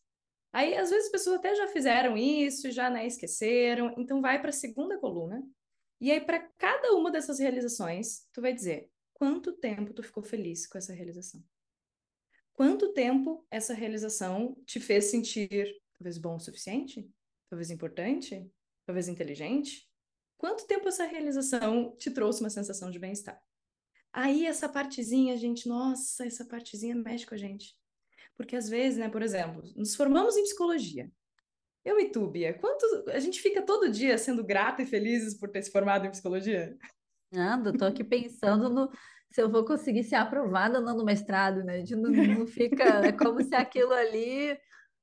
Aí, 0.55 0.73
às 0.73 0.89
vezes, 0.89 1.07
as 1.07 1.11
pessoas 1.11 1.35
até 1.35 1.53
já 1.53 1.67
fizeram 1.67 2.15
isso, 2.15 2.71
já 2.71 2.89
né, 2.89 3.05
esqueceram. 3.05 3.93
Então, 3.97 4.21
vai 4.21 4.39
para 4.39 4.51
a 4.51 4.53
segunda 4.53 4.97
coluna. 4.97 5.45
E 5.99 6.09
aí, 6.09 6.21
para 6.21 6.39
cada 6.57 6.93
uma 6.93 7.11
dessas 7.11 7.39
realizações, 7.39 8.25
tu 8.31 8.39
vai 8.39 8.53
dizer 8.53 8.89
quanto 9.13 9.51
tempo 9.51 9.93
tu 9.93 10.01
ficou 10.01 10.23
feliz 10.23 10.65
com 10.65 10.77
essa 10.77 10.93
realização. 10.93 11.43
Quanto 12.53 12.93
tempo 12.93 13.45
essa 13.51 13.73
realização 13.73 14.55
te 14.65 14.79
fez 14.79 15.11
sentir 15.11 15.75
talvez 15.97 16.17
bom 16.17 16.37
o 16.37 16.39
suficiente? 16.39 17.05
Talvez 17.49 17.69
importante? 17.69 18.49
Talvez 18.85 19.09
inteligente? 19.09 19.91
Quanto 20.37 20.65
tempo 20.65 20.87
essa 20.87 21.03
realização 21.03 21.93
te 21.97 22.09
trouxe 22.09 22.39
uma 22.39 22.49
sensação 22.49 22.89
de 22.89 22.97
bem-estar? 22.97 23.43
Aí 24.13 24.45
essa 24.45 24.69
partezinha, 24.69 25.35
gente, 25.35 25.67
nossa, 25.67 26.25
essa 26.25 26.45
partezinha 26.45 26.95
mexe 26.95 27.25
com 27.25 27.35
a 27.35 27.37
gente. 27.37 27.75
Porque 28.37 28.55
às 28.55 28.69
vezes, 28.69 28.97
né, 28.97 29.09
por 29.09 29.21
exemplo, 29.21 29.63
nos 29.75 29.95
formamos 29.95 30.35
em 30.35 30.43
psicologia. 30.43 31.09
Eu 31.83 31.99
e 31.99 32.09
tu, 32.09 32.27
Bia, 32.27 32.53
quanto 32.53 32.83
a 33.09 33.19
gente 33.19 33.39
fica 33.39 33.61
todo 33.61 33.91
dia 33.91 34.17
sendo 34.17 34.43
grata 34.43 34.81
e 34.81 34.85
felizes 34.85 35.37
por 35.37 35.49
ter 35.49 35.61
se 35.61 35.71
formado 35.71 36.05
em 36.05 36.11
psicologia? 36.11 36.75
Nada, 37.31 37.71
tô 37.71 37.85
aqui 37.85 38.03
pensando 38.03 38.69
no 38.69 38.89
se 39.31 39.41
eu 39.41 39.51
vou 39.51 39.65
conseguir 39.65 40.03
ser 40.03 40.15
aprovada 40.15 40.79
no 40.79 41.03
mestrado, 41.03 41.61
né? 41.61 41.75
A 41.75 41.77
gente 41.79 41.95
não, 41.95 42.09
não 42.09 42.47
fica, 42.47 42.83
é 43.05 43.11
como 43.11 43.43
se 43.43 43.53
aquilo 43.53 43.91
ali 43.91 44.57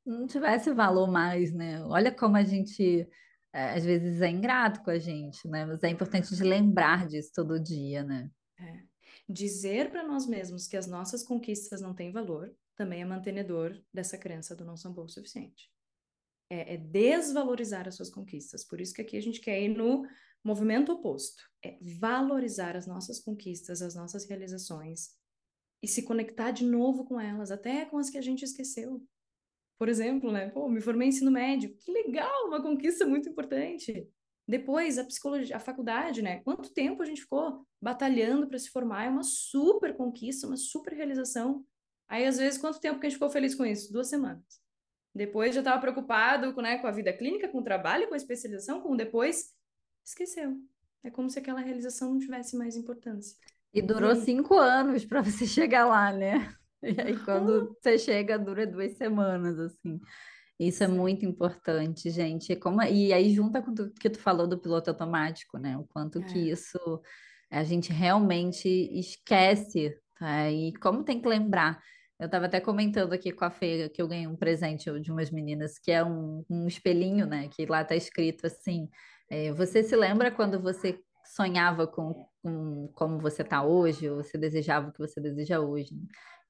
não 0.06 0.26
tivesse 0.26 0.72
valor 0.72 1.06
mais, 1.10 1.52
né? 1.52 1.82
Olha 1.84 2.10
como 2.10 2.36
a 2.38 2.42
gente 2.42 3.06
é, 3.52 3.74
às 3.74 3.84
vezes 3.84 4.22
é 4.22 4.28
ingrato 4.30 4.82
com 4.82 4.90
a 4.90 4.98
gente, 4.98 5.46
né? 5.46 5.66
Mas 5.66 5.82
é 5.82 5.88
importante 5.90 6.34
de 6.34 6.42
lembrar 6.42 7.06
disso 7.06 7.30
todo 7.34 7.62
dia, 7.62 8.02
né? 8.02 8.30
É. 8.58 8.80
Dizer 9.28 9.90
para 9.90 10.02
nós 10.02 10.26
mesmos 10.26 10.66
que 10.66 10.76
as 10.76 10.86
nossas 10.86 11.22
conquistas 11.22 11.80
não 11.82 11.94
têm 11.94 12.10
valor 12.10 12.50
também 12.82 13.00
é 13.00 13.04
mantenedor 13.04 13.80
dessa 13.94 14.18
crença 14.18 14.56
do 14.56 14.64
não 14.64 14.76
são 14.76 14.92
bom 14.92 15.04
o 15.04 15.08
suficiente. 15.08 15.70
É, 16.50 16.74
é, 16.74 16.76
desvalorizar 16.76 17.86
as 17.86 17.94
suas 17.94 18.10
conquistas. 18.10 18.64
Por 18.64 18.80
isso 18.80 18.92
que 18.92 19.00
aqui 19.00 19.16
a 19.16 19.22
gente 19.22 19.40
quer 19.40 19.62
ir 19.62 19.68
no 19.68 20.04
movimento 20.42 20.90
oposto. 20.90 21.44
É 21.64 21.78
valorizar 21.80 22.76
as 22.76 22.84
nossas 22.84 23.20
conquistas, 23.20 23.80
as 23.80 23.94
nossas 23.94 24.24
realizações 24.24 25.10
e 25.80 25.86
se 25.86 26.02
conectar 26.02 26.50
de 26.50 26.64
novo 26.64 27.04
com 27.04 27.20
elas, 27.20 27.52
até 27.52 27.84
com 27.84 27.98
as 27.98 28.10
que 28.10 28.18
a 28.18 28.22
gente 28.22 28.44
esqueceu. 28.44 29.00
Por 29.78 29.88
exemplo, 29.88 30.32
né? 30.32 30.50
Pô, 30.50 30.68
me 30.68 30.80
formei 30.80 31.06
em 31.06 31.10
ensino 31.10 31.30
médio. 31.30 31.76
Que 31.76 31.92
legal, 31.92 32.48
uma 32.48 32.60
conquista 32.60 33.06
muito 33.06 33.28
importante. 33.28 34.08
Depois, 34.46 34.98
a 34.98 35.04
psicologia, 35.04 35.56
a 35.56 35.60
faculdade, 35.60 36.20
né? 36.20 36.40
Quanto 36.40 36.74
tempo 36.74 37.00
a 37.00 37.06
gente 37.06 37.20
ficou 37.20 37.64
batalhando 37.80 38.48
para 38.48 38.58
se 38.58 38.70
formar? 38.70 39.04
É 39.04 39.08
uma 39.08 39.22
super 39.22 39.96
conquista, 39.96 40.48
uma 40.48 40.56
super 40.56 40.92
realização. 40.94 41.64
Aí, 42.12 42.26
às 42.26 42.36
vezes, 42.36 42.60
quanto 42.60 42.78
tempo 42.78 43.00
que 43.00 43.06
a 43.06 43.08
gente 43.08 43.16
ficou 43.16 43.30
feliz 43.30 43.54
com 43.54 43.64
isso? 43.64 43.90
Duas 43.90 44.06
semanas. 44.06 44.44
Depois 45.14 45.54
já 45.54 45.62
estava 45.62 45.80
preocupado 45.80 46.54
né, 46.60 46.76
com 46.76 46.86
a 46.86 46.90
vida 46.90 47.10
clínica, 47.10 47.48
com 47.48 47.60
o 47.60 47.64
trabalho, 47.64 48.06
com 48.06 48.12
a 48.12 48.18
especialização, 48.18 48.82
com 48.82 48.94
depois, 48.94 49.54
esqueceu. 50.04 50.58
É 51.02 51.10
como 51.10 51.30
se 51.30 51.38
aquela 51.38 51.60
realização 51.60 52.12
não 52.12 52.18
tivesse 52.18 52.54
mais 52.54 52.76
importância. 52.76 53.34
E 53.72 53.80
durou 53.80 54.12
e... 54.12 54.16
cinco 54.16 54.58
anos 54.58 55.06
para 55.06 55.22
você 55.22 55.46
chegar 55.48 55.86
lá, 55.86 56.12
né? 56.12 56.54
E 56.82 57.00
aí, 57.00 57.18
quando 57.24 57.74
você 57.80 57.96
chega, 57.96 58.38
dura 58.38 58.66
duas 58.66 58.92
semanas, 58.98 59.58
assim. 59.58 59.98
Isso 60.60 60.84
é 60.84 60.88
muito 60.88 61.24
importante, 61.24 62.10
gente. 62.10 62.54
Como, 62.56 62.82
e 62.82 63.10
aí 63.10 63.32
junta 63.32 63.62
com 63.62 63.70
o 63.70 63.90
que 63.90 64.10
tu 64.10 64.18
falou 64.18 64.46
do 64.46 64.60
piloto 64.60 64.90
automático, 64.90 65.56
né? 65.56 65.78
O 65.78 65.84
quanto 65.84 66.22
que 66.24 66.50
É. 66.50 66.52
isso 66.52 66.78
a 67.50 67.64
gente 67.64 67.90
realmente 67.90 68.68
esquece, 68.98 69.96
tá? 70.18 70.50
E 70.50 70.74
como 70.74 71.04
tem 71.04 71.22
que 71.22 71.26
lembrar. 71.26 71.82
Eu 72.22 72.26
estava 72.26 72.46
até 72.46 72.60
comentando 72.60 73.12
aqui 73.12 73.32
com 73.32 73.44
a 73.44 73.50
Feira 73.50 73.88
que 73.88 74.00
eu 74.00 74.06
ganhei 74.06 74.28
um 74.28 74.36
presente 74.36 74.88
de 75.00 75.10
umas 75.10 75.28
meninas, 75.28 75.76
que 75.76 75.90
é 75.90 76.04
um, 76.04 76.44
um 76.48 76.68
espelhinho, 76.68 77.26
né? 77.26 77.48
Que 77.48 77.66
lá 77.66 77.84
tá 77.84 77.96
escrito 77.96 78.46
assim: 78.46 78.88
é, 79.28 79.52
você 79.52 79.82
se 79.82 79.96
lembra 79.96 80.30
quando 80.30 80.62
você 80.62 81.00
sonhava 81.24 81.84
com, 81.84 82.24
com 82.40 82.88
como 82.94 83.18
você 83.18 83.42
tá 83.42 83.64
hoje, 83.64 84.08
ou 84.08 84.22
você 84.22 84.38
desejava 84.38 84.88
o 84.88 84.92
que 84.92 85.00
você 85.00 85.20
deseja 85.20 85.58
hoje? 85.58 85.96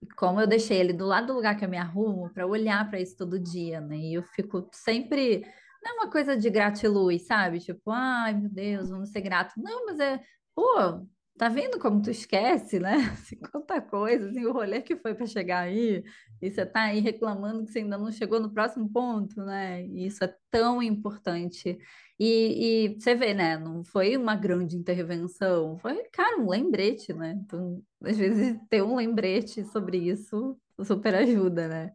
E 0.02 0.06
como 0.14 0.42
eu 0.42 0.46
deixei 0.46 0.78
ele 0.78 0.92
do 0.92 1.06
lado 1.06 1.28
do 1.28 1.32
lugar 1.32 1.56
que 1.56 1.64
eu 1.64 1.70
me 1.70 1.78
arrumo 1.78 2.28
para 2.34 2.46
olhar 2.46 2.86
para 2.90 3.00
isso 3.00 3.16
todo 3.16 3.40
dia, 3.40 3.80
né? 3.80 3.96
E 3.96 4.14
eu 4.14 4.22
fico 4.22 4.68
sempre. 4.74 5.40
Não 5.82 5.92
é 5.92 5.94
uma 6.02 6.10
coisa 6.10 6.36
de 6.36 6.50
gratiluz, 6.50 7.26
sabe? 7.26 7.60
Tipo, 7.60 7.90
ai 7.90 8.34
meu 8.34 8.50
Deus, 8.50 8.90
vamos 8.90 9.08
ser 9.08 9.22
gratos. 9.22 9.54
Não, 9.56 9.86
mas 9.86 9.98
é, 10.00 10.20
pô, 10.54 11.06
tá 11.38 11.48
vendo 11.48 11.78
como 11.78 12.00
tu 12.02 12.10
esquece, 12.10 12.78
né? 12.78 12.94
Assim, 13.12 13.36
quanta 13.36 13.80
coisa, 13.80 14.28
assim, 14.28 14.44
o 14.44 14.52
rolê 14.52 14.80
que 14.82 14.96
foi 14.96 15.14
para 15.14 15.26
chegar 15.26 15.60
aí, 15.60 16.04
e 16.40 16.50
você 16.50 16.64
tá 16.66 16.82
aí 16.82 17.00
reclamando 17.00 17.64
que 17.64 17.72
você 17.72 17.80
ainda 17.80 17.98
não 17.98 18.10
chegou 18.10 18.40
no 18.40 18.52
próximo 18.52 18.88
ponto, 18.90 19.42
né? 19.44 19.84
E 19.86 20.06
isso 20.06 20.22
é 20.24 20.34
tão 20.50 20.82
importante. 20.82 21.78
E, 22.18 22.86
e 22.94 23.00
você 23.00 23.14
vê, 23.14 23.34
né? 23.34 23.58
Não 23.58 23.82
foi 23.84 24.16
uma 24.16 24.36
grande 24.36 24.76
intervenção, 24.76 25.78
foi, 25.78 26.04
cara, 26.12 26.38
um 26.38 26.48
lembrete, 26.48 27.12
né? 27.12 27.38
Então, 27.44 27.82
às 28.02 28.16
vezes, 28.16 28.58
ter 28.68 28.82
um 28.82 28.96
lembrete 28.96 29.64
sobre 29.64 29.98
isso 29.98 30.56
super 30.84 31.14
ajuda, 31.14 31.68
né? 31.68 31.94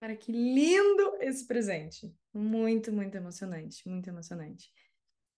Cara, 0.00 0.14
que 0.14 0.30
lindo 0.30 1.16
esse 1.20 1.46
presente. 1.46 2.14
Muito, 2.32 2.92
muito 2.92 3.14
emocionante, 3.16 3.88
muito 3.88 4.08
emocionante. 4.08 4.70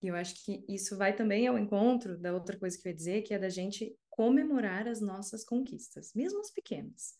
E 0.02 0.08
eu 0.08 0.14
acho 0.14 0.44
que 0.44 0.64
isso 0.68 0.96
vai 0.96 1.14
também 1.14 1.46
ao 1.46 1.58
encontro 1.58 2.16
da 2.16 2.32
outra 2.32 2.56
coisa 2.58 2.78
que 2.78 2.86
eu 2.86 2.90
ia 2.90 2.96
dizer, 2.96 3.22
que 3.22 3.34
é 3.34 3.38
da 3.38 3.48
gente 3.48 3.96
comemorar 4.08 4.86
as 4.86 5.00
nossas 5.00 5.44
conquistas, 5.44 6.12
mesmo 6.14 6.40
as 6.40 6.50
pequenas. 6.50 7.16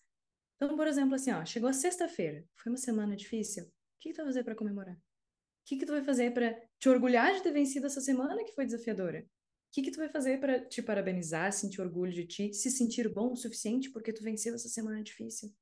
Então, 0.57 0.77
por 0.77 0.87
exemplo, 0.87 1.15
assim, 1.15 1.31
ó, 1.31 1.45
chegou 1.45 1.69
a 1.69 1.73
sexta-feira, 1.73 2.45
foi 2.57 2.73
uma 2.73 2.79
semana 2.79 3.15
difícil. 3.15 3.65
O 3.65 3.71
que, 4.01 4.09
que 4.09 4.15
tu 4.15 4.19
vai 4.19 4.27
fazer 4.27 4.45
para 4.45 4.55
comemorar? 4.55 4.95
O 4.95 5.01
que, 5.65 5.77
que 5.77 5.87
tu 5.87 5.93
vai 5.93 6.03
fazer 6.03 6.33
para 6.33 6.55
te 6.79 6.89
orgulhar 6.89 7.35
de 7.35 7.43
ter 7.43 7.53
vencido 7.53 7.87
essa 7.87 8.01
semana 8.01 8.43
que 8.45 8.55
foi 8.55 8.65
desafiadora? 8.65 9.21
O 9.21 9.71
que, 9.71 9.83
que 9.83 9.91
tu 9.91 9.99
vai 9.99 10.09
fazer 10.09 10.41
para 10.41 10.65
te 10.67 10.83
parabenizar, 10.83 11.53
sentir 11.53 11.81
orgulho 11.81 12.13
de 12.13 12.27
ti, 12.27 12.55
se 12.55 12.71
sentir 12.71 13.09
bom 13.13 13.33
o 13.33 13.37
suficiente 13.37 13.91
porque 13.91 14.13
tu 14.13 14.23
venceu 14.23 14.55
essa 14.55 14.69
semana 14.69 15.03
difícil? 15.03 15.55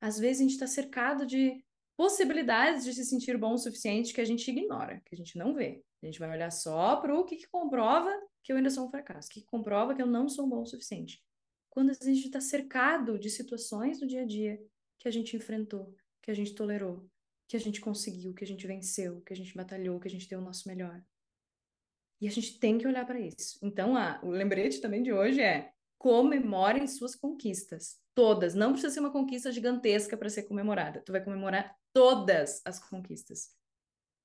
Às 0.00 0.18
vezes 0.18 0.40
a 0.40 0.42
gente 0.44 0.52
está 0.52 0.66
cercado 0.66 1.26
de 1.26 1.62
possibilidades 1.96 2.84
de 2.84 2.92
se 2.92 3.04
sentir 3.04 3.36
bom 3.36 3.54
o 3.54 3.58
suficiente 3.58 4.12
que 4.12 4.20
a 4.20 4.24
gente 4.24 4.48
ignora, 4.50 5.02
que 5.04 5.14
a 5.14 5.18
gente 5.18 5.36
não 5.36 5.54
vê. 5.54 5.82
A 6.06 6.10
gente 6.10 6.20
vai 6.20 6.30
olhar 6.30 6.52
só 6.52 6.96
para 6.96 7.18
o 7.18 7.24
que, 7.24 7.36
que 7.36 7.48
comprova 7.48 8.10
que 8.44 8.52
eu 8.52 8.56
ainda 8.56 8.70
sou 8.70 8.86
um 8.86 8.90
fracasso, 8.90 9.28
que 9.28 9.42
comprova 9.42 9.92
que 9.92 10.00
eu 10.00 10.06
não 10.06 10.28
sou 10.28 10.46
bom 10.46 10.62
o 10.62 10.66
suficiente. 10.66 11.20
Quando 11.68 11.90
a 11.90 11.94
gente 11.94 12.26
está 12.26 12.40
cercado 12.40 13.18
de 13.18 13.28
situações 13.28 13.98
do 13.98 14.06
dia 14.06 14.22
a 14.22 14.24
dia 14.24 14.64
que 15.00 15.08
a 15.08 15.10
gente 15.10 15.36
enfrentou, 15.36 15.92
que 16.22 16.30
a 16.30 16.34
gente 16.34 16.54
tolerou, 16.54 17.10
que 17.48 17.56
a 17.56 17.60
gente 17.60 17.80
conseguiu, 17.80 18.32
que 18.34 18.44
a 18.44 18.46
gente 18.46 18.66
venceu, 18.68 19.20
que 19.22 19.32
a 19.32 19.36
gente 19.36 19.52
batalhou, 19.52 19.98
que 19.98 20.06
a 20.06 20.10
gente 20.10 20.28
deu 20.28 20.38
o 20.38 20.44
nosso 20.44 20.68
melhor. 20.68 21.02
E 22.20 22.28
a 22.28 22.30
gente 22.30 22.58
tem 22.60 22.78
que 22.78 22.86
olhar 22.86 23.04
para 23.04 23.18
isso. 23.18 23.58
Então, 23.60 23.96
a, 23.96 24.20
o 24.22 24.30
lembrete 24.30 24.80
também 24.80 25.02
de 25.02 25.12
hoje 25.12 25.40
é 25.40 25.72
comemorem 25.98 26.86
suas 26.86 27.16
conquistas. 27.16 28.00
Todas. 28.14 28.54
Não 28.54 28.72
precisa 28.72 28.94
ser 28.94 29.00
uma 29.00 29.12
conquista 29.12 29.50
gigantesca 29.50 30.16
para 30.16 30.30
ser 30.30 30.44
comemorada. 30.44 31.02
Tu 31.04 31.10
vai 31.10 31.22
comemorar 31.22 31.76
todas 31.92 32.62
as 32.64 32.78
conquistas. 32.78 33.56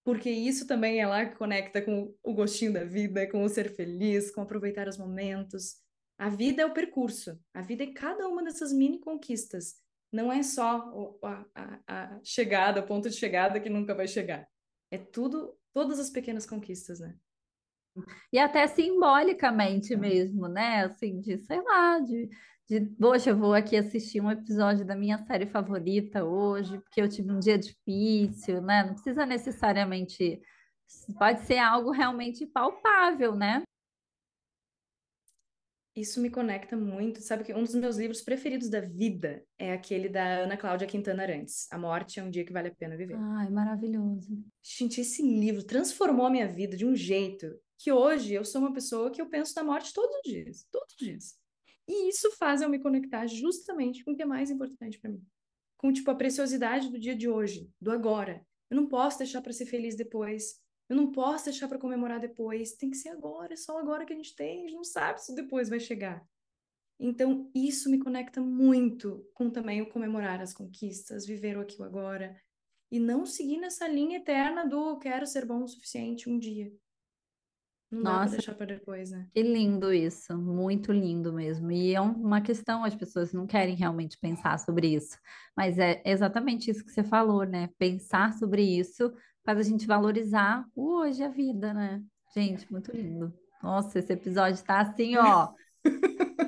Porque 0.04 0.30
isso 0.30 0.66
também 0.66 1.00
é 1.00 1.06
lá 1.06 1.26
que 1.26 1.36
conecta 1.36 1.82
com 1.82 2.16
o 2.24 2.34
gostinho 2.34 2.74
da 2.74 2.84
vida, 2.84 3.30
com 3.30 3.44
o 3.44 3.50
ser 3.50 3.70
feliz, 3.76 4.32
com 4.32 4.42
aproveitar 4.42 4.88
os 4.88 4.98
momentos. 4.98 5.76
A 6.18 6.30
vida 6.30 6.64
é 6.64 6.66
o 6.66 6.74
percurso. 6.74 7.40
A 7.54 7.62
vida 7.62 7.84
é 7.84 7.94
cada 7.94 8.28
uma 8.28 8.44
dessas 8.44 8.74
mini 8.74 9.00
conquistas. 9.00 9.76
Não 10.12 10.32
é 10.32 10.44
só 10.44 11.18
a, 11.24 11.46
a, 11.56 11.80
a 11.88 12.20
chegada, 12.24 12.82
o 12.82 12.86
ponto 12.86 13.10
de 13.10 13.16
chegada 13.16 13.60
que 13.60 13.70
nunca 13.70 13.94
vai 13.96 14.08
chegar. 14.08 14.48
É 14.90 14.98
tudo, 14.98 15.56
todas 15.74 16.00
as 16.00 16.10
pequenas 16.10 16.46
conquistas, 16.46 17.00
né? 17.00 17.16
E 18.32 18.40
até 18.40 18.68
simbolicamente 18.68 19.96
mesmo, 19.96 20.48
né? 20.48 20.86
Assim, 20.86 21.20
de, 21.20 21.38
sei 21.38 21.62
lá, 21.62 22.00
de, 22.00 22.30
de, 22.72 22.80
poxa, 22.96 23.32
eu 23.32 23.38
vou 23.38 23.54
aqui 23.54 23.76
assistir 23.76 24.22
um 24.22 24.32
episódio 24.32 24.86
da 24.86 24.96
minha 24.96 25.18
série 25.26 25.46
favorita 25.46 26.24
hoje, 26.24 26.80
porque 26.80 27.02
eu 27.02 27.10
tive 27.10 27.30
um 27.30 27.38
dia 27.38 27.58
difícil, 27.58 28.62
né? 28.62 28.86
Não 28.86 28.94
precisa 28.94 29.26
necessariamente, 29.26 30.42
pode 31.20 31.42
ser 31.42 31.58
algo 31.58 31.92
realmente 31.92 32.46
palpável, 32.46 33.36
né? 33.36 33.62
Isso 35.94 36.22
me 36.22 36.30
conecta 36.30 36.78
muito. 36.78 37.20
Sabe 37.20 37.44
que 37.44 37.54
um 37.54 37.62
dos 37.62 37.76
meus 37.76 37.98
livros 37.98 38.22
preferidos 38.22 38.70
da 38.70 38.80
vida 38.80 39.44
é 39.60 39.74
aquele 39.74 40.08
da 40.08 40.24
Ana 40.24 40.56
Cláudia 40.56 40.88
Quintana 40.88 41.24
Arantes, 41.24 41.68
A 41.74 41.78
Morte 41.78 42.22
é 42.22 42.24
um 42.24 42.30
Dia 42.30 42.46
que 42.46 42.54
Vale 42.54 42.70
a 42.70 42.76
Pena 42.76 42.96
Viver. 42.96 43.18
Ai, 43.18 43.50
maravilhoso. 43.50 44.42
Gente, 44.64 45.02
esse 45.02 45.22
livro 45.22 45.66
transformou 45.66 46.26
a 46.26 46.30
minha 46.30 46.48
vida 46.48 46.78
de 46.78 46.86
um 46.86 46.96
jeito 46.96 47.54
que 47.78 47.92
hoje 47.92 48.34
eu 48.34 48.46
sou 48.46 48.62
uma 48.62 48.72
pessoa 48.72 49.12
que 49.12 49.22
eu 49.22 49.28
penso 49.28 49.54
na 49.58 49.64
morte 49.66 49.94
todos 49.94 50.16
os 50.16 50.22
dias, 50.24 50.66
todos 50.72 50.94
os 50.94 51.06
dias. 51.06 51.41
E 51.88 52.10
isso 52.10 52.32
faz 52.38 52.62
eu 52.62 52.70
me 52.70 52.80
conectar 52.80 53.26
justamente 53.28 54.04
com 54.04 54.12
o 54.12 54.16
que 54.16 54.22
é 54.22 54.26
mais 54.26 54.50
importante 54.50 55.00
para 55.00 55.12
mim. 55.12 55.26
Com, 55.78 55.92
tipo, 55.92 56.10
a 56.12 56.16
preciosidade 56.16 56.90
do 56.90 57.00
dia 57.00 57.16
de 57.16 57.28
hoje, 57.28 57.70
do 57.80 57.92
agora. 57.92 58.46
Eu 58.70 58.78
não 58.78 58.88
posso 58.88 59.18
deixar 59.18 59.42
para 59.42 59.52
ser 59.52 59.66
feliz 59.66 59.96
depois. 59.96 60.62
Eu 60.88 60.96
não 60.96 61.12
posso 61.12 61.46
deixar 61.46 61.68
para 61.68 61.80
comemorar 61.80 62.20
depois. 62.20 62.74
Tem 62.74 62.90
que 62.90 62.98
ser 62.98 63.10
agora, 63.10 63.54
é 63.54 63.58
só 63.58 63.78
agora 63.78 64.06
que 64.06 64.14
a 64.14 64.16
gente 64.16 64.36
tem. 64.36 64.60
A 64.60 64.68
gente 64.68 64.76
não 64.76 64.84
sabe 64.84 65.22
se 65.22 65.36
depois 65.36 65.70
vai 65.70 65.80
chegar. 65.80 66.26
Então, 67.00 67.50
isso 67.56 67.90
me 67.90 67.98
conecta 67.98 68.40
muito 68.40 69.28
com 69.34 69.50
também 69.50 69.82
o 69.82 69.90
comemorar 69.90 70.40
as 70.40 70.54
conquistas, 70.54 71.26
viver 71.26 71.58
o 71.58 71.62
aqui 71.62 71.82
o 71.82 71.84
agora. 71.84 72.40
E 72.92 73.00
não 73.00 73.26
seguir 73.26 73.58
nessa 73.58 73.88
linha 73.88 74.18
eterna 74.18 74.66
do 74.68 75.00
quero 75.00 75.26
ser 75.26 75.46
bom 75.46 75.64
o 75.64 75.68
suficiente 75.68 76.30
um 76.30 76.38
dia. 76.38 76.72
Não 77.92 78.04
dá 78.04 78.20
para 78.20 78.30
Nossa, 78.30 78.32
deixar 78.32 78.56
para 78.56 78.66
depois, 78.66 79.12
né? 79.12 79.30
que 79.34 79.42
lindo 79.44 79.94
isso, 79.94 80.38
muito 80.38 80.92
lindo 80.92 81.34
mesmo. 81.34 81.72
E 81.72 81.94
é 81.96 82.02
um- 82.02 82.14
uma 82.14 82.42
questão, 82.42 82.84
as 82.84 82.96
pessoas 82.96 83.34
não 83.34 83.48
querem 83.48 83.76
realmente 83.76 84.18
pensar 84.20 84.60
sobre 84.60 84.96
isso, 84.96 85.18
mas 85.56 85.78
é 85.80 86.02
exatamente 86.06 86.70
isso 86.72 86.84
que 86.86 86.92
você 86.92 87.04
falou, 87.04 87.46
né? 87.46 87.70
Pensar 87.78 88.34
sobre 88.34 88.64
isso 88.64 89.14
faz 89.46 89.60
a 89.60 89.64
gente 89.64 89.88
valorizar 89.88 90.66
o 90.76 90.98
hoje, 91.00 91.24
a 91.24 91.30
vida, 91.30 91.74
né? 91.74 92.04
Gente, 92.36 92.72
muito 92.72 92.92
lindo. 92.92 93.34
Nossa, 93.62 94.00
esse 94.00 94.12
episódio 94.14 94.64
tá 94.64 94.82
assim, 94.82 95.16
ó. 95.18 95.50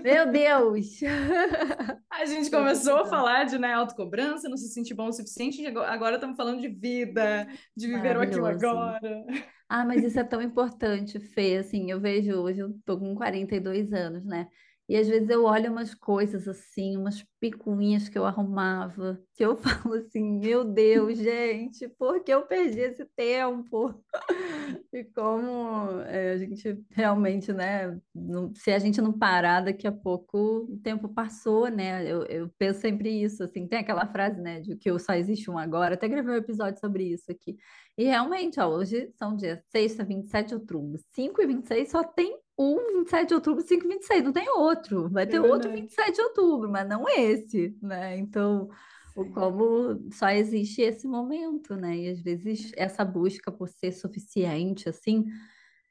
Meu 0.03 0.31
Deus! 0.31 0.99
A 2.11 2.25
gente 2.25 2.49
começou 2.51 2.97
a 2.97 3.05
falar 3.05 3.45
de 3.45 3.57
né, 3.57 3.73
autocobrança, 3.73 4.49
não 4.49 4.57
se 4.57 4.69
sentir 4.69 4.93
bom 4.93 5.07
o 5.07 5.13
suficiente, 5.13 5.65
agora- 5.65 6.15
estamos 6.15 6.35
falando 6.37 6.61
de 6.61 6.67
vida, 6.69 7.47
de 7.75 7.87
viver 7.87 8.17
o 8.17 8.21
aqui 8.21 8.37
o 8.37 8.41
Maravilhoso. 8.41 8.65
agora. 8.77 9.25
Ah, 9.67 9.85
mas 9.85 10.03
isso 10.03 10.19
é 10.19 10.23
tão 10.23 10.41
importante, 10.41 11.19
Fê. 11.19 11.57
Assim, 11.57 11.89
eu 11.89 11.99
vejo 11.99 12.33
hoje, 12.35 12.59
eu 12.59 12.73
tô 12.85 12.99
com 12.99 13.15
42 13.15 13.91
anos, 13.93 14.23
né? 14.25 14.47
E 14.87 14.97
às 14.97 15.07
vezes 15.07 15.29
eu 15.29 15.45
olho 15.45 15.71
umas 15.71 15.93
coisas 15.95 16.47
assim, 16.47 16.97
umas 16.97 17.23
picuinhas 17.39 18.09
que 18.09 18.17
eu 18.17 18.25
arrumava, 18.25 19.19
que 19.33 19.43
eu 19.45 19.55
falo 19.87 19.95
assim, 19.95 20.39
meu 20.39 20.63
Deus, 20.63 21.17
gente, 21.17 21.87
por 21.89 22.21
que 22.23 22.33
eu 22.33 22.43
perdi 22.45 22.79
esse 22.79 23.05
tempo? 23.15 23.93
E 24.93 25.03
como 25.05 26.01
é, 26.01 26.33
a 26.33 26.37
gente 26.37 26.79
realmente, 26.91 27.51
né? 27.51 27.99
não- 28.13 28.53
se 28.53 28.71
a 28.71 28.77
gente 28.79 29.01
não 29.01 29.11
parar, 29.11 29.61
daqui 29.61 29.87
a 29.87 29.91
pouco 29.91 30.67
o 30.69 30.77
tempo 30.83 31.09
passou, 31.09 31.67
né? 31.67 32.05
Eu, 32.09 32.23
eu 32.25 32.49
penso 32.59 32.79
sempre 32.81 33.09
isso, 33.09 33.43
assim, 33.43 33.67
tem 33.67 33.79
aquela 33.79 34.05
frase, 34.07 34.39
né, 34.39 34.61
de 34.61 34.75
que 34.75 34.91
o 34.91 34.99
só 34.99 35.13
existe 35.13 35.49
um 35.49 35.57
agora. 35.57 35.95
Até 35.95 36.07
gravei 36.07 36.33
um 36.35 36.37
episódio 36.37 36.79
sobre 36.79 37.05
isso 37.05 37.31
aqui. 37.31 37.57
E 37.97 38.03
realmente, 38.03 38.59
ó, 38.59 38.67
hoje 38.67 39.09
são 39.17 39.35
dias 39.35 39.59
sexta, 39.69 40.03
27 40.03 40.49
de 40.49 40.55
outubro, 40.55 40.99
5 41.13 41.41
e 41.41 41.47
26 41.47 41.89
só 41.89 42.03
tem 42.03 42.37
um 42.57 42.99
27 42.99 43.29
de 43.29 43.33
outubro, 43.35 43.61
5 43.63 43.85
e 43.85 43.89
26, 43.89 44.23
não 44.23 44.33
tem 44.33 44.49
outro. 44.49 45.09
Vai 45.09 45.25
É 45.25 45.27
ter 45.27 45.39
outro 45.39 45.69
verdade. 45.69 45.71
27 45.71 46.15
de 46.15 46.21
outubro, 46.21 46.69
mas 46.71 46.87
não 46.87 47.07
esse, 47.09 47.75
né? 47.81 48.17
Então, 48.17 48.69
o 49.15 49.25
como 49.31 50.09
só 50.11 50.29
existe 50.29 50.81
esse 50.81 51.07
momento, 51.07 51.75
né? 51.75 51.97
E 51.97 52.09
às 52.09 52.19
vezes 52.21 52.71
essa 52.77 53.03
busca 53.05 53.51
por 53.51 53.69
ser 53.69 53.91
suficiente, 53.91 54.89
assim, 54.89 55.25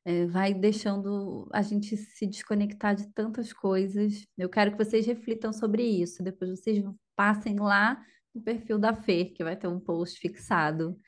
eh, 0.05 0.27
vai 0.27 0.55
deixando 0.55 1.49
a 1.53 1.63
gente 1.63 1.97
se 1.97 2.27
desconectar 2.27 2.95
de 2.97 3.09
tantas 3.15 3.53
coisas. 3.53 4.27
Eu 4.39 4.49
quero 4.49 4.73
que 4.73 4.79
vocês 4.85 5.07
reflitam 5.07 5.53
sobre 5.53 5.83
isso. 5.85 6.23
Depois 6.23 6.51
vocês 6.51 6.83
passem 7.17 7.59
lá 7.61 8.03
no 8.35 8.43
perfil 8.43 8.79
da 8.79 8.95
Fer, 8.95 9.33
que 9.35 9.45
vai 9.45 9.57
ter 9.57 9.69
um 9.69 9.81
post 9.81 10.19
fixado 10.21 10.99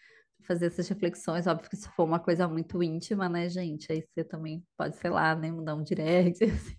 fazer 0.46 0.66
essas 0.66 0.88
reflexões. 0.88 1.46
Óbvio 1.46 1.70
que 1.70 1.76
se 1.76 1.88
for 1.90 2.04
uma 2.04 2.20
coisa 2.20 2.46
muito 2.48 2.82
íntima, 2.82 3.28
né, 3.28 3.48
gente? 3.48 3.90
Aí 3.90 4.02
você 4.02 4.24
também 4.24 4.64
pode, 4.76 4.96
sei 4.96 5.10
lá, 5.10 5.34
né, 5.34 5.50
mandar 5.50 5.74
um 5.74 5.82
direct, 5.82 6.44
assim. 6.44 6.76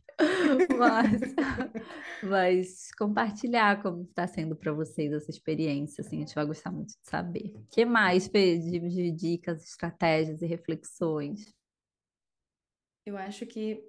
mas, 0.78 1.22
mas 2.24 2.92
compartilhar 2.98 3.82
como 3.82 4.04
está 4.04 4.26
sendo 4.28 4.56
para 4.56 4.72
vocês 4.72 5.12
essa 5.12 5.30
experiência, 5.30 6.02
assim, 6.02 6.18
a 6.18 6.20
gente 6.20 6.36
vai 6.36 6.46
gostar 6.46 6.72
muito 6.72 6.90
de 6.90 7.10
saber. 7.10 7.54
O 7.56 7.66
que 7.70 7.86
mais, 7.86 8.28
Fê, 8.28 8.58
de, 8.58 8.80
de 8.80 9.12
dicas, 9.12 9.64
estratégias 9.64 10.42
e 10.42 10.46
reflexões? 10.46 11.54
Eu 13.06 13.18
acho 13.18 13.46
que 13.46 13.84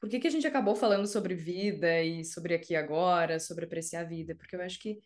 por 0.00 0.08
que, 0.08 0.20
que 0.20 0.28
a 0.28 0.30
gente 0.30 0.46
acabou 0.46 0.76
falando 0.76 1.06
sobre 1.06 1.34
vida 1.34 2.02
e 2.02 2.24
sobre 2.24 2.54
aqui 2.54 2.76
agora, 2.76 3.40
sobre 3.40 3.64
apreciar 3.64 4.02
a 4.02 4.04
vida? 4.04 4.34
Porque 4.34 4.54
eu 4.54 4.62
acho 4.62 4.78
que 4.78 5.00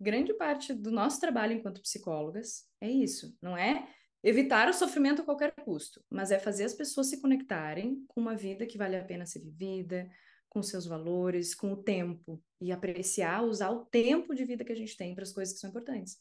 grande 0.00 0.34
parte 0.34 0.74
do 0.74 0.90
nosso 0.90 1.20
trabalho 1.20 1.52
enquanto 1.52 1.80
psicólogas 1.80 2.64
é 2.80 2.88
isso, 2.90 3.36
não 3.40 3.56
é 3.56 3.88
evitar 4.22 4.68
o 4.68 4.74
sofrimento 4.74 5.22
a 5.22 5.24
qualquer 5.24 5.52
custo, 5.52 6.02
mas 6.10 6.30
é 6.30 6.38
fazer 6.38 6.64
as 6.64 6.74
pessoas 6.74 7.08
se 7.08 7.20
conectarem 7.20 8.04
com 8.08 8.20
uma 8.20 8.34
vida 8.34 8.66
que 8.66 8.78
vale 8.78 8.96
a 8.96 9.04
pena 9.04 9.24
ser 9.24 9.40
vivida, 9.40 10.10
com 10.48 10.62
seus 10.62 10.86
valores, 10.86 11.54
com 11.54 11.72
o 11.72 11.76
tempo 11.76 12.42
e 12.60 12.72
apreciar, 12.72 13.44
usar 13.44 13.70
o 13.70 13.84
tempo 13.84 14.34
de 14.34 14.44
vida 14.44 14.64
que 14.64 14.72
a 14.72 14.76
gente 14.76 14.96
tem 14.96 15.14
para 15.14 15.22
as 15.22 15.32
coisas 15.32 15.54
que 15.54 15.60
são 15.60 15.70
importantes. 15.70 16.18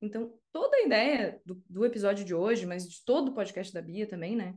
Então, 0.00 0.36
toda 0.52 0.76
a 0.76 0.82
ideia 0.82 1.40
do, 1.44 1.62
do 1.68 1.84
episódio 1.84 2.24
de 2.24 2.34
hoje, 2.34 2.64
mas 2.66 2.88
de 2.88 3.04
todo 3.04 3.28
o 3.28 3.34
podcast 3.34 3.72
da 3.72 3.82
Bia 3.82 4.06
também, 4.06 4.34
né, 4.34 4.56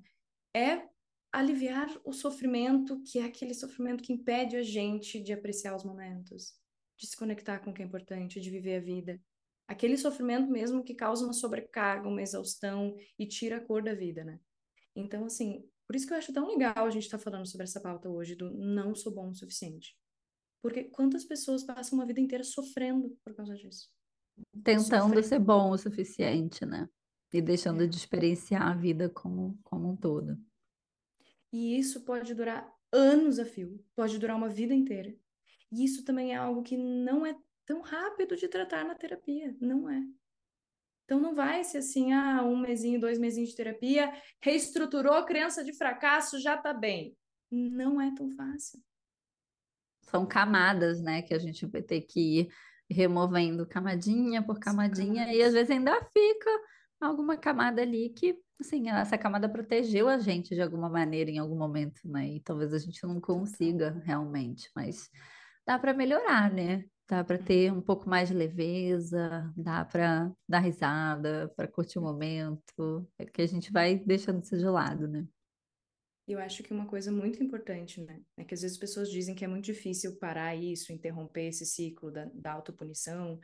é 0.55 0.87
aliviar 1.31 1.89
o 2.05 2.13
sofrimento, 2.13 3.01
que 3.03 3.19
é 3.19 3.25
aquele 3.25 3.53
sofrimento 3.53 4.01
que 4.01 4.13
impede 4.13 4.55
a 4.55 4.63
gente 4.63 5.19
de 5.19 5.33
apreciar 5.33 5.75
os 5.75 5.83
momentos, 5.83 6.53
de 6.97 7.07
se 7.07 7.17
conectar 7.17 7.59
com 7.59 7.71
o 7.71 7.73
que 7.73 7.81
é 7.81 7.85
importante, 7.85 8.39
de 8.39 8.49
viver 8.49 8.77
a 8.77 8.81
vida. 8.81 9.21
Aquele 9.67 9.97
sofrimento 9.97 10.49
mesmo 10.49 10.83
que 10.83 10.93
causa 10.93 11.23
uma 11.23 11.33
sobrecarga, 11.33 12.07
uma 12.07 12.21
exaustão 12.21 12.95
e 13.17 13.27
tira 13.27 13.57
a 13.57 13.61
cor 13.61 13.81
da 13.81 13.93
vida, 13.93 14.23
né? 14.23 14.39
Então, 14.95 15.25
assim, 15.25 15.67
por 15.87 15.95
isso 15.95 16.07
que 16.07 16.13
eu 16.13 16.17
acho 16.17 16.33
tão 16.33 16.47
legal 16.47 16.85
a 16.85 16.89
gente 16.89 17.03
estar 17.03 17.17
tá 17.17 17.23
falando 17.23 17.47
sobre 17.47 17.63
essa 17.63 17.81
pauta 17.81 18.09
hoje 18.09 18.35
do 18.35 18.51
não 18.51 18.95
sou 18.95 19.13
bom 19.13 19.29
o 19.29 19.35
suficiente. 19.35 19.95
Porque 20.61 20.85
quantas 20.85 21.23
pessoas 21.23 21.63
passam 21.63 21.99
uma 21.99 22.05
vida 22.05 22.19
inteira 22.19 22.43
sofrendo 22.43 23.17
por 23.23 23.35
causa 23.35 23.55
disso? 23.55 23.89
Tentando 24.63 25.03
sofrendo. 25.03 25.23
ser 25.23 25.39
bom 25.39 25.71
o 25.71 25.77
suficiente, 25.77 26.65
né? 26.65 26.89
E 27.31 27.41
deixando 27.41 27.83
é. 27.83 27.87
de 27.87 27.95
experienciar 27.95 28.63
a 28.63 28.73
vida 28.73 29.09
como, 29.09 29.59
como 29.63 29.91
um 29.91 29.95
todo. 29.95 30.37
E 31.51 31.77
isso 31.77 32.03
pode 32.03 32.33
durar 32.33 32.67
anos 32.91 33.39
a 33.39 33.45
fio, 33.45 33.83
pode 33.95 34.17
durar 34.17 34.35
uma 34.35 34.49
vida 34.49 34.73
inteira. 34.73 35.15
E 35.71 35.83
isso 35.83 36.03
também 36.03 36.33
é 36.33 36.35
algo 36.35 36.63
que 36.63 36.77
não 36.77 37.25
é 37.25 37.35
tão 37.65 37.81
rápido 37.81 38.35
de 38.35 38.47
tratar 38.47 38.85
na 38.85 38.95
terapia, 38.95 39.55
não 39.59 39.89
é. 39.89 40.01
Então 41.03 41.19
não 41.19 41.35
vai 41.35 41.63
ser 41.63 41.79
assim, 41.79 42.13
ah, 42.13 42.43
um 42.43 42.57
mesinho, 42.57 42.99
dois 42.99 43.19
mesinhos 43.19 43.51
de 43.51 43.55
terapia, 43.55 44.11
reestruturou 44.41 45.13
a 45.13 45.25
criança 45.25 45.63
de 45.63 45.73
fracasso, 45.73 46.39
já 46.39 46.57
tá 46.57 46.73
bem. 46.73 47.15
Não 47.51 48.01
é 48.01 48.13
tão 48.13 48.29
fácil. 48.31 48.79
São 50.01 50.25
camadas, 50.25 51.01
né, 51.01 51.21
que 51.21 51.33
a 51.33 51.39
gente 51.39 51.65
vai 51.65 51.81
ter 51.81 52.01
que 52.01 52.39
ir 52.39 52.49
removendo 52.89 53.67
camadinha 53.67 54.43
por 54.43 54.59
camadinha, 54.59 55.33
e 55.33 55.41
às 55.41 55.53
vezes 55.53 55.71
ainda 55.71 55.93
fica 56.11 56.49
alguma 56.99 57.35
camada 57.37 57.81
ali 57.81 58.09
que 58.09 58.39
assim, 58.59 58.89
essa 58.89 59.17
camada 59.17 59.49
protegeu 59.49 60.07
a 60.07 60.17
gente 60.17 60.55
de 60.55 60.61
alguma 60.61 60.89
maneira 60.89 61.29
em 61.29 61.37
algum 61.37 61.57
momento, 61.57 62.01
né? 62.05 62.35
E 62.35 62.39
talvez 62.39 62.73
a 62.73 62.77
gente 62.77 63.03
não 63.05 63.19
consiga 63.19 64.01
realmente, 64.05 64.69
mas 64.75 65.09
dá 65.65 65.79
para 65.79 65.93
melhorar, 65.93 66.53
né? 66.53 66.85
Dá 67.07 67.23
para 67.23 67.37
ter 67.37 67.71
um 67.71 67.81
pouco 67.81 68.09
mais 68.09 68.29
de 68.29 68.35
leveza, 68.35 69.53
dá 69.55 69.85
para 69.85 70.31
dar 70.47 70.59
risada, 70.59 71.51
para 71.55 71.67
curtir 71.67 71.99
o 71.99 72.01
momento, 72.01 73.07
é 73.17 73.25
que 73.25 73.41
a 73.41 73.47
gente 73.47 73.71
vai 73.71 73.95
deixando 73.95 74.43
isso 74.43 74.57
de 74.57 74.65
lado, 74.65 75.07
né? 75.07 75.27
Eu 76.27 76.39
acho 76.39 76.63
que 76.63 76.73
uma 76.73 76.87
coisa 76.87 77.11
muito 77.11 77.43
importante, 77.43 78.01
né? 78.01 78.19
É 78.35 78.43
que 78.43 78.55
às 78.55 78.61
vezes 78.61 78.75
as 78.75 78.79
pessoas 78.79 79.11
dizem 79.11 79.35
que 79.35 79.45
é 79.45 79.47
muito 79.47 79.65
difícil 79.65 80.17
parar 80.17 80.55
isso, 80.55 80.91
interromper 80.91 81.49
esse 81.49 81.65
ciclo 81.65 82.11
da, 82.11 82.25
da 82.33 82.53
autopunição. 82.53 83.39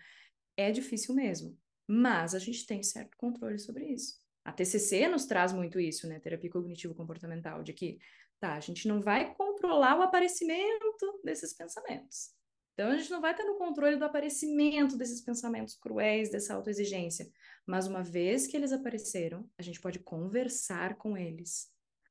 É 0.58 0.72
difícil 0.72 1.14
mesmo, 1.14 1.56
mas 1.88 2.34
a 2.34 2.40
gente 2.40 2.66
tem 2.66 2.82
certo 2.82 3.16
controle 3.18 3.60
sobre 3.60 3.86
isso. 3.86 4.20
A 4.44 4.52
TCC 4.52 5.08
nos 5.08 5.28
traz 5.28 5.54
muito 5.54 5.80
isso, 5.80 6.08
né? 6.08 6.20
Terapia 6.20 6.50
cognitivo-comportamental, 6.50 7.62
de 7.62 7.74
que, 7.74 8.00
tá, 8.40 8.56
a 8.56 8.60
gente 8.60 8.88
não 8.88 9.00
vai 9.00 9.36
controlar 9.62 10.00
o 10.00 10.02
aparecimento 10.02 11.22
desses 11.24 11.54
pensamentos. 11.54 12.32
Então, 12.74 12.90
a 12.90 12.98
gente 12.98 13.12
não 13.12 13.22
vai 13.22 13.32
estar 13.32 13.44
no 13.44 13.58
controle 13.58 13.96
do 13.96 14.06
aparecimento 14.06 14.98
desses 14.98 15.22
pensamentos 15.22 15.76
cruéis, 15.76 16.32
dessa 16.32 16.56
autoexigência. 16.56 17.30
Mas 17.66 17.86
uma 17.86 18.02
vez 18.02 18.48
que 18.48 18.58
eles 18.58 18.72
apareceram, 18.72 19.48
a 19.58 19.62
gente 19.62 19.80
pode 19.80 20.00
conversar 20.00 20.96
com 20.96 21.16
eles. 21.16 21.70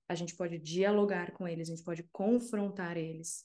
A 0.09 0.15
gente 0.15 0.37
pode 0.37 0.59
dialogar 0.59 1.33
com 1.33 1.49
eles, 1.49 1.69
a 1.69 1.75
gente 1.75 1.85
pode 1.85 2.05
confrontar 2.13 2.97
eles. 2.97 3.45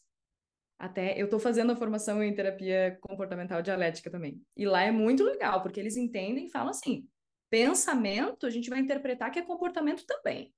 Até 0.77 1.19
eu 1.19 1.25
estou 1.25 1.39
fazendo 1.39 1.71
a 1.71 1.75
formação 1.75 2.21
em 2.21 2.35
terapia 2.35 2.97
comportamental 3.01 3.61
dialética 3.61 4.11
também. 4.11 4.41
E 4.55 4.65
lá 4.65 4.83
é 4.83 4.91
muito 4.91 5.23
legal, 5.23 5.63
porque 5.63 5.79
eles 5.79 5.95
entendem 5.95 6.47
e 6.47 6.51
falam 6.51 6.69
assim: 6.69 7.07
pensamento, 7.49 8.45
a 8.45 8.49
gente 8.49 8.69
vai 8.69 8.79
interpretar 8.79 9.31
que 9.31 9.39
é 9.39 9.41
comportamento 9.41 10.05
também. 10.05 10.53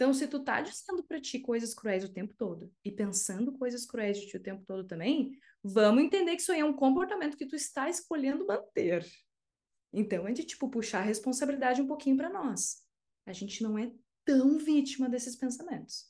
Então, 0.00 0.14
se 0.14 0.26
tu 0.26 0.42
tá 0.42 0.62
dizendo 0.62 1.02
para 1.02 1.20
ti 1.20 1.38
coisas 1.38 1.74
cruéis 1.74 2.02
o 2.04 2.08
tempo 2.08 2.32
todo 2.32 2.72
e 2.82 2.90
pensando 2.90 3.52
coisas 3.52 3.84
cruéis 3.84 4.18
de 4.18 4.28
ti 4.28 4.38
o 4.38 4.42
tempo 4.42 4.64
todo 4.64 4.82
também, 4.82 5.38
vamos 5.62 6.02
entender 6.02 6.34
que 6.36 6.40
isso 6.40 6.52
aí 6.52 6.60
é 6.60 6.64
um 6.64 6.72
comportamento 6.72 7.36
que 7.36 7.44
tu 7.44 7.54
está 7.54 7.86
escolhendo 7.90 8.46
manter. 8.46 9.06
Então, 9.92 10.26
é 10.26 10.32
de 10.32 10.42
tipo 10.42 10.70
puxar 10.70 11.00
a 11.00 11.04
responsabilidade 11.04 11.82
um 11.82 11.86
pouquinho 11.86 12.16
para 12.16 12.30
nós. 12.30 12.82
A 13.26 13.34
gente 13.34 13.62
não 13.62 13.78
é 13.78 13.92
tão 14.24 14.56
vítima 14.56 15.06
desses 15.06 15.36
pensamentos. 15.36 16.06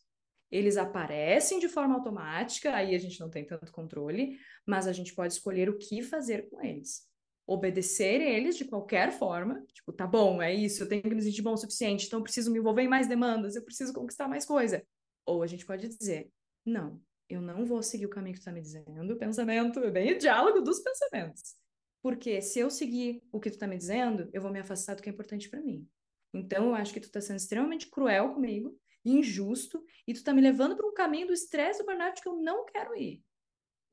Eles 0.53 0.77
aparecem 0.77 1.59
de 1.59 1.69
forma 1.69 1.97
automática, 1.97 2.73
aí 2.73 2.95
a 2.95 2.99
gente 2.99 3.19
não 3.19 3.29
tem 3.29 3.45
tanto 3.45 3.73
controle, 3.73 4.39
mas 4.65 4.87
a 4.87 4.93
gente 4.93 5.13
pode 5.17 5.33
escolher 5.33 5.69
o 5.69 5.77
que 5.77 6.01
fazer 6.01 6.49
com 6.49 6.63
eles 6.63 7.10
obedecer 7.53 8.21
eles 8.21 8.57
de 8.57 8.65
qualquer 8.65 9.11
forma, 9.11 9.67
tipo, 9.73 9.93
tá 9.93 10.07
bom, 10.07 10.41
é 10.41 10.55
isso, 10.55 10.85
eu 10.85 10.89
tenho 10.89 11.03
que 11.03 11.13
me 11.13 11.21
sentir 11.21 11.43
bom 11.43 11.55
o 11.55 11.57
suficiente, 11.57 12.07
então 12.07 12.21
eu 12.21 12.23
preciso 12.23 12.49
me 12.53 12.61
envolver 12.61 12.83
em 12.83 12.89
mais 12.89 13.09
demandas, 13.09 13.57
eu 13.57 13.65
preciso 13.65 13.93
conquistar 13.93 14.29
mais 14.29 14.47
coisa. 14.47 14.87
Ou 15.27 15.43
a 15.43 15.49
gente 15.49 15.67
pode 15.67 15.89
dizer, 15.89 16.31
não, 16.65 17.03
eu 17.29 17.41
não 17.41 17.67
vou 17.67 17.83
seguir 17.83 18.07
o 18.07 18.11
caminho 18.11 18.35
que 18.35 18.41
tu 18.41 18.45
tá 18.45 18.53
me 18.53 18.61
dizendo, 18.61 19.13
o 19.13 19.19
pensamento, 19.19 19.81
bem 19.91 20.13
o 20.13 20.19
diálogo 20.19 20.61
dos 20.61 20.79
pensamentos. 20.79 21.57
Porque 22.01 22.41
se 22.41 22.61
eu 22.61 22.71
seguir 22.71 23.21
o 23.33 23.41
que 23.41 23.51
tu 23.51 23.59
tá 23.59 23.67
me 23.67 23.77
dizendo, 23.77 24.31
eu 24.33 24.41
vou 24.41 24.53
me 24.53 24.61
afastar 24.61 24.95
do 24.95 25.03
que 25.03 25.11
é 25.11 25.13
importante 25.13 25.51
para 25.51 25.61
mim. 25.61 25.85
Então 26.33 26.69
eu 26.69 26.75
acho 26.77 26.93
que 26.93 27.01
tu 27.01 27.11
tá 27.11 27.21
sendo 27.21 27.39
extremamente 27.39 27.91
cruel 27.91 28.33
comigo, 28.33 28.79
injusto, 29.05 29.85
e 30.07 30.15
tu 30.15 30.23
tá 30.23 30.33
me 30.33 30.41
levando 30.41 30.77
para 30.77 30.87
um 30.87 30.95
caminho 30.95 31.27
do 31.27 31.33
estresse 31.33 31.81
do 31.81 31.87
burnout 31.87 32.23
que 32.23 32.29
eu 32.29 32.37
não 32.37 32.65
quero 32.65 32.95
ir. 32.97 33.25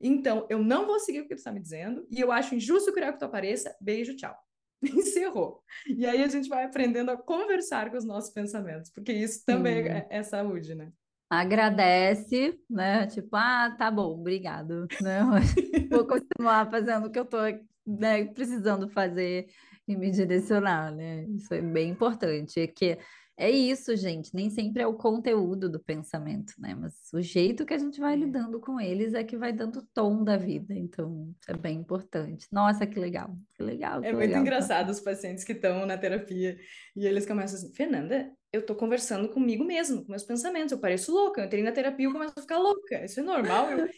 Então, 0.00 0.46
eu 0.48 0.62
não 0.62 0.86
vou 0.86 1.00
seguir 1.00 1.20
o 1.20 1.22
que 1.22 1.34
tu 1.34 1.38
está 1.38 1.52
me 1.52 1.60
dizendo, 1.60 2.06
e 2.10 2.20
eu 2.20 2.30
acho 2.30 2.54
injusto 2.54 2.92
criar 2.92 3.12
que 3.12 3.18
tu 3.18 3.24
apareça. 3.24 3.74
Beijo, 3.80 4.14
tchau. 4.16 4.36
Encerrou. 4.82 5.62
E 5.86 6.06
aí 6.06 6.22
a 6.22 6.28
gente 6.28 6.48
vai 6.48 6.64
aprendendo 6.64 7.10
a 7.10 7.16
conversar 7.16 7.90
com 7.90 7.96
os 7.96 8.04
nossos 8.04 8.30
pensamentos, 8.30 8.90
porque 8.90 9.12
isso 9.12 9.44
também 9.44 9.88
é, 9.88 10.06
é, 10.08 10.22
saúde, 10.22 10.74
né? 10.74 10.92
Agradece, 11.28 12.58
né? 12.70 13.06
Tipo, 13.06 13.36
ah, 13.36 13.74
tá 13.76 13.90
bom, 13.90 14.18
obrigado. 14.20 14.86
Né? 15.02 15.20
Vou 15.90 16.06
continuar 16.06 16.70
fazendo 16.70 17.06
o 17.06 17.10
que 17.10 17.18
eu 17.18 17.24
tô 17.24 17.38
né, 17.86 18.24
precisando 18.26 18.88
fazer 18.88 19.48
e 19.86 19.96
me 19.96 20.10
direcionar, 20.10 20.94
né? 20.94 21.24
Isso 21.24 21.52
é 21.52 21.60
bem 21.60 21.90
importante. 21.90 22.60
É 22.60 22.66
que 22.66 22.98
é 23.38 23.48
isso, 23.48 23.94
gente. 23.96 24.34
Nem 24.34 24.50
sempre 24.50 24.82
é 24.82 24.86
o 24.86 24.94
conteúdo 24.94 25.70
do 25.70 25.78
pensamento, 25.78 26.54
né? 26.58 26.74
Mas 26.74 26.94
o 27.14 27.22
jeito 27.22 27.64
que 27.64 27.72
a 27.72 27.78
gente 27.78 28.00
vai 28.00 28.14
é. 28.14 28.16
lidando 28.16 28.58
com 28.58 28.80
eles 28.80 29.14
é 29.14 29.22
que 29.22 29.36
vai 29.36 29.52
dando 29.52 29.86
tom 29.94 30.24
da 30.24 30.36
vida. 30.36 30.74
Então, 30.74 31.32
é 31.46 31.56
bem 31.56 31.78
importante. 31.78 32.48
Nossa, 32.50 32.84
que 32.84 32.98
legal, 32.98 33.38
que 33.54 33.62
legal. 33.62 34.00
Que 34.00 34.08
é 34.08 34.12
muito 34.12 34.36
engraçado 34.36 34.90
os 34.90 34.98
pacientes 34.98 35.44
que 35.44 35.52
estão 35.52 35.86
na 35.86 35.96
terapia 35.96 36.58
e 36.96 37.06
eles 37.06 37.24
começam 37.24 37.56
assim: 37.56 37.72
Fernanda, 37.72 38.28
eu 38.52 38.66
tô 38.66 38.74
conversando 38.74 39.28
comigo 39.28 39.64
mesmo, 39.64 40.04
com 40.04 40.10
meus 40.10 40.24
pensamentos. 40.24 40.72
Eu 40.72 40.80
pareço 40.80 41.12
louca. 41.12 41.40
Eu 41.40 41.46
entrei 41.46 41.62
na 41.62 41.70
terapia 41.70 42.08
e 42.08 42.12
começo 42.12 42.34
a 42.36 42.42
ficar 42.42 42.58
louca. 42.58 43.04
Isso 43.04 43.20
é 43.20 43.22
normal. 43.22 43.70
Eu, 43.70 43.88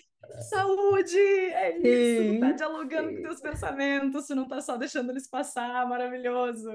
Saúde! 0.40 1.18
É 1.18 1.78
isso! 1.78 2.32
Sim, 2.32 2.40
tá 2.40 2.52
dialogando 2.52 3.08
sim. 3.10 3.16
com 3.16 3.22
teus 3.22 3.40
pensamentos, 3.40 4.26
tu 4.26 4.34
não 4.34 4.46
tá 4.46 4.60
só 4.60 4.76
deixando 4.76 5.10
eles 5.10 5.28
passar, 5.28 5.86
maravilhoso! 5.88 6.70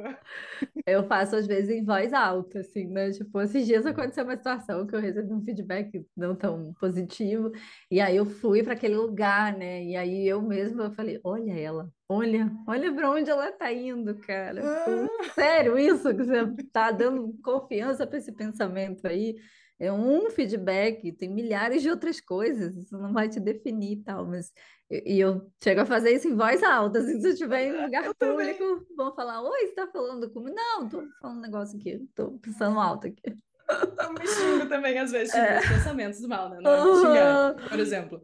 Eu 0.86 1.04
faço 1.08 1.36
às 1.36 1.48
vezes 1.48 1.70
em 1.70 1.84
voz 1.84 2.14
alta, 2.14 2.60
assim, 2.60 2.88
né? 2.88 3.12
Tipo, 3.12 3.42
esses 3.42 3.66
dias 3.66 3.86
aconteceu 3.86 4.24
uma 4.24 4.36
situação 4.36 4.86
que 4.86 4.96
eu 4.96 5.00
recebi 5.00 5.34
um 5.34 5.44
feedback 5.44 6.06
não 6.16 6.36
tão 6.36 6.74
positivo, 6.80 7.52
e 7.90 8.00
aí 8.00 8.16
eu 8.16 8.26
fui 8.26 8.62
para 8.62 8.74
aquele 8.74 8.96
lugar, 8.96 9.58
né? 9.58 9.84
E 9.84 9.96
aí 9.96 10.28
eu 10.28 10.42
mesma 10.42 10.92
falei: 10.92 11.20
olha 11.24 11.54
ela, 11.54 11.90
olha, 12.08 12.52
olha 12.68 12.94
para 12.94 13.10
onde 13.10 13.30
ela 13.30 13.52
tá 13.52 13.72
indo, 13.72 14.16
cara. 14.20 14.62
Ah. 14.64 15.34
Sério, 15.34 15.78
isso 15.78 16.14
que 16.16 16.24
você 16.24 16.46
tá 16.72 16.92
dando 16.92 17.36
confiança 17.44 18.06
para 18.06 18.18
esse 18.18 18.32
pensamento 18.32 19.08
aí 19.08 19.36
é 19.80 19.92
um 19.92 20.30
feedback, 20.30 21.12
tem 21.14 21.30
milhares 21.30 21.82
de 21.82 21.90
outras 21.90 22.22
coisas, 22.22 22.76
isso 22.76 22.98
não 22.98 23.12
vai 23.12 23.28
te 23.28 23.40
definir 23.40 23.94
e 23.94 24.04
tal, 24.04 24.26
mas 24.26 24.52
e 24.90 25.20
eu 25.20 25.52
chego 25.64 25.82
a 25.82 25.86
fazer 25.86 26.12
isso 26.12 26.28
em 26.28 26.36
voz 26.36 26.62
alta, 26.62 27.00
assim, 27.00 27.20
se 27.20 27.28
eu 27.28 27.32
estiver 27.32 27.68
em 27.68 27.74
um 27.74 27.82
lugar 27.86 28.06
eu 28.06 28.16
público, 28.16 28.64
também. 28.64 28.96
vão 28.96 29.16
falar, 29.16 29.42
oi, 29.42 29.68
você 29.68 29.74
tá 29.74 29.88
falando 29.88 30.30
comigo? 30.32 30.56
Não, 30.56 30.88
tô 30.88 31.04
falando 31.20 31.38
um 31.38 31.42
negócio 31.42 31.78
aqui, 31.78 32.00
tô 32.14 32.32
pensando 32.40 32.80
alto 32.80 33.08
aqui. 33.08 33.36
Eu 33.68 34.14
me 34.14 34.28
xingo 34.28 34.70
também, 34.70 35.00
às 35.00 35.12
vezes, 35.12 35.34
é. 35.34 35.60
os 35.60 35.68
pensamentos 35.68 36.22
mal, 36.22 36.50
né? 36.50 36.60
Não 36.62 36.86
me 36.86 37.02
xingar. 37.02 37.70
Por 37.70 37.80
exemplo, 37.80 38.22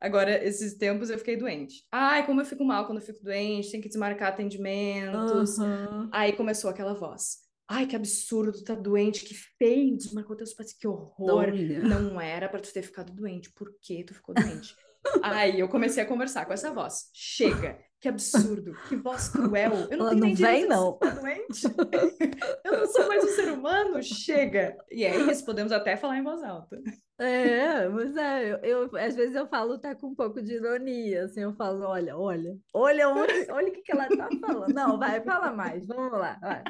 agora, 0.00 0.44
esses 0.44 0.74
tempos 0.74 1.10
eu 1.10 1.18
fiquei 1.18 1.36
doente. 1.36 1.84
Ai, 1.90 2.24
como 2.24 2.40
eu 2.40 2.44
fico 2.44 2.64
mal 2.64 2.86
quando 2.86 2.98
eu 2.98 3.04
fico 3.04 3.18
doente, 3.20 3.72
tem 3.72 3.80
que 3.80 3.88
desmarcar 3.88 4.28
atendimentos. 4.28 5.58
Uhum. 5.58 6.08
Aí 6.12 6.32
começou 6.34 6.70
aquela 6.70 6.94
voz. 6.94 7.43
Ai, 7.68 7.86
que 7.86 7.96
absurdo, 7.96 8.62
tá 8.62 8.74
doente, 8.74 9.24
que 9.24 9.34
feio, 9.34 9.96
desmarcou 9.96 10.36
teus 10.36 10.52
pacientes, 10.52 10.78
que 10.78 10.86
horror. 10.86 11.46
Não, 11.82 12.02
não 12.02 12.20
era 12.20 12.48
para 12.48 12.60
tu 12.60 12.72
ter 12.72 12.82
ficado 12.82 13.12
doente, 13.12 13.50
por 13.52 13.72
que 13.80 14.04
tu 14.04 14.14
ficou 14.14 14.34
doente? 14.34 14.74
Aí 15.22 15.60
eu 15.60 15.68
comecei 15.68 16.02
a 16.02 16.06
conversar 16.06 16.46
com 16.46 16.52
essa 16.52 16.72
voz. 16.72 17.10
Chega, 17.12 17.78
que 18.00 18.08
absurdo, 18.08 18.74
que 18.88 18.96
voz 18.96 19.28
cruel. 19.28 19.72
Eu 19.90 19.98
não 19.98 20.08
tenho 20.10 20.20
nem 20.20 20.34
vem, 20.34 20.66
não. 20.66 20.98
Tá 20.98 21.10
doente. 21.10 21.64
eu 22.64 22.80
não 22.80 22.86
sou 22.86 23.08
mais 23.08 23.24
um 23.24 23.28
ser 23.28 23.52
humano, 23.52 24.02
chega. 24.02 24.76
E 24.90 25.04
isso, 25.04 25.44
podemos 25.44 25.72
até 25.72 25.96
falar 25.96 26.18
em 26.18 26.22
voz 26.22 26.42
alta. 26.42 26.78
É, 27.18 27.88
mas 27.88 28.16
é, 28.16 28.54
eu, 28.62 28.88
eu, 28.88 28.96
às 28.96 29.14
vezes 29.14 29.36
eu 29.36 29.46
falo 29.46 29.74
até 29.74 29.94
com 29.94 30.08
um 30.08 30.14
pouco 30.14 30.42
de 30.42 30.54
ironia, 30.54 31.24
assim, 31.24 31.42
eu 31.42 31.54
falo, 31.54 31.86
olha, 31.86 32.16
olha, 32.18 32.56
olha, 32.74 33.08
olha, 33.08 33.46
olha 33.54 33.68
o 33.68 33.72
que, 33.72 33.82
que 33.82 33.92
ela 33.92 34.08
tá 34.08 34.28
falando. 34.40 34.74
Não, 34.74 34.98
vai, 34.98 35.20
fala 35.22 35.52
mais, 35.52 35.86
vamos 35.86 36.18
lá, 36.18 36.36
vai. 36.42 36.64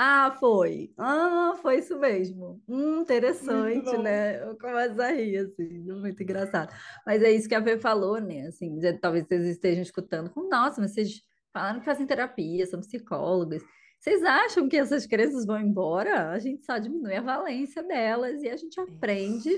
Ah, 0.00 0.30
foi. 0.38 0.92
Ah, 0.96 1.56
foi 1.60 1.78
isso 1.78 1.98
mesmo. 1.98 2.62
Hum, 2.68 3.00
interessante, 3.00 3.98
né? 3.98 4.40
Eu 4.48 4.56
começo 4.56 5.02
a 5.02 5.10
rir, 5.10 5.38
assim, 5.38 5.80
muito 5.80 6.22
engraçado. 6.22 6.72
Mas 7.04 7.20
é 7.20 7.32
isso 7.32 7.48
que 7.48 7.54
a 7.56 7.60
Fê 7.60 7.76
falou, 7.80 8.20
né? 8.20 8.46
Assim, 8.46 8.78
talvez 9.00 9.26
vocês 9.26 9.44
estejam 9.48 9.82
escutando 9.82 10.30
com, 10.30 10.48
nossa, 10.48 10.80
mas 10.80 10.92
vocês 10.92 11.20
falaram 11.52 11.80
que 11.80 11.84
fazem 11.84 12.06
terapia, 12.06 12.64
são 12.64 12.78
psicólogas. 12.78 13.60
Vocês 13.98 14.22
acham 14.22 14.68
que 14.68 14.76
essas 14.76 15.04
crianças 15.04 15.44
vão 15.44 15.60
embora? 15.60 16.30
A 16.30 16.38
gente 16.38 16.64
só 16.64 16.78
diminui 16.78 17.16
a 17.16 17.20
valência 17.20 17.82
delas 17.82 18.40
e 18.44 18.48
a 18.48 18.56
gente 18.56 18.78
aprende 18.80 19.50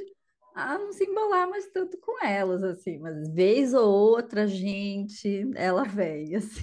a 0.54 0.78
não 0.78 0.92
se 0.92 1.04
embolar 1.04 1.48
mais 1.48 1.66
tanto 1.68 1.98
com 1.98 2.24
elas, 2.24 2.62
assim, 2.62 2.98
mas 2.98 3.28
vez 3.32 3.74
ou 3.74 3.88
outra, 3.88 4.46
gente, 4.46 5.50
ela 5.54 5.84
vem, 5.84 6.34
assim. 6.36 6.62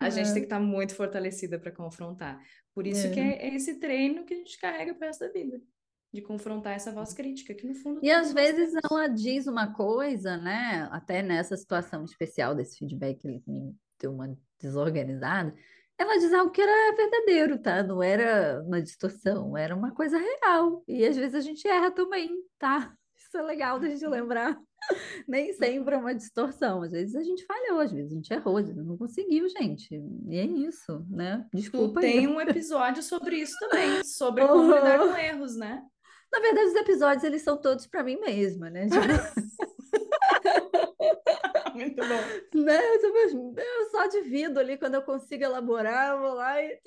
a 0.00 0.10
gente 0.10 0.30
é. 0.30 0.32
tem 0.32 0.42
que 0.42 0.46
estar 0.46 0.58
tá 0.58 0.62
muito 0.62 0.94
fortalecida 0.94 1.58
para 1.58 1.72
confrontar. 1.72 2.40
Por 2.74 2.86
isso 2.86 3.06
é. 3.06 3.10
que 3.10 3.20
é 3.20 3.54
esse 3.54 3.74
treino 3.74 4.24
que 4.24 4.34
a 4.34 4.36
gente 4.36 4.58
carrega 4.58 4.94
para 4.94 5.08
essa 5.08 5.30
vida. 5.30 5.60
De 6.10 6.22
confrontar 6.22 6.74
essa 6.74 6.90
voz 6.90 7.12
crítica, 7.12 7.52
que 7.52 7.66
no 7.66 7.74
fundo. 7.74 8.00
E 8.02 8.10
às 8.10 8.32
vezes 8.32 8.72
ela 8.90 9.08
diz 9.08 9.46
uma 9.46 9.74
coisa, 9.74 10.38
né? 10.38 10.88
Até 10.90 11.22
nessa 11.22 11.54
situação 11.54 12.02
especial 12.04 12.54
desse 12.54 12.78
feedback 12.78 13.18
que 13.18 13.28
ele 13.28 13.42
me 13.46 13.76
deu 14.00 14.12
uma 14.12 14.34
desorganizada 14.58 15.54
ela 15.98 16.16
diz 16.16 16.32
algo 16.32 16.52
que 16.52 16.62
era 16.62 16.96
verdadeiro, 16.96 17.58
tá? 17.58 17.82
Não 17.82 18.00
era 18.00 18.62
uma 18.64 18.80
distorção, 18.80 19.56
era 19.56 19.74
uma 19.74 19.92
coisa 19.92 20.16
real. 20.16 20.84
E 20.86 21.04
às 21.04 21.16
vezes 21.16 21.34
a 21.34 21.40
gente 21.40 21.66
erra 21.66 21.90
também, 21.90 22.30
tá? 22.56 22.94
Isso 23.18 23.36
é 23.36 23.42
legal 23.42 23.80
da 23.80 23.88
gente 23.88 24.06
lembrar. 24.06 24.56
Nem 25.26 25.52
sempre 25.52 25.96
é 25.96 25.98
uma 25.98 26.14
distorção. 26.14 26.82
Às 26.82 26.92
vezes 26.92 27.16
a 27.16 27.22
gente 27.22 27.44
falhou, 27.44 27.80
às 27.80 27.92
vezes 27.92 28.12
a 28.12 28.14
gente 28.14 28.32
errou, 28.32 28.56
a 28.56 28.62
gente 28.62 28.78
não 28.78 28.96
conseguiu, 28.96 29.48
gente. 29.48 30.00
E 30.28 30.38
é 30.38 30.44
isso, 30.44 31.04
né? 31.10 31.44
Desculpa. 31.52 32.00
Tu 32.00 32.02
tem 32.06 32.28
um 32.28 32.40
episódio 32.40 33.02
sobre 33.02 33.36
isso 33.36 33.58
também, 33.58 34.02
sobre 34.04 34.42
como 34.46 34.72
lidar 34.72 35.00
com 35.00 35.16
erros, 35.16 35.56
né? 35.56 35.82
Na 36.32 36.40
verdade, 36.40 36.68
os 36.68 36.76
episódios 36.76 37.24
eles 37.24 37.42
são 37.42 37.60
todos 37.60 37.86
para 37.86 38.04
mim 38.04 38.18
mesma, 38.20 38.70
né? 38.70 38.86
Muito 41.74 41.96
bom. 41.96 42.62
Né? 42.62 42.78
Eu 43.56 43.90
só 43.90 44.06
divido 44.06 44.58
ali 44.58 44.76
quando 44.76 44.94
eu 44.94 45.02
consigo 45.02 45.44
elaborar, 45.44 46.14
eu 46.14 46.20
vou 46.20 46.34
lá 46.34 46.62
e. 46.62 46.80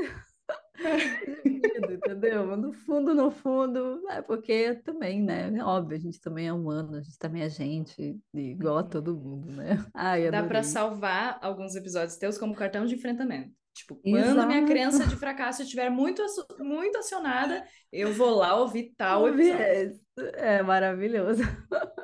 divido, 1.81 1.93
entendeu? 1.93 2.57
No 2.57 2.73
fundo, 2.73 3.13
no 3.13 3.31
fundo, 3.31 4.01
é 4.09 4.21
porque 4.21 4.75
também, 4.83 5.21
né? 5.21 5.51
É 5.55 5.63
óbvio, 5.63 5.97
a 5.97 5.99
gente 5.99 6.19
também 6.19 6.47
é 6.47 6.53
humano, 6.53 6.97
a 6.97 7.01
gente 7.01 7.17
também 7.17 7.43
é 7.43 7.49
gente, 7.49 8.19
igual 8.33 8.79
a 8.79 8.83
todo 8.83 9.17
mundo, 9.17 9.51
né? 9.51 9.85
Ai, 9.93 10.29
Dá 10.29 10.43
para 10.43 10.63
salvar 10.63 11.39
alguns 11.41 11.75
episódios 11.75 12.17
teus 12.17 12.37
como 12.37 12.55
cartão 12.55 12.85
de 12.85 12.95
enfrentamento. 12.95 13.51
Tipo, 13.73 13.95
quando 13.95 14.17
Exato. 14.17 14.39
a 14.41 14.45
minha 14.45 14.65
crença 14.65 15.07
de 15.07 15.15
fracasso 15.15 15.61
estiver 15.61 15.89
muito, 15.89 16.21
muito 16.59 16.97
acionada, 16.97 17.63
eu 17.91 18.13
vou 18.13 18.31
lá 18.31 18.55
ouvir 18.55 18.93
tal 18.97 19.29
episódio. 19.29 19.99
É 20.35 20.61
maravilhoso. 20.61 21.41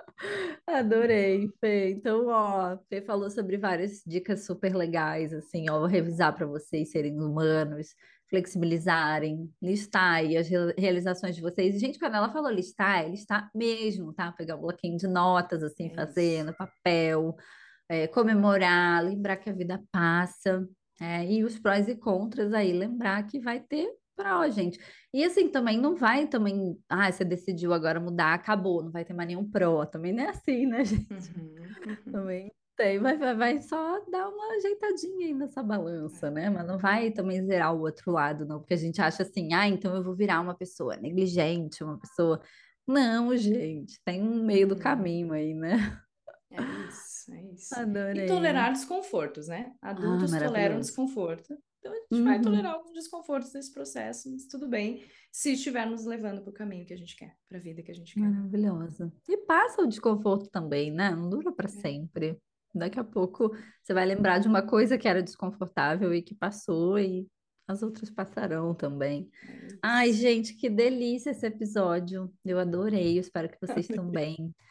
Adorei, 0.66 1.50
Fê. 1.60 1.92
Então, 1.92 2.28
ó, 2.28 2.78
Fê 2.90 3.02
falou 3.02 3.30
sobre 3.30 3.58
várias 3.58 4.02
dicas 4.06 4.46
super 4.46 4.76
legais, 4.76 5.34
assim, 5.34 5.70
ó, 5.70 5.80
vou 5.80 5.88
revisar 5.88 6.36
para 6.36 6.46
vocês 6.46 6.92
serem 6.92 7.20
humanos, 7.20 7.96
flexibilizarem, 8.30 9.50
listar 9.62 10.16
aí 10.16 10.36
as 10.38 10.48
realizações 10.78 11.36
de 11.36 11.42
vocês. 11.42 11.76
E, 11.76 11.80
gente, 11.80 12.00
quando 12.00 12.16
ela 12.16 12.32
falou 12.32 12.52
listar, 12.52 13.04
é 13.06 13.10
listar 13.10 13.50
mesmo, 13.56 14.14
tá? 14.14 14.32
Pegar 14.32 14.56
um 14.56 14.62
bloquinho 14.62 14.98
de 14.98 15.08
notas, 15.08 15.64
assim, 15.64 15.94
fazer 15.94 16.44
no 16.44 16.54
papel, 16.54 17.36
é, 17.90 18.08
comemorar, 18.08 19.04
lembrar 19.04 19.38
que 19.38 19.50
a 19.50 19.54
vida 19.54 19.82
passa, 19.92 20.68
é, 21.00 21.26
e 21.32 21.44
os 21.44 21.58
prós 21.60 21.88
e 21.88 21.96
contras 21.96 22.54
aí, 22.54 22.74
lembrar 22.74 23.24
que 23.28 23.40
vai 23.40 23.60
ter 23.60 23.90
pró, 24.18 24.50
gente. 24.50 24.80
E 25.14 25.24
assim, 25.24 25.48
também 25.50 25.80
não 25.80 25.96
vai 25.96 26.28
também, 26.28 26.78
ah, 26.90 27.12
você 27.12 27.24
decidiu 27.24 27.74
agora 27.74 28.00
mudar, 28.00 28.34
acabou, 28.34 28.84
não 28.84 28.92
vai 28.92 29.06
ter 29.06 29.14
mais 29.14 29.28
nenhum 29.28 29.50
pró. 29.50 29.86
Também 29.86 30.12
não 30.12 30.24
é 30.24 30.30
assim, 30.30 30.66
né, 30.66 30.84
gente? 30.86 31.08
Uhum, 31.12 31.56
uhum. 32.06 32.12
Também 32.12 32.52
tem, 32.78 33.00
vai, 33.00 33.18
vai, 33.18 33.36
vai 33.36 33.62
só 33.62 34.00
dar 34.12 34.30
uma 34.30 34.56
ajeitadinha 34.56 35.28
aí 35.28 35.34
nessa 35.34 35.64
balança, 35.64 36.30
né? 36.30 36.48
Mas 36.50 36.66
não 36.68 36.78
vai 36.78 37.10
também 37.10 37.44
zerar 37.44 37.74
o 37.74 37.82
outro 37.82 38.12
lado, 38.12 38.46
não, 38.46 38.60
porque 38.60 38.76
a 38.76 38.78
gente 38.78 39.02
acha 39.02 39.24
assim, 39.24 39.52
ah, 39.52 39.68
então 39.68 39.96
eu 39.96 40.04
vou 40.04 40.16
virar 40.16 40.40
uma 40.40 40.54
pessoa 40.54 40.96
negligente, 40.96 41.84
uma 41.84 41.98
pessoa. 42.00 42.40
Não, 42.88 43.36
gente, 43.36 44.00
tem 44.06 44.22
um 44.22 44.46
meio 44.46 44.68
do 44.68 44.76
uhum. 44.76 44.80
caminho 44.80 45.34
aí, 45.34 45.56
né? 45.56 46.00
É 46.52 46.62
isso, 46.88 47.34
é 47.34 47.42
isso. 47.54 47.80
Adorei. 47.80 48.26
E 48.26 48.28
tolerar 48.28 48.72
desconfortos, 48.72 49.48
né? 49.48 49.74
Adultos 49.82 50.34
ah, 50.34 50.40
toleram 50.40 50.80
desconforto. 50.80 51.58
Então 51.88 51.94
a 51.94 52.00
gente 52.00 52.20
uhum. 52.20 52.24
vai 52.24 52.42
tolerar 52.42 52.74
alguns 52.74 52.94
desconfortos 52.94 53.52
desse 53.52 53.74
processo, 53.74 54.30
mas 54.32 54.46
tudo 54.46 54.68
bem 54.68 55.04
se 55.32 55.54
estivermos 55.54 56.06
levando 56.06 56.42
para 56.42 56.50
o 56.50 56.54
caminho 56.54 56.86
que 56.86 56.94
a 56.94 56.98
gente 56.98 57.16
quer, 57.16 57.36
para 57.48 57.58
a 57.58 57.62
vida 57.62 57.82
que 57.82 57.92
a 57.92 57.96
gente 57.96 58.14
quer. 58.14 58.22
Maravilhosa. 58.22 59.12
E 59.28 59.38
passa 59.38 59.82
o 59.82 59.88
desconforto 59.88 60.50
também, 60.50 60.92
né? 60.92 61.12
Não 61.12 61.30
dura 61.30 61.52
para 61.52 61.68
é. 61.68 61.72
sempre. 61.72 62.38
Daqui 62.74 63.00
a 63.00 63.04
pouco 63.04 63.56
você 63.82 63.94
vai 63.94 64.06
lembrar 64.06 64.40
de 64.40 64.48
uma 64.48 64.62
coisa 64.62 64.98
que 64.98 65.08
era 65.08 65.24
desconfortável 65.24 66.14
e 66.14 66.22
que 66.22 66.36
passou 66.36 67.00
e 67.00 67.28
as 67.68 67.84
outras 67.84 68.10
passarão 68.10 68.74
também. 68.74 69.30
É 69.44 69.78
Ai, 69.82 70.14
gente, 70.14 70.54
que 70.54 70.70
delícia 70.70 71.32
esse 71.32 71.46
episódio. 71.46 72.32
Eu 72.46 72.60
adorei, 72.60 73.20
espero 73.20 73.50
que 73.50 73.60
vocês 73.60 73.88
também. 73.88 74.38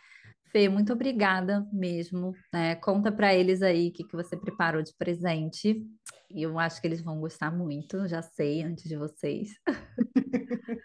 Fê, 0.50 0.68
muito 0.68 0.92
obrigada 0.92 1.66
mesmo. 1.72 2.34
É, 2.54 2.74
conta 2.74 3.10
para 3.10 3.34
eles 3.34 3.62
aí 3.62 3.88
o 3.88 3.92
que, 3.92 4.04
que 4.04 4.16
você 4.16 4.36
preparou 4.36 4.82
de 4.82 4.94
presente. 4.96 5.84
E 6.30 6.42
eu 6.42 6.58
acho 6.58 6.80
que 6.80 6.86
eles 6.86 7.00
vão 7.00 7.20
gostar 7.20 7.50
muito, 7.50 8.06
já 8.08 8.22
sei, 8.22 8.62
antes 8.62 8.84
de 8.84 8.96
vocês. 8.96 9.50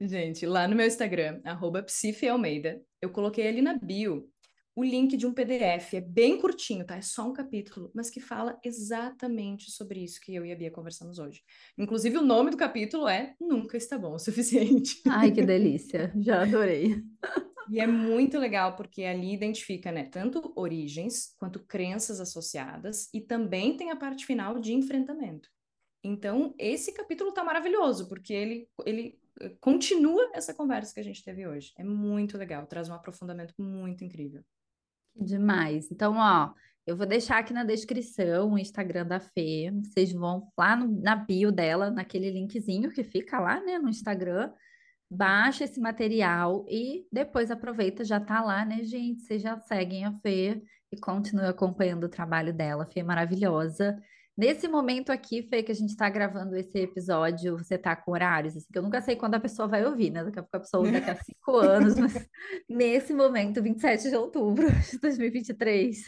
Gente, 0.00 0.46
lá 0.46 0.66
no 0.66 0.74
meu 0.74 0.86
Instagram, 0.86 1.42
arroba 1.44 1.84
Almeida, 2.30 2.80
eu 3.02 3.10
coloquei 3.10 3.46
ali 3.46 3.60
na 3.60 3.76
bio 3.76 4.26
o 4.74 4.82
link 4.82 5.16
de 5.16 5.26
um 5.26 5.34
PDF. 5.34 5.94
É 5.94 6.00
bem 6.00 6.40
curtinho, 6.40 6.86
tá? 6.86 6.96
É 6.96 7.02
só 7.02 7.28
um 7.28 7.32
capítulo, 7.34 7.90
mas 7.94 8.08
que 8.08 8.18
fala 8.18 8.58
exatamente 8.64 9.70
sobre 9.70 10.02
isso 10.02 10.20
que 10.20 10.34
eu 10.34 10.44
e 10.44 10.52
a 10.52 10.56
Bia 10.56 10.70
conversamos 10.70 11.18
hoje. 11.18 11.42
Inclusive, 11.76 12.16
o 12.16 12.22
nome 12.22 12.50
do 12.50 12.56
capítulo 12.56 13.06
é 13.06 13.34
Nunca 13.38 13.76
Está 13.76 13.98
Bom 13.98 14.14
o 14.14 14.18
Suficiente. 14.18 15.02
Ai, 15.06 15.32
que 15.32 15.42
delícia! 15.44 16.12
Já 16.18 16.42
adorei. 16.42 17.02
E 17.68 17.80
é 17.80 17.86
muito 17.86 18.38
legal 18.38 18.76
porque 18.76 19.04
ali 19.04 19.32
identifica, 19.32 19.92
né, 19.92 20.04
tanto 20.04 20.52
origens 20.56 21.34
quanto 21.38 21.64
crenças 21.66 22.20
associadas 22.20 23.08
e 23.12 23.20
também 23.20 23.76
tem 23.76 23.90
a 23.90 23.96
parte 23.96 24.24
final 24.24 24.58
de 24.58 24.72
enfrentamento. 24.72 25.48
Então, 26.02 26.54
esse 26.58 26.92
capítulo 26.92 27.32
tá 27.32 27.44
maravilhoso, 27.44 28.08
porque 28.08 28.32
ele, 28.32 28.68
ele 28.86 29.18
eh, 29.40 29.54
continua 29.60 30.30
essa 30.32 30.54
conversa 30.54 30.94
que 30.94 31.00
a 31.00 31.04
gente 31.04 31.22
teve 31.22 31.46
hoje. 31.46 31.72
É 31.76 31.84
muito 31.84 32.38
legal, 32.38 32.66
traz 32.66 32.88
um 32.88 32.94
aprofundamento 32.94 33.54
muito 33.58 34.02
incrível. 34.02 34.42
Demais. 35.14 35.90
Então, 35.90 36.14
ó, 36.16 36.54
eu 36.86 36.96
vou 36.96 37.06
deixar 37.06 37.38
aqui 37.38 37.52
na 37.52 37.64
descrição 37.64 38.52
o 38.52 38.58
Instagram 38.58 39.06
da 39.06 39.20
Fê. 39.20 39.70
Vocês 39.84 40.12
vão 40.12 40.50
lá 40.56 40.74
no, 40.74 41.00
na 41.00 41.14
bio 41.14 41.52
dela, 41.52 41.90
naquele 41.90 42.30
linkzinho 42.30 42.90
que 42.90 43.04
fica 43.04 43.38
lá, 43.38 43.60
né, 43.60 43.78
no 43.78 43.90
Instagram 43.90 44.50
baixa 45.10 45.64
esse 45.64 45.80
material 45.80 46.64
e 46.68 47.06
depois 47.12 47.50
aproveita, 47.50 48.04
já 48.04 48.20
tá 48.20 48.40
lá, 48.40 48.64
né, 48.64 48.84
gente? 48.84 49.22
Vocês 49.22 49.42
já 49.42 49.58
seguem 49.58 50.04
a 50.04 50.12
Fê 50.20 50.62
e 50.92 50.96
continuem 50.96 51.48
acompanhando 51.48 52.04
o 52.04 52.08
trabalho 52.08 52.54
dela. 52.54 52.86
Fê 52.86 53.00
é 53.00 53.02
maravilhosa. 53.02 54.00
Nesse 54.36 54.68
momento 54.68 55.10
aqui, 55.10 55.42
Fê, 55.42 55.62
que 55.62 55.72
a 55.72 55.74
gente 55.74 55.90
está 55.90 56.08
gravando 56.08 56.56
esse 56.56 56.78
episódio, 56.78 57.58
você 57.58 57.76
tá 57.76 57.94
com 57.94 58.12
horários, 58.12 58.56
assim, 58.56 58.66
que 58.72 58.78
eu 58.78 58.82
nunca 58.82 59.02
sei 59.02 59.14
quando 59.14 59.34
a 59.34 59.40
pessoa 59.40 59.68
vai 59.68 59.84
ouvir, 59.84 60.10
né? 60.10 60.24
Daqui 60.24 60.38
a 60.38 60.42
pouco 60.42 60.56
a 60.56 60.60
pessoa 60.60 60.90
daqui 60.90 61.10
a 61.10 61.14
cinco 61.22 61.56
anos, 61.56 61.96
mas 61.96 62.26
nesse 62.68 63.12
momento, 63.12 63.62
27 63.62 64.08
de 64.08 64.16
outubro 64.16 64.66
de 64.90 64.98
2023, 64.98 66.04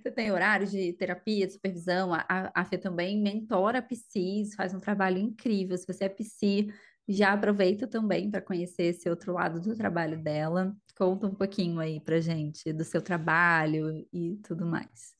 você 0.00 0.10
tem 0.12 0.30
horário 0.30 0.66
de 0.66 0.92
terapia, 0.92 1.46
de 1.46 1.54
supervisão, 1.54 2.14
a, 2.14 2.24
a 2.54 2.64
Fê 2.64 2.78
também 2.78 3.20
mentora 3.20 3.82
PSIs, 3.82 4.54
faz 4.54 4.72
um 4.72 4.78
trabalho 4.78 5.18
incrível. 5.18 5.76
Se 5.76 5.86
você 5.86 6.04
é 6.04 6.08
PSI, 6.08 6.72
Já 7.08 7.32
aproveita 7.32 7.86
também 7.86 8.30
para 8.30 8.40
conhecer 8.40 8.84
esse 8.84 9.08
outro 9.08 9.32
lado 9.32 9.60
do 9.60 9.76
trabalho 9.76 10.20
dela. 10.22 10.74
Conta 10.96 11.26
um 11.26 11.34
pouquinho 11.34 11.78
aí 11.78 12.00
pra 12.00 12.20
gente 12.20 12.72
do 12.72 12.84
seu 12.84 13.00
trabalho 13.00 14.06
e 14.12 14.36
tudo 14.42 14.66
mais. 14.66 15.14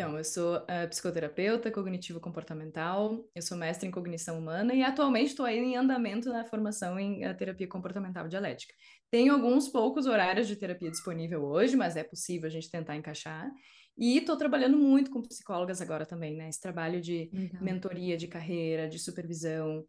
Então, 0.00 0.16
eu 0.16 0.22
sou 0.22 0.58
uh, 0.58 0.88
psicoterapeuta 0.88 1.72
cognitivo-comportamental, 1.72 3.28
eu 3.34 3.42
sou 3.42 3.56
mestre 3.56 3.88
em 3.88 3.90
cognição 3.90 4.38
humana 4.38 4.72
e 4.72 4.80
atualmente 4.80 5.30
estou 5.30 5.44
aí 5.44 5.58
em 5.58 5.76
andamento 5.76 6.28
na 6.28 6.44
formação 6.44 7.00
em 7.00 7.26
uh, 7.26 7.36
terapia 7.36 7.66
comportamental 7.66 8.28
dialética. 8.28 8.72
Tenho 9.10 9.32
alguns 9.32 9.68
poucos 9.68 10.06
horários 10.06 10.46
de 10.46 10.54
terapia 10.54 10.88
disponível 10.88 11.42
hoje, 11.42 11.76
mas 11.76 11.96
é 11.96 12.04
possível 12.04 12.46
a 12.46 12.50
gente 12.50 12.70
tentar 12.70 12.94
encaixar. 12.94 13.50
E 13.98 14.18
estou 14.18 14.36
trabalhando 14.36 14.78
muito 14.78 15.10
com 15.10 15.20
psicólogas 15.20 15.80
agora 15.80 16.06
também, 16.06 16.36
né? 16.36 16.48
Esse 16.48 16.60
trabalho 16.60 17.00
de 17.00 17.28
mentoria 17.60 18.16
de 18.16 18.28
carreira, 18.28 18.88
de 18.88 19.00
supervisão. 19.00 19.84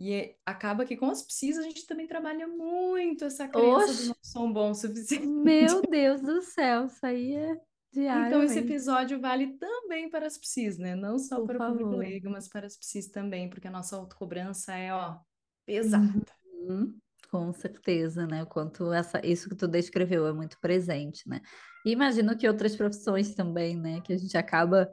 E 0.00 0.14
é, 0.14 0.34
acaba 0.46 0.86
que 0.86 0.96
com 0.96 1.10
as 1.10 1.22
psis 1.22 1.58
a 1.58 1.62
gente 1.62 1.86
também 1.86 2.06
trabalha 2.06 2.48
muito 2.48 3.26
essa 3.26 3.46
crença 3.46 3.84
Oxe. 3.84 4.02
do 4.04 4.08
não 4.08 4.16
são 4.22 4.50
bom 4.50 4.70
o 4.70 4.74
suficiente. 4.74 5.26
Meu 5.26 5.82
Deus 5.82 6.22
do 6.22 6.40
céu, 6.40 6.86
isso 6.86 7.04
aí 7.04 7.34
é 7.34 7.60
diário. 7.92 8.28
Então 8.28 8.42
esse 8.42 8.60
episódio 8.60 9.20
vale 9.20 9.58
também 9.58 10.08
para 10.08 10.26
as 10.26 10.38
psis, 10.38 10.78
né? 10.78 10.96
Não 10.96 11.18
só 11.18 11.36
Por 11.36 11.48
para 11.48 11.58
favor. 11.58 11.74
o 11.74 11.78
público 11.80 11.96
leigo, 11.98 12.30
mas 12.30 12.48
para 12.48 12.66
as 12.66 12.78
psis 12.78 13.10
também, 13.10 13.50
porque 13.50 13.68
a 13.68 13.70
nossa 13.70 13.94
autocobrança 13.94 14.72
é, 14.74 14.90
ó, 14.90 15.18
pesada. 15.66 16.10
Uhum. 16.50 16.96
Com 17.30 17.52
certeza, 17.52 18.26
né? 18.26 18.42
O 18.42 18.46
quanto 18.46 18.90
essa, 18.94 19.20
isso 19.22 19.50
que 19.50 19.54
tu 19.54 19.68
descreveu 19.68 20.26
é 20.26 20.32
muito 20.32 20.58
presente, 20.60 21.28
né? 21.28 21.42
E 21.84 21.90
imagino 21.90 22.34
que 22.38 22.48
outras 22.48 22.74
profissões 22.74 23.34
também, 23.34 23.76
né? 23.76 24.00
Que 24.00 24.14
a 24.14 24.18
gente 24.18 24.36
acaba 24.38 24.90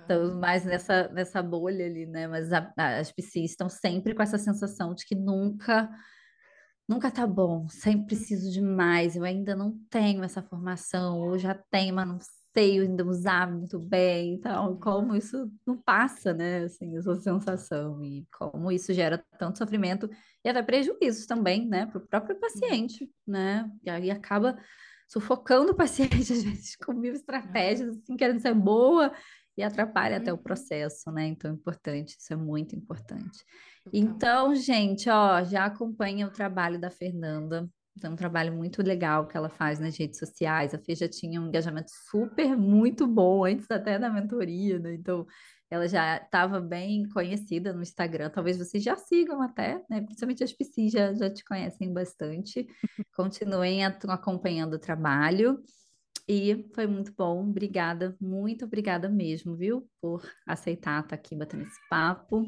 estamos 0.00 0.34
mais 0.34 0.64
nessa, 0.64 1.08
nessa 1.08 1.42
bolha 1.42 1.86
ali, 1.86 2.06
né? 2.06 2.26
Mas 2.26 2.52
a, 2.52 2.72
a, 2.76 2.98
as 2.98 3.12
psis 3.12 3.50
estão 3.50 3.68
sempre 3.68 4.14
com 4.14 4.22
essa 4.22 4.38
sensação 4.38 4.94
de 4.94 5.04
que 5.06 5.14
nunca 5.14 5.88
nunca 6.90 7.08
tá 7.08 7.24
bom, 7.24 7.68
sempre 7.68 8.06
preciso 8.06 8.50
de 8.50 8.60
mais, 8.60 9.14
eu 9.14 9.22
ainda 9.22 9.54
não 9.54 9.78
tenho 9.88 10.24
essa 10.24 10.42
formação, 10.42 11.20
ou 11.20 11.38
já 11.38 11.54
tenho, 11.54 11.94
mas 11.94 12.08
não 12.08 12.18
sei 12.52 12.80
ainda 12.80 13.06
usar 13.06 13.48
muito 13.48 13.78
bem, 13.78 14.34
então 14.34 14.76
como 14.80 15.14
isso 15.14 15.48
não 15.64 15.76
passa, 15.76 16.34
né, 16.34 16.64
assim, 16.64 16.96
essa 16.96 17.14
sensação, 17.14 18.02
e 18.02 18.26
como 18.36 18.72
isso 18.72 18.92
gera 18.92 19.24
tanto 19.38 19.58
sofrimento 19.58 20.10
e 20.44 20.48
até 20.48 20.64
prejuízos 20.64 21.26
também, 21.26 21.64
né, 21.64 21.86
para 21.86 21.98
o 21.98 22.06
próprio 22.08 22.40
paciente, 22.40 23.08
né, 23.24 23.70
e 23.84 23.88
aí 23.88 24.10
acaba 24.10 24.58
sufocando 25.06 25.70
o 25.70 25.76
paciente, 25.76 26.10
às 26.32 26.42
vezes, 26.42 26.74
com 26.76 26.92
mil 26.92 27.12
estratégias, 27.12 27.98
assim, 27.98 28.16
querendo 28.16 28.40
ser 28.40 28.54
boa, 28.54 29.12
e 29.60 29.62
atrapalha 29.62 30.16
até 30.16 30.32
o 30.32 30.36
uhum. 30.36 30.42
processo, 30.42 31.10
né? 31.12 31.26
Então, 31.26 31.50
é 31.50 31.54
importante, 31.54 32.16
isso 32.18 32.32
é 32.32 32.36
muito 32.36 32.74
importante. 32.74 33.44
Então, 33.92 34.54
gente, 34.54 35.08
ó, 35.08 35.42
já 35.44 35.66
acompanha 35.66 36.26
o 36.26 36.30
trabalho 36.30 36.80
da 36.80 36.90
Fernanda. 36.90 37.68
É 38.02 38.08
um 38.08 38.16
trabalho 38.16 38.52
muito 38.54 38.82
legal 38.82 39.26
que 39.26 39.36
ela 39.36 39.48
faz 39.48 39.78
nas 39.78 39.96
redes 39.96 40.18
sociais. 40.18 40.74
A 40.74 40.78
Fê 40.78 40.94
já 40.94 41.08
tinha 41.08 41.40
um 41.40 41.48
engajamento 41.48 41.90
super, 42.10 42.56
muito 42.56 43.06
bom 43.06 43.44
antes 43.44 43.70
até 43.70 43.98
da 43.98 44.10
mentoria, 44.10 44.78
né? 44.78 44.94
Então, 44.94 45.26
ela 45.70 45.86
já 45.86 46.16
estava 46.16 46.60
bem 46.60 47.08
conhecida 47.10 47.72
no 47.72 47.82
Instagram. 47.82 48.30
Talvez 48.30 48.58
vocês 48.58 48.82
já 48.82 48.96
sigam 48.96 49.40
até, 49.42 49.84
né? 49.88 50.00
Principalmente 50.00 50.42
as 50.42 50.52
PCs 50.52 50.92
já, 50.92 51.14
já 51.14 51.30
te 51.30 51.44
conhecem 51.44 51.92
bastante. 51.92 52.66
Continuem 53.14 53.84
acompanhando 53.84 54.74
o 54.74 54.78
trabalho. 54.78 55.62
E 56.32 56.64
foi 56.76 56.86
muito 56.86 57.12
bom. 57.18 57.42
Obrigada, 57.42 58.16
muito 58.20 58.64
obrigada 58.64 59.08
mesmo, 59.08 59.56
viu? 59.56 59.90
Por 60.00 60.22
aceitar 60.46 61.02
estar 61.02 61.16
aqui 61.16 61.34
batendo 61.34 61.64
esse 61.64 61.88
papo. 61.88 62.46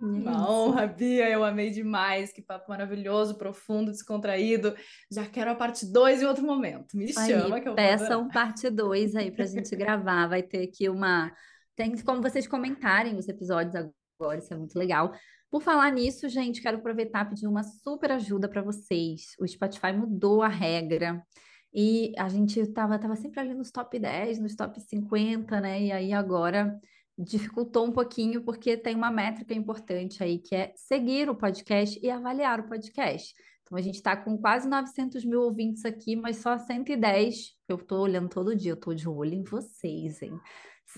É 0.00 0.04
Uma 0.06 0.50
honra, 0.50 0.86
Bia, 0.86 1.28
eu 1.28 1.44
amei 1.44 1.68
demais. 1.68 2.32
Que 2.32 2.40
papo 2.40 2.70
maravilhoso, 2.70 3.36
profundo, 3.36 3.90
descontraído. 3.90 4.74
Já 5.12 5.26
quero 5.26 5.50
a 5.50 5.54
parte 5.54 5.84
2 5.84 6.22
em 6.22 6.24
outro 6.24 6.46
momento. 6.46 6.96
Me 6.96 7.04
aí, 7.04 7.12
chama 7.12 7.60
que 7.60 7.68
eu 7.68 7.74
peçam 7.74 8.22
vou 8.22 8.32
parte 8.32 8.70
2 8.70 9.16
aí 9.16 9.30
para 9.30 9.44
a 9.44 9.48
gente 9.48 9.76
gravar. 9.76 10.26
Vai 10.26 10.42
ter 10.42 10.62
aqui 10.62 10.88
uma. 10.88 11.30
Tem 11.76 11.94
como 12.02 12.22
vocês 12.22 12.46
comentarem 12.46 13.18
os 13.18 13.28
episódios 13.28 13.74
agora, 13.74 14.38
isso 14.38 14.54
é 14.54 14.56
muito 14.56 14.78
legal. 14.78 15.12
Por 15.50 15.60
falar 15.60 15.92
nisso, 15.92 16.26
gente, 16.26 16.62
quero 16.62 16.78
aproveitar 16.78 17.26
e 17.26 17.28
pedir 17.28 17.46
uma 17.48 17.62
super 17.62 18.12
ajuda 18.12 18.48
para 18.48 18.62
vocês. 18.62 19.34
O 19.38 19.46
Spotify 19.46 19.92
mudou 19.92 20.40
a 20.40 20.48
regra. 20.48 21.22
E 21.74 22.12
a 22.16 22.28
gente 22.28 22.60
estava 22.60 22.98
tava 22.98 23.16
sempre 23.16 23.40
ali 23.40 23.52
nos 23.52 23.70
top 23.70 23.98
10, 23.98 24.38
nos 24.38 24.54
top 24.54 24.80
50, 24.80 25.60
né? 25.60 25.82
E 25.82 25.92
aí 25.92 26.12
agora 26.12 26.78
dificultou 27.18 27.86
um 27.86 27.92
pouquinho, 27.92 28.42
porque 28.42 28.76
tem 28.76 28.94
uma 28.94 29.10
métrica 29.10 29.54
importante 29.54 30.22
aí, 30.22 30.38
que 30.38 30.54
é 30.54 30.72
seguir 30.76 31.28
o 31.28 31.34
podcast 31.34 31.98
e 32.02 32.10
avaliar 32.10 32.60
o 32.60 32.68
podcast. 32.68 33.34
Então, 33.62 33.78
a 33.78 33.80
gente 33.80 33.96
está 33.96 34.16
com 34.16 34.36
quase 34.36 34.68
900 34.68 35.24
mil 35.24 35.40
ouvintes 35.40 35.84
aqui, 35.84 36.14
mas 36.14 36.36
só 36.36 36.58
110, 36.58 37.54
eu 37.68 37.76
estou 37.76 38.02
olhando 38.02 38.28
todo 38.28 38.54
dia, 38.54 38.72
eu 38.72 38.76
estou 38.76 38.94
de 38.94 39.08
olho 39.08 39.32
em 39.32 39.42
vocês, 39.42 40.22
hein? 40.22 40.38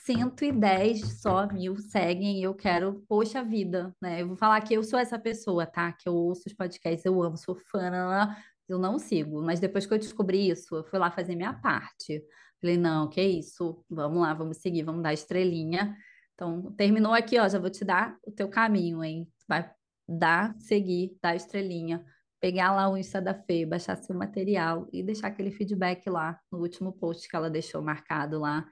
110 0.04 1.20
só 1.20 1.46
mil 1.46 1.76
seguem 1.76 2.40
e 2.40 2.42
eu 2.42 2.54
quero, 2.54 3.04
poxa 3.08 3.42
vida, 3.42 3.94
né? 4.02 4.20
Eu 4.20 4.28
vou 4.28 4.36
falar 4.36 4.60
que 4.60 4.74
eu 4.74 4.82
sou 4.82 4.98
essa 4.98 5.18
pessoa, 5.18 5.64
tá? 5.64 5.92
Que 5.92 6.08
eu 6.08 6.14
ouço 6.14 6.42
os 6.46 6.52
podcasts, 6.52 7.04
eu 7.04 7.22
amo, 7.22 7.36
sou 7.36 7.54
fã, 7.54 7.88
eu 8.68 8.78
não 8.78 8.98
sigo, 8.98 9.42
mas 9.42 9.60
depois 9.60 9.86
que 9.86 9.94
eu 9.94 9.98
descobri 9.98 10.50
isso, 10.50 10.76
eu 10.76 10.84
fui 10.84 10.98
lá 10.98 11.10
fazer 11.10 11.34
minha 11.36 11.54
parte. 11.54 12.22
Falei, 12.60 12.76
não, 12.76 13.08
que 13.08 13.22
isso, 13.22 13.84
vamos 13.88 14.20
lá, 14.20 14.34
vamos 14.34 14.58
seguir, 14.58 14.82
vamos 14.82 15.02
dar 15.02 15.12
estrelinha. 15.12 15.96
Então, 16.34 16.72
terminou 16.72 17.12
aqui, 17.12 17.38
ó, 17.38 17.48
já 17.48 17.58
vou 17.58 17.70
te 17.70 17.84
dar 17.84 18.16
o 18.26 18.32
teu 18.32 18.48
caminho, 18.48 19.02
hein? 19.04 19.28
Vai 19.48 19.70
dar, 20.08 20.54
seguir, 20.58 21.16
dar 21.22 21.36
estrelinha, 21.36 22.04
pegar 22.40 22.74
lá 22.74 22.88
o 22.88 22.96
Insta 22.96 23.20
da 23.20 23.34
Fê, 23.34 23.64
baixar 23.66 23.96
seu 23.96 24.16
material 24.16 24.88
e 24.92 25.02
deixar 25.02 25.28
aquele 25.28 25.50
feedback 25.50 26.08
lá 26.08 26.38
no 26.50 26.58
último 26.58 26.92
post 26.92 27.28
que 27.28 27.36
ela 27.36 27.50
deixou 27.50 27.82
marcado 27.82 28.40
lá 28.40 28.66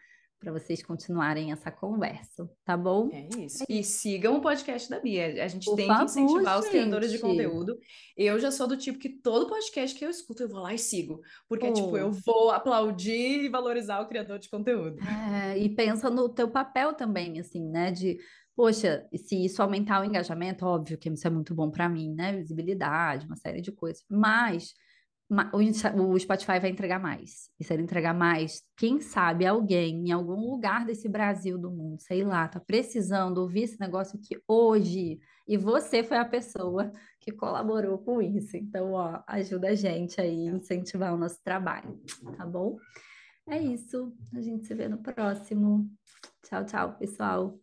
para 0.44 0.52
vocês 0.52 0.82
continuarem 0.82 1.50
essa 1.50 1.70
conversa, 1.70 2.48
tá 2.64 2.76
bom? 2.76 3.08
É 3.10 3.28
isso. 3.40 3.64
E 3.66 3.82
sigam 3.82 4.36
o 4.36 4.40
podcast 4.42 4.90
da 4.90 5.00
Bia. 5.00 5.42
A 5.42 5.48
gente 5.48 5.64
Por 5.64 5.74
tem 5.74 5.86
favor, 5.86 6.04
que 6.04 6.10
incentivar 6.10 6.56
gente. 6.56 6.64
os 6.64 6.68
criadores 6.68 7.10
de 7.10 7.18
conteúdo. 7.18 7.78
Eu 8.14 8.38
já 8.38 8.50
sou 8.50 8.68
do 8.68 8.76
tipo 8.76 8.98
que 8.98 9.08
todo 9.08 9.48
podcast 9.48 9.98
que 9.98 10.04
eu 10.04 10.10
escuto, 10.10 10.42
eu 10.42 10.48
vou 10.48 10.60
lá 10.60 10.74
e 10.74 10.78
sigo. 10.78 11.22
Porque, 11.48 11.72
tipo, 11.72 11.96
eu 11.96 12.12
vou 12.12 12.50
aplaudir 12.50 13.44
e 13.44 13.48
valorizar 13.48 14.00
o 14.00 14.06
criador 14.06 14.38
de 14.38 14.50
conteúdo. 14.50 14.98
É, 15.02 15.58
e 15.58 15.68
pensa 15.74 16.10
no 16.10 16.28
teu 16.28 16.50
papel 16.50 16.92
também, 16.92 17.40
assim, 17.40 17.66
né? 17.66 17.90
De, 17.90 18.18
poxa, 18.54 19.08
se 19.16 19.42
isso 19.46 19.62
aumentar 19.62 20.02
o 20.02 20.04
engajamento, 20.04 20.66
óbvio 20.66 20.98
que 20.98 21.08
isso 21.08 21.26
é 21.26 21.30
muito 21.30 21.54
bom 21.54 21.70
para 21.70 21.88
mim, 21.88 22.14
né? 22.14 22.36
Visibilidade, 22.36 23.26
uma 23.26 23.36
série 23.36 23.62
de 23.62 23.72
coisas. 23.72 24.04
Mas 24.10 24.74
o 25.30 26.18
Spotify 26.18 26.58
vai 26.60 26.70
entregar 26.70 27.00
mais. 27.00 27.48
E 27.58 27.64
se 27.64 27.72
ele 27.72 27.82
entregar 27.82 28.14
mais, 28.14 28.62
quem 28.76 29.00
sabe 29.00 29.46
alguém 29.46 30.08
em 30.08 30.12
algum 30.12 30.50
lugar 30.50 30.84
desse 30.84 31.08
Brasil 31.08 31.58
do 31.58 31.70
mundo, 31.70 32.00
sei 32.00 32.22
lá, 32.24 32.46
tá 32.46 32.60
precisando 32.60 33.38
ouvir 33.38 33.62
esse 33.62 33.80
negócio 33.80 34.18
aqui 34.18 34.40
hoje. 34.46 35.18
E 35.46 35.56
você 35.56 36.02
foi 36.02 36.18
a 36.18 36.24
pessoa 36.24 36.92
que 37.20 37.32
colaborou 37.32 37.98
com 37.98 38.20
isso. 38.20 38.56
Então, 38.56 38.92
ó, 38.92 39.22
ajuda 39.26 39.68
a 39.68 39.74
gente 39.74 40.20
aí 40.20 40.48
a 40.48 40.52
incentivar 40.52 41.14
o 41.14 41.18
nosso 41.18 41.42
trabalho, 41.42 42.00
tá 42.36 42.46
bom? 42.46 42.76
É 43.48 43.58
isso. 43.58 44.14
A 44.34 44.40
gente 44.40 44.66
se 44.66 44.74
vê 44.74 44.88
no 44.88 44.98
próximo. 44.98 45.90
Tchau, 46.42 46.64
tchau, 46.64 46.96
pessoal. 46.98 47.58